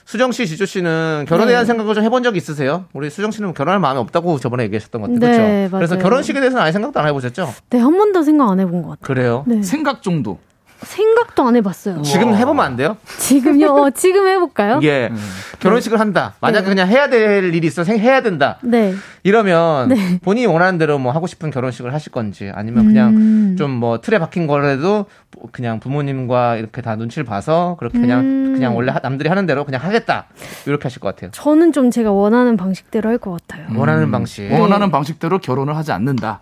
[0.07, 1.67] 수정 씨, 지조 씨는 결혼에 대한 네.
[1.67, 2.85] 생각을 좀 해본 적 있으세요?
[2.93, 5.31] 우리 수정 씨는 결혼할 마음이 없다고 저번에 얘기하셨던 것 같아요.
[5.37, 5.77] 네, 그렇죠?
[5.77, 6.03] 그래서 맞아요.
[6.03, 7.53] 결혼식에 대해서는 아예 생각도 안 해보셨죠?
[7.71, 9.01] 네, 한 번도 생각 안 해본 것 같아요.
[9.01, 9.43] 그래요.
[9.45, 9.61] 네.
[9.63, 10.39] 생각 정도.
[10.81, 12.01] 생각도 안 해봤어요.
[12.03, 12.97] 지금 해보면 안 돼요?
[13.17, 13.67] 지금요?
[13.67, 14.79] 어, 지금 해볼까요?
[14.85, 15.11] 예.
[15.59, 16.35] 결혼식을 한다.
[16.39, 16.69] 만약에 네.
[16.69, 18.57] 그냥 해야 될 일이 있어 생 해야 된다.
[18.61, 18.93] 네.
[19.23, 20.19] 이러면 네.
[20.23, 23.55] 본인이 원하는 대로 뭐 하고 싶은 결혼식을 하실 건지 아니면 그냥 음.
[23.57, 25.05] 좀뭐 틀에 박힌 거라도
[25.51, 28.53] 그냥 부모님과 이렇게 다 눈치를 봐서 그렇게 그냥 음.
[28.53, 30.25] 그냥 원래 하- 남들이 하는 대로 그냥 하겠다
[30.65, 31.31] 이렇게 하실 것 같아요.
[31.31, 33.67] 저는 좀 제가 원하는 방식대로 할 것 같아요.
[33.75, 34.51] 원하는 방식.
[34.51, 36.41] 원하는 방식대로 결혼을 하지 않는다.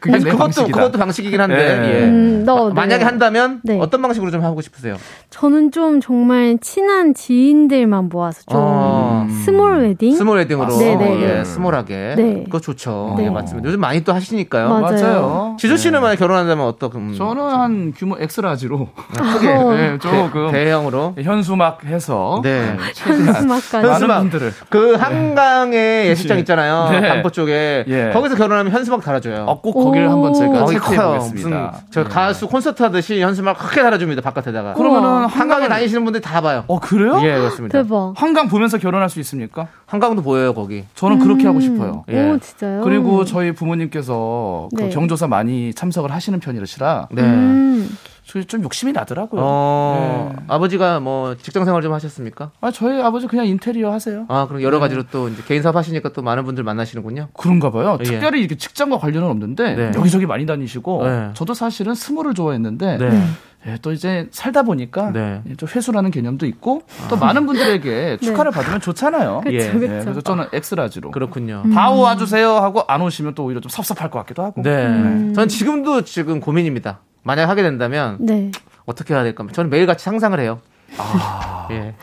[0.00, 0.76] 그게 그것도 방식이다.
[0.76, 1.94] 그것도 방식이긴 한데 네.
[1.94, 2.04] 예.
[2.04, 2.74] 음, 너, 네.
[2.74, 3.78] 만약에 한다면 네.
[3.78, 4.96] 어떤 방식으로 좀 하고 싶으세요?
[5.28, 9.26] 저는 좀 정말 친한 지인들만 모아서 좀 어.
[9.44, 10.16] 스몰 웨딩?
[10.16, 11.44] 스몰 웨딩으로 네, 네, 예, 네.
[11.44, 12.42] small하게 네.
[12.44, 13.14] 그거 좋죠.
[13.18, 13.26] 네.
[13.26, 13.68] 예, 맞습니다.
[13.68, 14.68] 요즘 많이 또 하시니까요.
[14.80, 15.56] 맞아요.
[15.58, 19.72] 지조 씨는 만약 결혼한다면 어떤 음, 저는 한 규모 X-large로 크게 어.
[19.74, 22.76] 네, 조금 대, 형으로 현수막 해서 네.
[22.94, 23.86] 현수막까지.
[23.86, 24.20] 현수막.
[24.20, 26.88] 분들을 그 한강에 예식장 있잖아요.
[26.90, 27.08] 네.
[27.08, 28.10] 반포 쪽에 예.
[28.12, 29.44] 거기서 결혼하면 현수막 달아줘요.
[29.46, 30.10] 어, 꼭 거기를 오.
[30.12, 31.08] 한번 제가 거기 체크해 커요.
[31.08, 31.48] 보겠습니다.
[31.74, 34.22] 무슨 저 가수 콘서트 하듯이 현수막 크게 달아줍니다.
[34.22, 34.74] 바깥에다가.
[34.74, 36.64] 그러면은 한강에 한강을- 다니시는 분들 다 봐요.
[36.66, 37.20] 어 그래요?
[37.22, 37.82] 예, 그렇습니다.
[37.82, 38.12] 대박.
[38.16, 39.66] 한강 보면서 결혼할 수 있습니까?
[39.86, 40.84] 한강도 보여요, 거기.
[40.94, 42.04] 저는 그렇게 하고 싶어요.
[42.08, 42.30] 예.
[42.30, 42.82] 오, 진짜요?
[42.82, 44.88] 그리고 저희 부모님께서 그 네.
[44.90, 47.22] 경조사 많이 참석을 하시는 편이시라 네.
[47.22, 47.88] 음.
[48.24, 49.40] 저희 좀 욕심이 나더라고요.
[49.44, 50.44] 어, 네.
[50.48, 52.52] 아버지가 뭐 직장 생활 좀 하셨습니까?
[52.60, 54.26] 아, 저희 아버지 그냥 인테리어 하세요.
[54.28, 57.28] 아, 그럼 여러 가지로 또 이제 개인 사업 하시니까 또 많은 분들 만나시는군요.
[57.32, 57.96] 그런가 봐요.
[58.00, 58.04] 예.
[58.04, 59.92] 특별히 이렇게 직장과 관련은 없는데 네.
[59.96, 61.30] 여기저기 많이 다니시고 네.
[61.34, 63.22] 저도 사실은 small을 좋아했는데 네.
[63.66, 65.42] 예, 또 이제 살다 보니까 네.
[65.48, 69.42] 예, 좀 회수라는 개념도 있고 또 많은 분들에게 축하를 받으면 좋잖아요.
[69.44, 69.70] 그쵸, 예.
[69.70, 69.82] 그쵸.
[69.84, 71.64] 예, 그래서 저는 X-large로 그렇군요.
[71.74, 74.62] 다 와주세요 하고 안 오시면 또 오히려 좀 섭섭할 것 같기도 하고.
[74.62, 75.32] 네.
[75.34, 77.00] 전 지금도 지금 고민입니다.
[77.22, 78.50] 만약 하게 된다면 네.
[78.86, 79.44] 어떻게 해야 될까?
[79.52, 80.60] 저는 매일 같이 상상을 해요.
[81.70, 81.94] 예.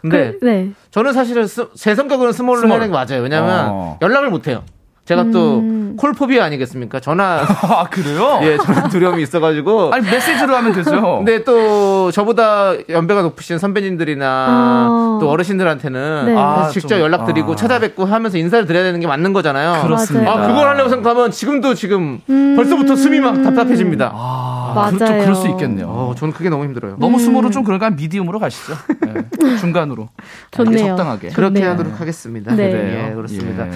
[0.00, 0.70] 근데 그, 네.
[0.90, 2.74] 저는 사실은 스- 제 성격으로는 small로 small.
[2.80, 3.22] 하는 게 맞아요.
[3.22, 3.98] 왜냐하면 어.
[4.02, 4.62] 연락을 못 해요.
[5.04, 5.96] 제가 또 음.
[5.98, 6.98] 콜포비아 아니겠습니까?
[7.00, 8.40] 전화 아 그래요?
[8.42, 9.92] 예, 전화 두려움이 있어가지고.
[9.94, 11.18] 아니 메시지로 하면 되죠.
[11.18, 15.18] 근데 또 저보다 연배가 높으신 선배님들이나 아.
[15.20, 16.36] 또 어르신들한테는 네.
[16.36, 17.56] 아, 직접 좀, 연락드리고 아.
[17.56, 19.82] 찾아뵙고 하면서 인사를 드려야 되는 게 맞는 거잖아요.
[19.82, 20.30] 그렇습니다.
[20.30, 22.56] 아, 그걸 하려고 생각하면 지금도 지금 음.
[22.56, 24.10] 벌써부터 숨이 막 답답해집니다.
[24.14, 24.96] 아, 맞아요.
[24.96, 25.18] 그렇죠.
[25.18, 25.86] 그럴 수 있겠네요.
[25.86, 26.96] 어, 저는 그게 너무 힘들어요.
[26.98, 27.18] 너무 음.
[27.18, 28.72] small은 좀 그러니까 medium으로 가시죠.
[29.06, 30.08] 예, 중간으로.
[30.50, 30.88] 좋네요.
[30.88, 31.28] 적당하게.
[31.28, 31.66] 그렇게 네.
[31.66, 32.54] 하도록 하겠습니다.
[32.54, 33.10] 네.
[33.10, 33.68] 예, 그렇습니다.
[33.68, 33.70] 예.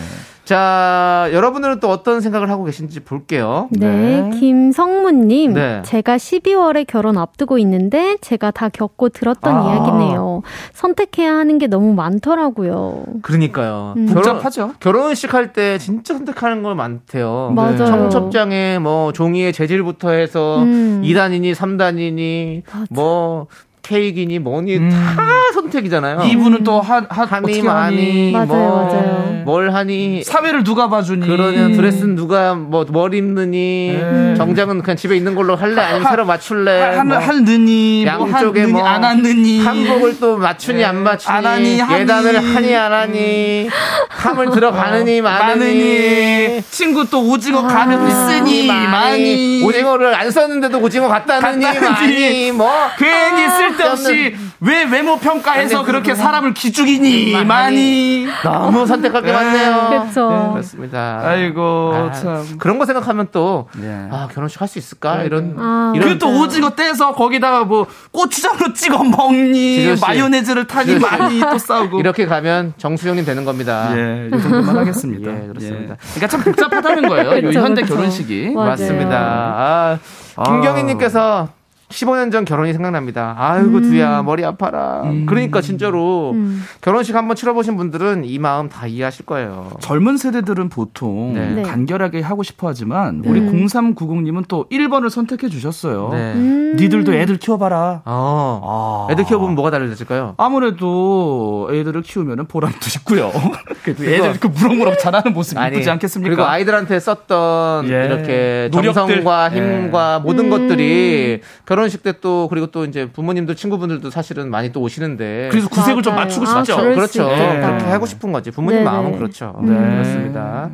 [0.49, 3.69] 자, 여러분들은 또 어떤 생각을 하고 계신지 볼게요.
[3.71, 4.31] 네, 네.
[4.41, 5.53] 김성무님.
[5.53, 5.83] 네.
[5.85, 9.75] 제가 12월에 결혼 앞두고 있는데 제가 다 겪고 들었던 아.
[9.75, 10.41] 이야기네요.
[10.73, 13.05] 선택해야 하는 게 너무 많더라고요.
[13.21, 13.93] 그러니까요.
[13.99, 14.07] 음.
[14.07, 14.73] 결혼, 복잡하죠.
[14.81, 17.53] 결혼 식 할 때 진짜 선택하는 걸 많대요.
[17.55, 17.77] 맞아요.
[17.77, 21.03] 청첩장에 뭐 종이의 재질부터 해서 음.
[21.05, 22.87] 2단이니 3단이니 맞아.
[22.89, 23.49] 뭐
[23.93, 24.91] 케이크니 뭐니 음.
[24.91, 25.23] 다
[25.55, 26.23] 선택이잖아요.
[26.25, 28.31] 이분은 또 한, 한, 하니 마니 하니.
[28.33, 29.43] 맞아요, 뭐, 맞아요.
[29.47, 31.27] 뭘 하니 사회를 누가 봐주니.
[31.27, 34.35] 그러면 드레스는 누가 뭐 머리 입느니 음.
[34.37, 38.67] 정장은 그냥 집에 있는 걸로 할래 아니면 하- 새로 맞출래 한, 뭐한 느니, 뭐 양쪽에
[38.67, 39.61] 뭐 안 하느니.
[39.61, 40.85] 한복을 또 맞추니 예.
[40.85, 42.01] 안 맞추니 안 하니, 하니.
[42.03, 43.69] 예단을 하니 안 하니
[44.09, 46.63] 함을 들어가느니 마느니 많으니.
[46.71, 49.63] 친구 또 오징어 가면 있으니, 많이.
[49.65, 51.91] 오징어를 안 썼는데도 오징어 갖다느니 갖다느니.
[51.91, 58.27] 많이 뭐 괜히 쓸 데없이 왜 외모 평가해서 그렇게 사람을 기죽이니, 많이.
[58.45, 60.05] 너무 선택할 게 많네요.
[60.09, 60.51] 그쵸.
[60.53, 61.21] 그렇습니다.
[61.25, 62.45] 아이고, 아, 참.
[62.59, 64.09] 그런 거 생각하면 또 네.
[64.11, 69.03] 아, 결혼식 할 수 있을까 이런 아, 이런 그또 오징어 떼서 거기다가 뭐 고추장으로 찍어
[69.03, 69.95] 먹니.
[70.01, 70.99] 마요네즈를 타니.
[70.99, 73.89] 많이 또 싸우고 이렇게 가면 정수영님 되는 겁니다.
[73.97, 75.31] 예, 이 정도만 하겠습니다.
[75.31, 75.97] 예, 그렇습니다.
[76.15, 77.37] 그러니까 참 복잡하다는 거예요.
[77.39, 77.83] 이 그쵸, 현대.
[77.83, 78.51] 결혼식이.
[78.55, 78.69] 맞아요.
[78.71, 79.17] 맞습니다.
[79.17, 79.99] 아,
[80.45, 81.49] 김경희님께서
[81.89, 83.35] 15년 전 결혼이 생각납니다.
[83.39, 85.05] 아이고 두야 머리 아파라.
[85.27, 86.63] 그러니까 진짜로 음.
[86.81, 89.71] 결혼식 한번 치러보신 분들은 이 마음 다 이해하실 거예요.
[89.81, 91.51] 젊은 세대들은 보통 네.
[91.51, 91.63] 네.
[91.63, 96.11] 간결하게 하고 싶어 하지만 우리 0390님은 또 1번을 선택해 주셨어요.
[96.13, 96.33] 네.
[96.35, 96.77] 음.
[96.79, 98.03] 니들도 애들 키워봐라.
[98.05, 99.07] 어.
[99.09, 99.13] 아.
[99.13, 100.35] 애들 키워보면 뭐가 달라질까요?
[100.37, 103.33] 아무래도 애들을 키우면 보람도 있고요.
[103.89, 106.29] 애들 그 무럭무럭 자라는 모습이 이쁘지 않겠습니까?
[106.29, 108.05] 그리고 아이들한테 썼던 예.
[108.05, 108.93] 이렇게 노력들.
[108.93, 109.57] 정성과 예.
[109.57, 110.51] 힘과 모든 음.
[110.51, 115.69] 것들이 결혼 식 때 또 그리고 또 이제 부모님도 친구분들도 사실은 많이 또 오시는데 그래서
[115.69, 116.25] 구색을 좀 맞아요.
[116.27, 116.79] 맞추고 아, 싶죠.
[116.81, 117.23] 수 그렇죠.
[117.31, 117.69] 있겠다.
[117.69, 118.51] 그렇게 하고 싶은 거지.
[118.51, 118.91] 부모님 네네.
[118.91, 119.59] 마음은 그렇죠.
[119.63, 119.75] 네.
[119.75, 120.71] 그렇습니다.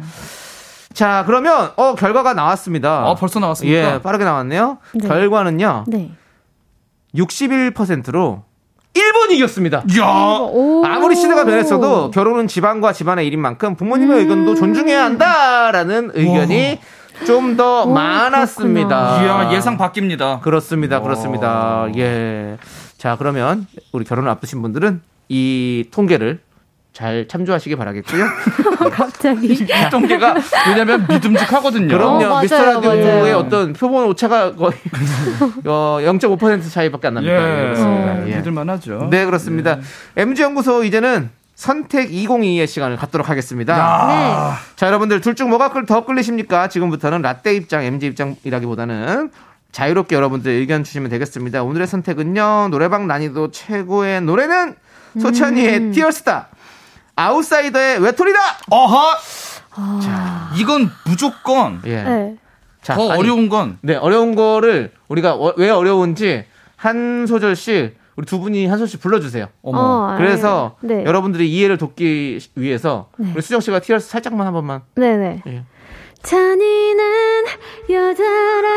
[0.94, 3.04] 자, 그러면 어 결과가 나왔습니다.
[3.10, 3.94] 어, 벌써 나왔습니까?
[3.96, 4.78] 예, 빠르게 나왔네요.
[4.94, 5.08] 네.
[5.08, 5.84] 결과는요.
[5.88, 6.10] 네.
[7.14, 8.44] 61%로
[8.94, 9.82] 1번이 이겼습니다.
[9.98, 10.06] 야,
[10.40, 10.84] 오.
[10.86, 14.20] 아무리 시대가 변했어도 결혼은 집안과 집안의 일인 만큼 부모님의 음.
[14.22, 16.78] 의견도 존중해야 한다라는 의견이
[17.24, 19.22] 좀더 오, 많았습니다.
[19.22, 20.40] 이야, 예상 바뀝니다.
[20.40, 21.00] 그렇습니다.
[21.00, 21.88] 그렇습니다.
[21.96, 22.58] 예.
[22.98, 26.40] 자, 그러면 우리 결혼을 앞두신 분들은 이 통계를
[26.92, 28.24] 잘 참조하시기 바라겠고요.
[28.92, 29.66] 갑자기.
[29.90, 30.36] 동계가
[30.68, 31.88] 왜냐면 믿음직하거든요.
[31.88, 32.24] 그럼요.
[32.26, 33.32] 어, 미스터 라디오의.
[33.34, 34.74] 어떤 표본 오차가 거의
[35.66, 37.34] 어, 0.5% 차이밖에 안 납니다.
[37.34, 38.28] 예, 예, 그렇습니다.
[38.28, 38.36] 예.
[38.36, 39.08] 믿을만하죠.
[39.10, 39.80] 네, 그렇습니다.
[40.16, 44.06] MG연구소 이제는 선택 2022의 시간을 갖도록 하겠습니다.
[44.08, 44.74] 네.
[44.76, 46.68] 자, 여러분들 둘 중 뭐가 끌- 더 끌리십니까?
[46.68, 49.30] 지금부터는 라떼 입장, MG 입장이라기보다는
[49.72, 51.62] 자유롭게 여러분들 의견 주시면 되겠습니다.
[51.62, 54.74] 오늘의 선택은요, 노래방 난이도 최고의 노래는
[55.20, 56.48] 소찬이의 티어스타,
[57.16, 58.38] 아웃사이더의 외톨이다!
[58.70, 59.16] 어허!
[60.56, 62.02] 이건 무조건 예.
[62.02, 62.36] 네.
[62.82, 66.44] 자, 더 아니, 어려운 건 네, 어려운 거를 우리가 어- 왜 어려운지
[66.76, 69.48] 한 소절씩 우리 두 분이 한 소절씩 불러주세요.
[69.62, 70.96] 어, 그래서 네.
[70.96, 71.04] 네.
[71.04, 73.32] 여러분들이 이해를 돕기 위해서 네.
[73.32, 74.82] 우리 수정 씨가 티얼스 살짝만 한 번만.
[74.94, 75.42] 네네.
[75.46, 75.64] 예.
[76.24, 77.44] 잔인한
[77.90, 78.68] 여자라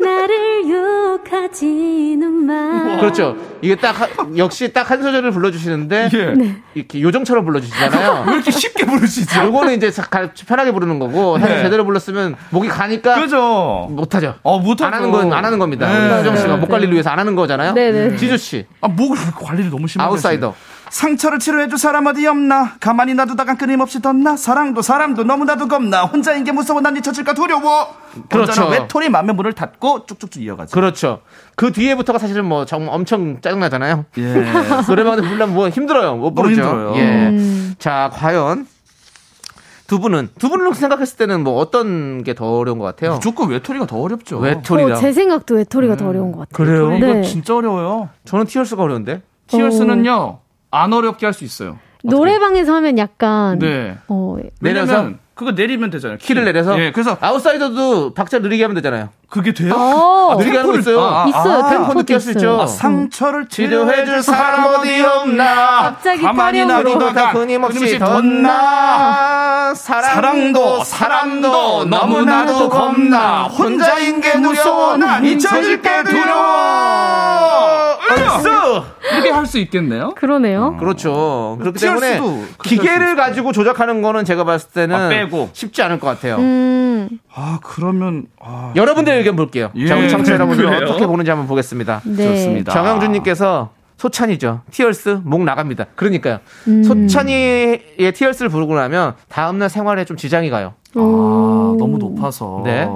[0.00, 2.96] 나를 욕하지는 마.
[2.98, 3.36] 그렇죠.
[3.62, 6.24] 이게 딱 한- 역시 딱 한 소절을 불러주시는데 예.
[6.34, 6.56] 네.
[6.74, 8.24] 이렇게 요정처럼 불러주시잖아요.
[8.28, 9.44] 왜 이렇게 쉽게 부르시죠?
[9.44, 11.62] 요거는 이제 가- 편하게 부르는 거고 사실 네.
[11.62, 13.86] 제대로 불렀으면 목이 가니까 그죠?
[13.90, 14.34] 못하죠.
[14.42, 14.86] 어, 못하죠.
[14.88, 15.86] 안 하는 건 안 하는 겁니다.
[15.88, 16.08] 네.
[16.08, 16.60] 우리 수정 씨가 네.
[16.60, 17.72] 목 관리를 위해서 안 하는 거잖아요.
[17.72, 18.16] 네, 네.
[18.16, 20.48] 지주 씨 아, 목을 관리를 너무 심하게 아웃사이더.
[20.48, 20.73] 하시네.
[20.94, 26.52] 상처를 치료해줄 사람 어디 없나 가만히 놔두다가 끊임없이 덧나 사랑도 사람도 너무나도 겁나 혼자인 게
[26.52, 27.88] 무서워 난 잊혀질까 두려워
[28.28, 28.52] 그렇죠.
[28.52, 31.20] 그렇죠 외톨이 맘의 문을 닫고 쭉쭉쭉 이어가죠 그렇죠.
[31.56, 34.04] 그 뒤에부터가 사실은 뭐 정말 엄청 짜증나잖아요.
[34.18, 34.22] 예.
[34.86, 36.14] 노래방에서 부르려면 뭐 힘들어요.
[36.14, 36.62] 못 부르죠.
[36.62, 36.94] 힘들어요.
[36.94, 37.00] 예.
[37.28, 37.74] 음.
[37.80, 38.68] 자, 과연
[39.88, 43.14] 두 분은 두 분을 생각했을 때는 뭐 어떤 게 더 어려운 것 같아요?
[43.14, 44.94] 무조건 외톨이가 더 어렵죠 외톨이라.
[44.94, 46.56] 어, 제 생각도 외톨이가 더 어려운 것 같아요.
[46.66, 46.96] 그래요?
[46.96, 47.22] 이거 네.
[47.22, 49.22] 진짜 어려워요 저는 티얼스가 어려운데.
[49.48, 50.38] 티얼스는요
[50.74, 55.10] 안 어렵게 할 수 있어요 노래방에서 하면 약간 네 어, 내려서?
[55.34, 56.26] 그거 내리면 되잖아요 키.
[56.28, 59.08] 키를 내려서 예 그래서 아웃사이더도 박자 느리게 하면 되잖아요.
[59.28, 61.00] 그게 돼요 어, 느리게 하는 거 있어요.
[61.02, 61.64] 아, 있어요.
[61.64, 62.30] 아, 템포도 느끼할 수.
[62.32, 62.60] 있죠.
[62.60, 65.82] 아, 상처를 치료해 줄 사람 어디 없나?
[65.82, 66.64] 갑자기 가만히.
[66.64, 77.93] 놔두다가 끊임없이 끊임없이 덧나 사랑도 사람도 너무나도 겁나 혼자인 게 무서워 난 잊혀질 게 두려워
[78.10, 78.82] 얼쑤
[79.12, 80.76] 이렇게 할 수 있겠네요 그러네요.
[80.78, 85.50] 그렇죠 그렇기 때문에 할수 기계를 가지고 조작하는 거는 제가 봤을 때는 아, 빼고.
[85.52, 90.34] 쉽지 않을 것 같아요 음, 아 그러면 아, 여러분들의 의견 볼게요 예, 자 우리 청취자
[90.34, 90.66] 여러분들?
[90.84, 92.24] 어떻게 보는지 한번 보겠습니다 네.
[92.28, 92.72] 좋습니다.
[92.72, 94.62] 정영준님께서 소찬이죠.
[94.72, 95.86] 티얼스 목 나갑니다.
[95.94, 96.38] 그러니까요.
[96.66, 96.82] 음.
[96.82, 100.74] 소찬이의 티얼스를 부르고 나면 다음날 생활에 좀 지장이 가요.
[100.96, 102.62] 아, 너무 높아서.
[102.64, 102.88] 네.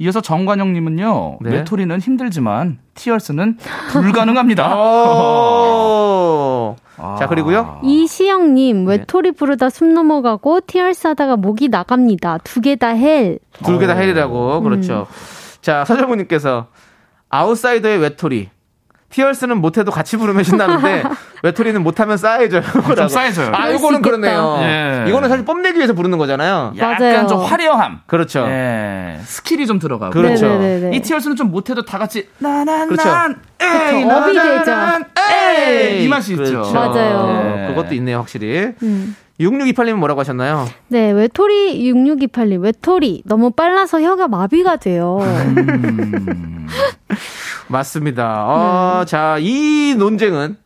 [0.00, 1.50] 이어서 정관영 님은요, 네.
[1.50, 3.58] 외톨이는 힘들지만 티얼스는
[3.90, 4.76] 불가능합니다.
[4.76, 6.76] 오.
[7.18, 7.80] 자 그리고요.
[7.84, 8.90] 이시영님 네.
[8.90, 12.38] 외톨이 부르다 숨 넘어가고 Tears 하다가 목이 나갑니다.
[12.38, 13.38] 두 개 다 헬.
[13.64, 13.96] 둘개다 어.
[13.96, 15.06] hell이라고 그렇죠.
[15.60, 16.66] 자 서정구님께서
[17.28, 18.48] 아웃사이더의 외톨이.
[19.10, 21.02] Tears는 못해도 같이 부르면 신나는데
[21.42, 22.62] 외톨이는 못하면 싸해져요.
[22.96, 23.52] 좀 싸해져요.
[23.54, 24.02] 아, 이거는.
[24.02, 24.58] 그러네요.
[24.60, 25.04] 예.
[25.08, 26.74] 이거는 사실 뽐내기 위해서 부르는 거잖아요.
[26.76, 27.26] 약간 맞아요.
[27.26, 28.00] 좀 화려함.
[28.06, 28.44] 그렇죠.
[28.48, 30.12] 예, 스킬이 좀 들어가고.
[30.12, 30.46] 그렇죠.
[30.48, 30.96] 네네네네.
[30.96, 33.08] 이 Tears는 좀 못해도 다 같이 나나난 그렇죠.
[33.60, 36.60] 에이 그쵸, 업이 나나난 에이 이 맛이 그렇죠.
[36.60, 36.72] 있죠.
[36.74, 37.54] 맞아요.
[37.56, 38.72] 네, 그것도 있네요, 확실히.
[38.82, 39.16] 음.
[39.40, 40.66] 6628님은 뭐라고 하셨나요?
[40.88, 45.18] 네, 외톨이 6628님 외톨이 너무 빨라서 혀가 마비가 돼요.
[47.68, 48.44] 맞습니다.
[48.46, 50.56] 어, 자, 이 논쟁은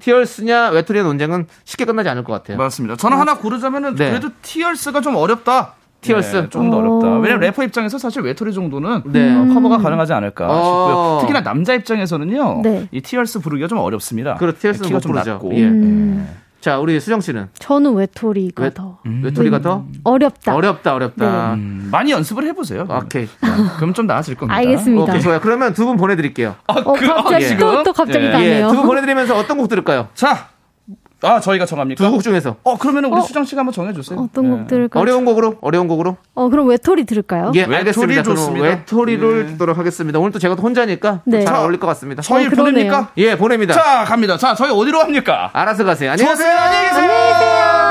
[0.00, 2.58] Tears냐 외톨이의 논쟁은 쉽게 끝나지 않을 것 같아요.
[2.58, 2.96] 맞습니다.
[2.96, 4.10] 저는 하나 고르자면은 네.
[4.10, 5.74] 그래도 Tears가 좀 어렵다.
[6.02, 6.36] Tears?
[6.36, 6.80] 네, 조금 더 어.
[6.80, 7.18] 어렵다.
[7.18, 9.34] 왜냐면 래퍼 입장에서 사실 외톨이 정도는 네.
[9.34, 10.54] 어, 커버가 가능하지 않을까 어.
[10.54, 11.18] 싶고요.
[11.22, 12.60] 특히나 남자 입장에서는요.
[12.62, 12.88] 네.
[12.92, 14.34] 이 Tears 부르기가 좀 어렵습니다.
[14.34, 14.58] 그렇죠.
[14.58, 15.32] Tears는 키가 못좀 부르죠.
[15.32, 15.54] 낮고.
[15.56, 15.64] 예.
[15.64, 16.28] 음,
[16.66, 20.52] 자, 우리 수정 씨는 저는 외톨이가 외, 더 외톨이가 더 어렵다.
[20.52, 21.54] 어렵다, 어렵다.
[21.54, 22.88] 음, 많이 연습을 해보세요.
[22.90, 23.28] 오케이.
[23.76, 24.56] 그럼 좀 나아질 겁니다.
[24.58, 25.04] 알겠습니다.
[25.12, 25.38] 오케이, 좋아요.
[25.40, 26.56] 그러면 두 분 보내드릴게요.
[26.66, 27.56] 아, 어, 갑자기 예.
[27.56, 28.30] 또, 또 갑자기 예.
[28.32, 28.66] 가네요.
[28.66, 30.08] 예, 두분 보내드리면서 어떤 곡 들을까요?
[30.14, 30.48] 자,
[31.22, 32.04] 아 저희가 정합니까?
[32.04, 32.56] 두 곡 중에서.
[32.62, 33.20] 어 그러면 우리 어?
[33.22, 34.18] 수정 씨가 한번 정해주세요.
[34.20, 34.48] 어떤 예.
[34.50, 35.00] 곡 들을까요?
[35.00, 36.16] 어려운 곡으로, 어려운 곡으로.
[36.34, 37.52] 어, 그럼 외톨이 들을까요?
[37.54, 38.22] 예, 외톨이 알겠습니다.
[38.22, 38.66] 좋습니다.
[38.66, 39.52] 외톨이를 예.
[39.52, 40.18] 듣도록 하겠습니다.
[40.18, 41.44] 오늘 또 제가 또 혼자니까 네.
[41.44, 42.22] 잘 자, 어울릴 것 같습니다.
[42.22, 42.50] 저희 어.
[42.50, 43.10] 보냅니까?
[43.16, 43.74] 예, 보냅니다.
[43.74, 44.36] 자 갑니다.
[44.36, 45.50] 자 저희 어디로 합니까?
[45.52, 46.10] 알아서 가세요.
[46.12, 46.28] 안녕히.
[46.30, 46.56] 가세요.
[46.56, 47.02] 안녕히 계세요.
[47.02, 47.85] 안녕히 계세요.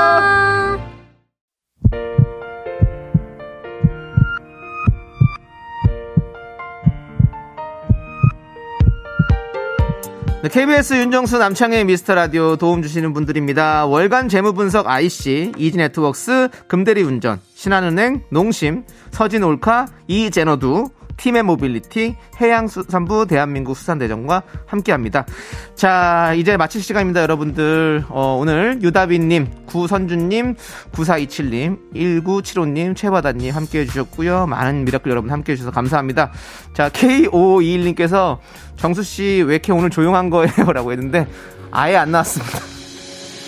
[10.52, 13.86] KBS 윤정수 남창희의 미스터 라디오 도움 주시는 분들입니다.
[13.86, 24.42] 월간 재무분석 IC, 이지네트웍스, 금대리 운전, 신한은행, 농심, 서진올카, 이제너두, 티맵 모빌리티, 해양수산부 대한민국 수산대전과
[24.66, 25.26] 함께합니다.
[25.74, 28.04] 자, 이제 마칠 시간입니다, 여러분들.
[28.08, 30.54] 어, 오늘 유다빈님, 구선주님,
[30.92, 34.46] 9427님, 1975님, 최바다님 함께 해 주셨고요.
[34.46, 36.32] 많은 미라클 여러분 함께 해 주셔서 감사합니다.
[36.74, 38.38] 자, K5521님께서
[38.76, 40.52] 정수씨 왜 이렇게 오늘 조용한 거예요?
[40.72, 41.26] 라고 했는데
[41.70, 42.58] 아예 안 나왔습니다.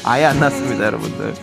[0.04, 1.34] 아예 안 나왔습니다, 여러분들.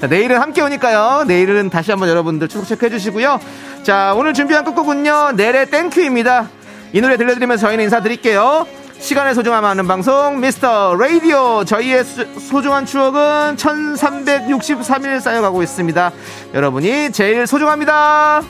[0.00, 1.24] 자, 내일은 함께 오니까요.
[1.26, 3.40] 내일은 다시 한번 여러분들 출석 체크해 주시고요.
[3.82, 5.32] 자, 오늘 준비한 끝곡은요.
[5.36, 6.48] 내래 Thank You입니다.
[6.92, 8.66] 이 노래 들려드리면서 저희는 인사드릴게요.
[8.98, 16.12] 시간의 소중함 아는 방송 미스터 라디오 저희의 수- 소중한 추억은 1363일 쌓여가고 있습니다.
[16.54, 18.42] 여러분이 제일 소중합니다.